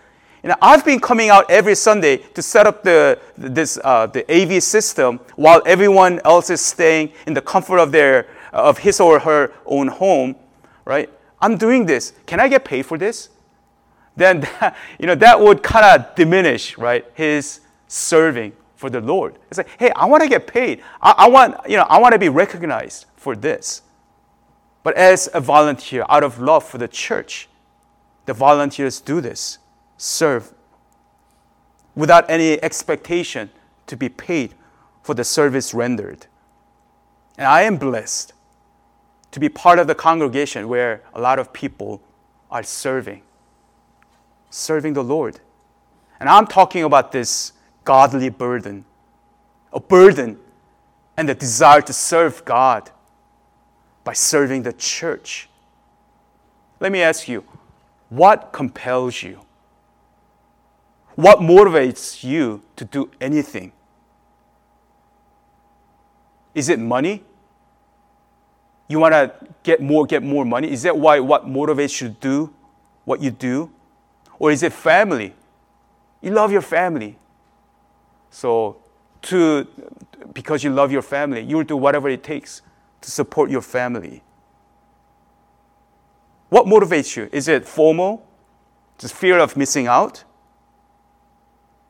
you 0.42 0.50
know, 0.50 0.56
I've 0.60 0.84
been 0.84 1.00
coming 1.00 1.30
out 1.30 1.50
every 1.50 1.74
Sunday 1.74 2.18
to 2.18 2.42
set 2.42 2.66
up 2.66 2.84
the, 2.84 3.18
this, 3.38 3.78
uh, 3.82 4.06
the 4.06 4.30
AV 4.30 4.62
system 4.62 5.18
while 5.36 5.62
everyone 5.64 6.20
else 6.26 6.50
is 6.50 6.60
staying 6.60 7.12
in 7.26 7.32
the 7.32 7.42
comfort 7.42 7.78
of, 7.78 7.90
their, 7.90 8.28
of 8.52 8.78
his 8.78 9.00
or 9.00 9.18
her 9.18 9.52
own 9.64 9.88
home, 9.88 10.36
right? 10.84 11.10
I'm 11.40 11.56
doing 11.56 11.86
this. 11.86 12.12
Can 12.26 12.38
I 12.38 12.48
get 12.48 12.66
paid 12.66 12.84
for 12.84 12.98
this? 12.98 13.30
Then, 14.14 14.40
that, 14.60 14.76
you 14.98 15.06
know, 15.06 15.14
that 15.14 15.40
would 15.40 15.62
kind 15.62 15.86
of 15.86 16.14
diminish, 16.14 16.76
right, 16.76 17.06
his 17.14 17.60
serving 17.86 18.52
for 18.78 18.88
the 18.88 19.00
Lord. 19.00 19.34
It's 19.48 19.58
like, 19.58 19.68
hey, 19.76 19.90
I 19.90 20.04
want 20.06 20.22
to 20.22 20.28
get 20.28 20.46
paid. 20.46 20.82
I, 21.02 21.14
I 21.18 21.28
want, 21.28 21.56
you 21.68 21.76
know, 21.76 21.86
I 21.88 21.98
want 21.98 22.12
to 22.12 22.18
be 22.18 22.28
recognized 22.28 23.06
for 23.16 23.34
this. 23.34 23.82
But 24.84 24.94
as 24.94 25.28
a 25.34 25.40
volunteer, 25.40 26.06
out 26.08 26.22
of 26.22 26.38
love 26.38 26.62
for 26.62 26.78
the 26.78 26.86
church, 26.86 27.48
the 28.26 28.32
volunteers 28.32 29.00
do 29.00 29.20
this, 29.20 29.58
serve, 29.96 30.54
without 31.96 32.30
any 32.30 32.62
expectation 32.62 33.50
to 33.88 33.96
be 33.96 34.08
paid 34.08 34.54
for 35.02 35.12
the 35.12 35.24
service 35.24 35.74
rendered. 35.74 36.26
And 37.36 37.48
I 37.48 37.62
am 37.62 37.78
blessed 37.78 38.32
to 39.32 39.40
be 39.40 39.48
part 39.48 39.80
of 39.80 39.88
the 39.88 39.94
congregation 39.96 40.68
where 40.68 41.02
a 41.12 41.20
lot 41.20 41.40
of 41.40 41.52
people 41.52 42.00
are 42.48 42.62
serving, 42.62 43.22
serving 44.50 44.92
the 44.92 45.02
Lord. 45.02 45.40
And 46.20 46.28
I'm 46.28 46.46
talking 46.46 46.84
about 46.84 47.10
this 47.10 47.54
godly 47.88 48.28
burden, 48.28 48.84
a 49.72 49.80
burden 49.80 50.38
and 51.16 51.26
the 51.26 51.34
desire 51.34 51.80
to 51.80 51.90
serve 51.94 52.44
God 52.44 52.90
by 54.04 54.12
serving 54.12 54.62
the 54.62 54.74
church. 54.74 55.48
Let 56.80 56.92
me 56.92 57.00
ask 57.00 57.28
you, 57.28 57.44
what 58.10 58.52
compels 58.52 59.22
you? 59.22 59.40
What 61.14 61.38
motivates 61.38 62.22
you 62.22 62.60
to 62.76 62.84
do 62.84 63.10
anything? 63.22 63.72
Is 66.54 66.68
it 66.68 66.78
money? 66.78 67.24
You 68.86 68.98
want 68.98 69.14
to 69.14 69.32
get 69.62 69.80
more, 69.80 70.04
get 70.04 70.22
more 70.22 70.44
money? 70.44 70.70
Is 70.70 70.82
that 70.82 70.98
why 70.98 71.20
what 71.20 71.46
motivates 71.46 72.02
you 72.02 72.08
to 72.08 72.14
do 72.20 72.54
what 73.06 73.22
you 73.22 73.30
do? 73.30 73.70
Or 74.38 74.52
is 74.52 74.62
it 74.62 74.74
family? 74.74 75.32
You 76.20 76.32
love 76.32 76.52
your 76.52 76.60
family. 76.60 77.16
So, 78.30 78.76
to, 79.22 79.66
because 80.32 80.62
you 80.62 80.70
love 80.70 80.92
your 80.92 81.02
family, 81.02 81.42
you'll 81.42 81.64
do 81.64 81.76
whatever 81.76 82.08
it 82.08 82.22
takes 82.22 82.62
to 83.00 83.10
support 83.10 83.50
your 83.50 83.62
family. 83.62 84.22
What 86.48 86.66
motivates 86.66 87.16
you? 87.16 87.28
Is 87.32 87.48
it 87.48 87.64
FOMO? 87.64 88.20
Just 88.98 89.14
fear 89.14 89.38
of 89.38 89.56
missing 89.56 89.86
out? 89.86 90.24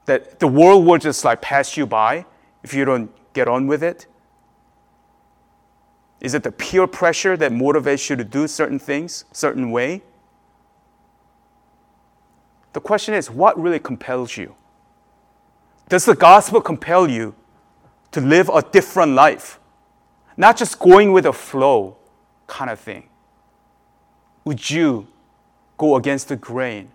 That 0.07 0.41
the 0.41 0.49
world 0.49 0.85
will 0.85 0.99
just 0.99 1.25
like 1.25 1.41
pass 1.41 1.77
you 1.77 1.87
by 1.87 2.27
if 2.63 2.75
you 2.75 2.85
don't 2.85 3.11
get 3.33 3.49
on 3.49 3.67
with 3.67 3.83
it? 3.83 4.07
Is 6.21 6.35
it 6.35 6.43
the 6.43 6.51
peer 6.51 6.87
pressure 6.87 7.37
that 7.37 7.53
motivates 7.53 8.11
you 8.11 8.17
to 8.17 8.25
do 8.25 8.49
certain 8.49 8.79
things, 8.79 9.25
certain 9.33 9.71
way? 9.71 10.03
The 12.73 12.81
question 12.81 13.15
is, 13.15 13.31
what 13.31 13.59
really 13.59 13.79
compels 13.79 14.37
you? 14.37 14.55
Does 15.89 16.05
the 16.05 16.15
gospel 16.15 16.61
compel 16.61 17.09
you 17.09 17.35
to 18.13 18.21
live 18.21 18.51
a 18.51 18.63
different 18.63 19.13
life? 19.13 19.59
Not 20.37 20.57
just 20.57 20.79
going 20.79 21.13
with 21.13 21.25
the 21.25 21.33
flow 21.33 21.97
kind 22.47 22.71
of 22.71 22.79
thing. 22.79 23.09
Would 24.45 24.71
you 24.71 25.07
go 25.77 25.97
against 25.97 26.29
the 26.29 26.37
grain? 26.37 26.91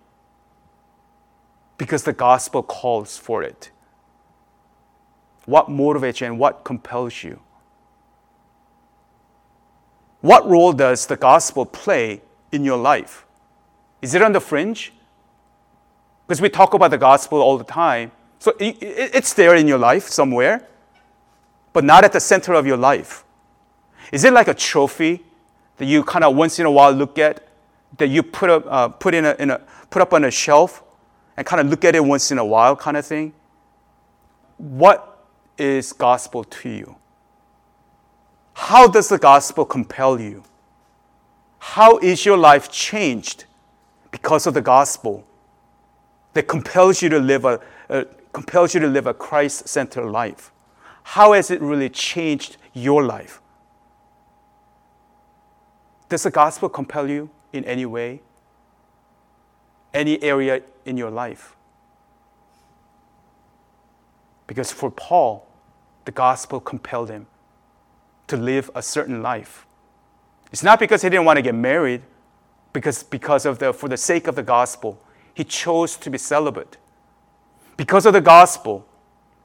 Because 1.78 2.04
the 2.04 2.14
gospel 2.14 2.62
calls 2.62 3.18
for 3.18 3.44
it. 3.44 3.72
What 5.46 5.70
motivates 5.70 6.22
you 6.22 6.28
and 6.28 6.40
what 6.40 6.64
compels 6.64 7.24
you? 7.24 7.40
What 10.22 10.48
role 10.48 10.72
does 10.72 11.06
the 11.08 11.18
gospel 11.18 11.66
play 11.66 12.22
in 12.52 12.64
your 12.64 12.78
life? 12.78 13.26
Is 14.02 14.14
it 14.14 14.22
on 14.22 14.32
the 14.32 14.40
fringe? 14.40 14.94
Because 16.28 16.40
we 16.40 16.48
talk 16.48 16.74
about 16.74 16.92
the 16.92 16.98
gospel 16.98 17.42
all 17.42 17.58
the 17.58 17.66
time, 17.66 18.12
so 18.44 18.54
it's 18.60 19.34
there 19.36 19.56
in 19.56 19.70
your 19.70 19.78
life 19.78 20.10
somewhere, 20.10 20.68
but 21.72 21.86
not 21.86 22.04
at 22.04 22.12
the 22.12 22.20
center 22.20 22.52
of 22.56 22.68
your 22.68 22.76
life. 22.76 23.24
Is 24.12 24.26
it 24.26 24.34
like 24.34 24.50
a 24.50 24.54
trophy 24.54 25.24
that 25.78 25.86
you 25.86 26.04
kind 26.04 26.26
of 26.26 26.36
once 26.36 26.60
in 26.60 26.66
a 26.66 26.72
while 26.72 26.92
look 26.92 27.18
at, 27.18 27.48
that 28.00 28.10
you 28.10 28.22
put, 28.22 28.50
up, 28.50 28.66
uh, 28.68 28.90
put, 28.90 29.14
in 29.14 29.24
a, 29.24 29.34
in 29.40 29.50
a, 29.50 29.60
put 29.90 30.02
up 30.02 30.12
on 30.12 30.26
a 30.26 30.30
shelf 30.30 30.84
and 31.38 31.48
kind 31.48 31.62
of 31.62 31.68
look 31.68 31.86
at 31.86 31.96
it 31.96 32.04
once 32.04 32.34
in 32.34 32.38
a 32.38 32.44
while 32.44 32.76
kind 32.76 32.98
of 32.98 33.06
thing? 33.06 33.32
What 34.58 35.26
is 35.58 35.94
gospel 35.94 36.44
to 36.44 36.70
you? 36.70 36.98
How 38.56 38.90
does 38.90 39.08
the 39.08 39.20
gospel 39.20 39.64
compel 39.64 40.20
you? 40.20 40.44
How 41.60 41.98
is 42.00 42.26
your 42.26 42.36
life 42.36 42.70
changed 42.70 43.46
because 44.12 44.46
of 44.46 44.54
the 44.54 44.62
gospel 44.62 45.26
that 46.34 46.50
compels 46.50 47.02
you 47.02 47.08
to 47.08 47.20
live 47.20 47.46
a, 47.46 47.62
a 47.88 48.06
compels 48.34 48.74
you 48.74 48.80
to 48.82 48.88
live 48.88 49.08
a 49.08 49.14
Christ 49.14 49.68
centered 49.68 50.10
life. 50.10 50.52
How 51.04 51.34
has 51.34 51.52
it 51.52 51.62
really 51.62 51.90
changed 51.90 52.58
your 52.74 53.04
life? 53.04 53.42
Does 56.10 56.24
the 56.24 56.32
gospel 56.32 56.70
compel 56.70 57.10
you 57.10 57.30
in 57.52 57.64
any 57.66 57.86
way? 57.86 58.22
Any 59.94 60.22
area 60.22 60.62
in 60.86 60.98
your 60.98 61.12
life? 61.12 61.56
Because 64.48 64.72
for 64.72 64.92
Paul, 64.92 65.48
the 66.06 66.12
gospel 66.12 66.60
compelled 66.60 67.10
him 67.10 67.28
to 68.28 68.38
live 68.38 68.70
a 68.76 68.82
certain 68.82 69.22
life. 69.22 69.66
It's 70.52 70.64
not 70.64 70.80
because 70.80 71.02
he 71.02 71.10
didn't 71.10 71.26
want 71.26 71.38
to 71.38 71.42
get 71.42 71.56
married, 71.56 72.02
because, 72.74 73.04
because 73.04 73.46
of 73.46 73.60
the, 73.60 73.74
for 73.74 73.88
the 73.88 73.98
sake 73.98 74.28
of 74.28 74.36
the 74.36 74.44
gospel, 74.44 75.02
he 75.34 75.44
chose 75.44 75.96
to 75.98 76.10
be 76.10 76.18
celibate. 76.18 76.78
Because 77.78 78.06
of 78.06 78.14
the 78.14 78.22
gospel, 78.22 78.86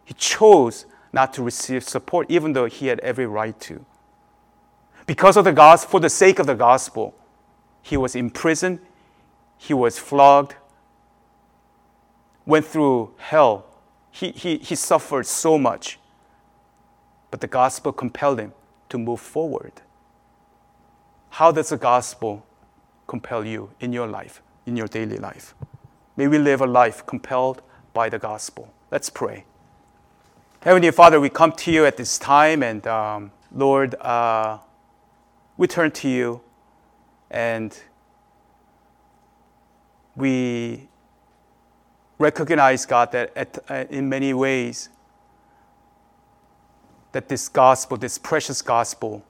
he 0.05 0.15
chose 0.15 0.87
not 1.13 1.33
to 1.35 1.43
receive 1.43 1.83
support, 1.85 2.31
even 2.31 2.53
though 2.53 2.67
he 2.67 2.87
had 2.89 3.01
every 3.01 3.27
right 3.27 3.59
to. 3.61 3.85
Because 5.07 5.37
of 5.37 5.45
the 5.45 5.53
gospel, 5.53 5.91
for 5.91 6.01
the 6.01 6.11
sake 6.11 6.39
of 6.39 6.47
the 6.47 6.55
gospel, 6.55 7.15
he 7.83 7.97
was 7.97 8.15
imprisoned, 8.15 8.81
he 9.57 9.73
was 9.73 9.99
flogged, 9.99 10.55
went 12.45 12.67
through 12.67 13.13
hell. 13.17 13.67
He, 14.11 14.31
he, 14.33 14.59
he 14.59 14.75
suffered 14.75 15.27
so 15.27 15.59
much. 15.59 15.99
But 17.31 17.41
the 17.41 17.47
gospel 17.47 17.93
compelled 17.93 18.41
him 18.41 18.53
to 18.89 18.99
move 18.99 19.21
forward. 19.21 19.73
How 21.31 21.53
does 21.53 21.69
the 21.69 21.77
gospel 21.77 22.45
compel 23.07 23.45
you 23.45 23.71
in 23.81 23.93
your 23.93 24.07
life, 24.07 24.43
in 24.67 24.77
your 24.77 24.89
daily 24.89 25.19
life? 25.19 25.55
May 26.17 26.27
we 26.27 26.39
live 26.39 26.61
a 26.61 26.67
life 26.67 27.05
compelled 27.07 27.63
by 27.99 28.09
the 28.09 28.19
gospel. 28.33 28.73
Let's 28.93 29.11
pray. 29.11 29.45
Heavenly 30.61 30.93
Father, 30.93 31.19
we 31.21 31.31
come 31.31 31.51
to 31.51 31.73
you 31.73 31.85
at 31.85 31.97
this 31.97 32.17
time, 32.17 32.63
and 32.63 32.87
um, 32.87 33.33
Lord, 33.51 33.97
uh, 33.97 34.59
we 35.57 35.67
turn 35.67 35.91
to 36.03 36.09
you 36.09 36.41
and 37.29 37.77
we 40.15 40.89
recognize, 42.21 42.87
God, 42.87 43.11
that 43.11 43.33
at, 43.35 43.59
uh, 43.69 43.85
in 43.91 44.09
many 44.09 44.33
ways, 44.33 44.91
that 47.11 47.29
this 47.29 47.49
gospel, 47.49 47.97
this 47.97 48.17
precious 48.17 48.63
gospel, 48.63 49.25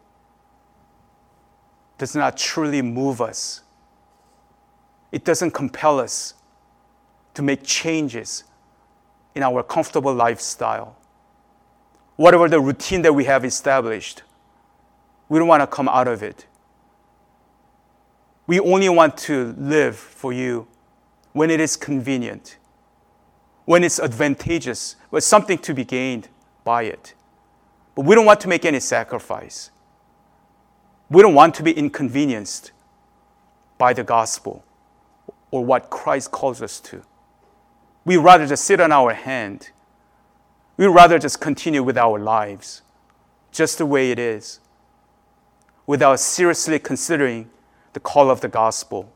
does 1.97 2.15
not 2.15 2.37
truly 2.37 2.83
move 2.83 3.23
us. 3.23 3.63
It 5.11 5.25
doesn't 5.25 5.53
compel 5.53 5.99
us 5.99 6.35
to 7.33 7.41
make 7.41 7.63
changes 7.63 8.45
in 9.35 9.43
our 9.43 9.63
comfortable 9.63 10.15
lifestyle. 10.15 10.97
Whatever 12.17 12.49
the 12.49 12.61
routine 12.61 13.03
that 13.03 13.13
we 13.15 13.25
have 13.25 13.45
established, 13.45 14.23
we 15.29 15.39
don't 15.39 15.49
want 15.49 15.63
to 15.63 15.67
come 15.67 15.89
out 15.89 16.09
of 16.09 16.23
it. 16.23 16.47
We 18.47 18.59
only 18.61 18.89
want 18.89 19.17
to 19.19 19.55
live 19.59 19.97
for 19.97 20.33
you 20.33 20.67
when 21.33 21.51
it 21.51 21.61
is 21.61 21.77
convenient, 21.77 22.57
when 23.67 23.85
it's 23.85 24.01
advantageous, 24.01 24.97
with 25.11 25.23
something 25.23 25.59
to 25.59 25.75
be 25.75 25.85
gained 25.85 26.29
by 26.65 26.85
it. 26.85 27.15
But 27.95 28.07
we 28.07 28.15
don't 28.15 28.27
want 28.27 28.41
to 28.41 28.49
make 28.49 28.65
any 28.65 28.81
sacrifice. 28.81 29.71
We 31.11 31.23
don't 31.23 31.35
want 31.35 31.55
to 31.57 31.63
be 31.63 31.73
inconvenienced 31.73 32.73
by 33.77 33.93
the 33.93 34.05
gospel 34.05 34.65
or 35.51 35.65
what 35.65 35.91
Christ 35.91 36.31
calls 36.31 36.61
us 36.61 36.81
to. 36.81 37.03
We 38.09 38.17
rather 38.17 38.47
just 38.47 38.65
sit 38.65 38.81
on 38.81 38.91
our 38.91 39.13
hand. 39.13 39.69
We'd 40.79 40.87
rather 40.87 41.19
just 41.19 41.43
continue 41.43 41.83
with 41.83 41.99
our 41.99 42.19
lives 42.19 42.81
just 43.53 43.77
the 43.77 43.85
way 43.85 44.11
it 44.11 44.19
is 44.19 44.61
without 45.87 46.19
seriously 46.19 46.79
considering 46.79 47.51
the 47.93 48.01
call 48.01 48.31
of 48.31 48.41
the 48.41 48.49
gospel 48.49 49.13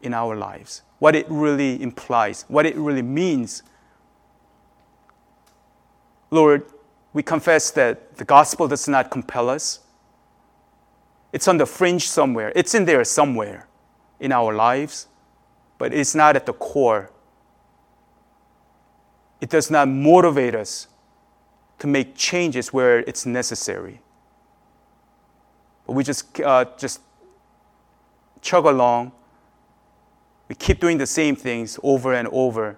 in 0.00 0.12
our 0.12 0.34
lives, 0.34 0.82
what 0.98 1.14
it 1.14 1.24
really 1.28 1.80
implies, 1.80 2.44
what 2.48 2.66
it 2.66 2.74
really 2.74 3.00
means. 3.00 3.62
Lord, 6.32 6.66
we 7.12 7.22
confess 7.22 7.70
that 7.70 8.16
the 8.16 8.24
gospel 8.24 8.66
does 8.66 8.88
not 8.88 9.08
compel 9.08 9.50
us. 9.50 9.78
It's 11.32 11.46
on 11.46 11.58
the 11.58 11.66
fringe 11.66 12.08
somewhere, 12.08 12.52
it's 12.56 12.74
in 12.74 12.86
there 12.86 13.04
somewhere 13.04 13.68
in 14.18 14.32
our 14.32 14.52
lives, 14.52 15.06
but 15.78 15.94
it's 15.94 16.16
not 16.16 16.34
at 16.34 16.46
the 16.46 16.54
core. 16.54 17.11
It 19.42 19.50
does 19.50 19.72
not 19.72 19.88
motivate 19.88 20.54
us 20.54 20.86
to 21.80 21.88
make 21.88 22.14
changes 22.14 22.72
where 22.72 23.00
it's 23.00 23.26
necessary. 23.26 24.00
But 25.84 25.94
we 25.94 26.04
just, 26.04 26.40
uh, 26.40 26.66
just 26.78 27.00
chug 28.40 28.66
along. 28.66 29.10
We 30.48 30.54
keep 30.54 30.78
doing 30.78 30.96
the 30.96 31.08
same 31.08 31.34
things 31.34 31.76
over 31.82 32.12
and 32.14 32.28
over, 32.28 32.76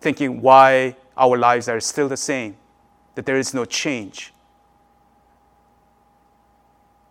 thinking 0.00 0.40
why 0.40 0.96
our 1.14 1.36
lives 1.36 1.68
are 1.68 1.78
still 1.80 2.08
the 2.08 2.16
same, 2.16 2.56
that 3.16 3.26
there 3.26 3.36
is 3.36 3.52
no 3.52 3.66
change, 3.66 4.32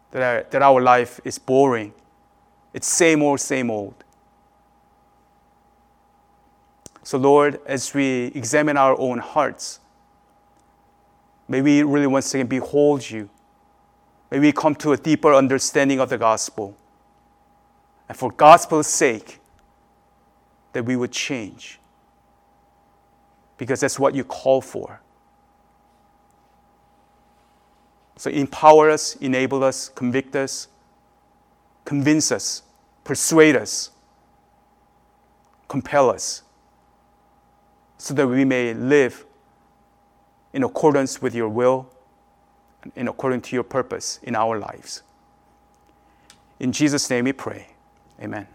that 0.09 0.23
our, 0.23 0.43
that 0.49 0.61
our 0.63 0.81
life 0.81 1.19
is 1.23 1.38
boring. 1.38 1.93
It's 2.73 2.88
same 2.88 3.21
old, 3.21 3.41
same 3.41 3.69
old. 3.69 4.05
So, 7.06 7.18
Lord, 7.18 7.62
as 7.66 7.93
we 7.93 8.34
examine 8.36 8.76
our 8.76 8.99
own 8.99 9.20
hearts, 9.20 9.80
may 11.47 11.62
we 11.62 11.84
really 11.84 12.08
once 12.08 12.34
again 12.34 12.47
behold 12.47 13.10
you 13.10 13.30
May 14.32 14.39
we 14.39 14.51
come 14.51 14.76
to 14.76 14.91
a 14.91 14.97
deeper 14.97 15.34
understanding 15.34 15.99
of 15.99 16.10
the 16.10 16.18
gospel. 16.18 16.76
And 18.10 18.18
for 18.18 18.32
gospel's 18.32 18.88
sake, 18.88 19.39
that 20.74 20.84
we 20.84 20.95
would 20.95 21.12
change. 21.12 21.80
Because 23.58 23.80
that's 23.80 23.97
what 23.97 24.14
you 24.14 24.24
call 24.24 24.62
for. 24.62 24.99
So 28.18 28.30
empower 28.30 28.89
us, 28.89 29.16
enable 29.18 29.64
us, 29.64 29.89
convict 29.89 30.36
us, 30.36 30.68
convince 31.84 32.32
us, 32.32 32.64
persuade 33.03 33.56
us, 33.56 33.91
compel 35.68 36.10
us, 36.10 36.43
so 37.97 38.13
that 38.13 38.27
we 38.27 38.45
may 38.45 38.73
live 38.73 39.25
in 40.53 40.63
accordance 40.63 41.21
with 41.21 41.35
your 41.35 41.49
will 41.49 41.89
and 42.95 43.09
according 43.09 43.41
to 43.41 43.55
your 43.55 43.63
purpose 43.63 44.19
in 44.23 44.35
our 44.35 44.59
lives. 44.59 45.01
In 46.59 46.71
Jesus' 46.71 47.09
name 47.09 47.25
we 47.25 47.33
pray. 47.33 47.67
Amen. 48.21 48.47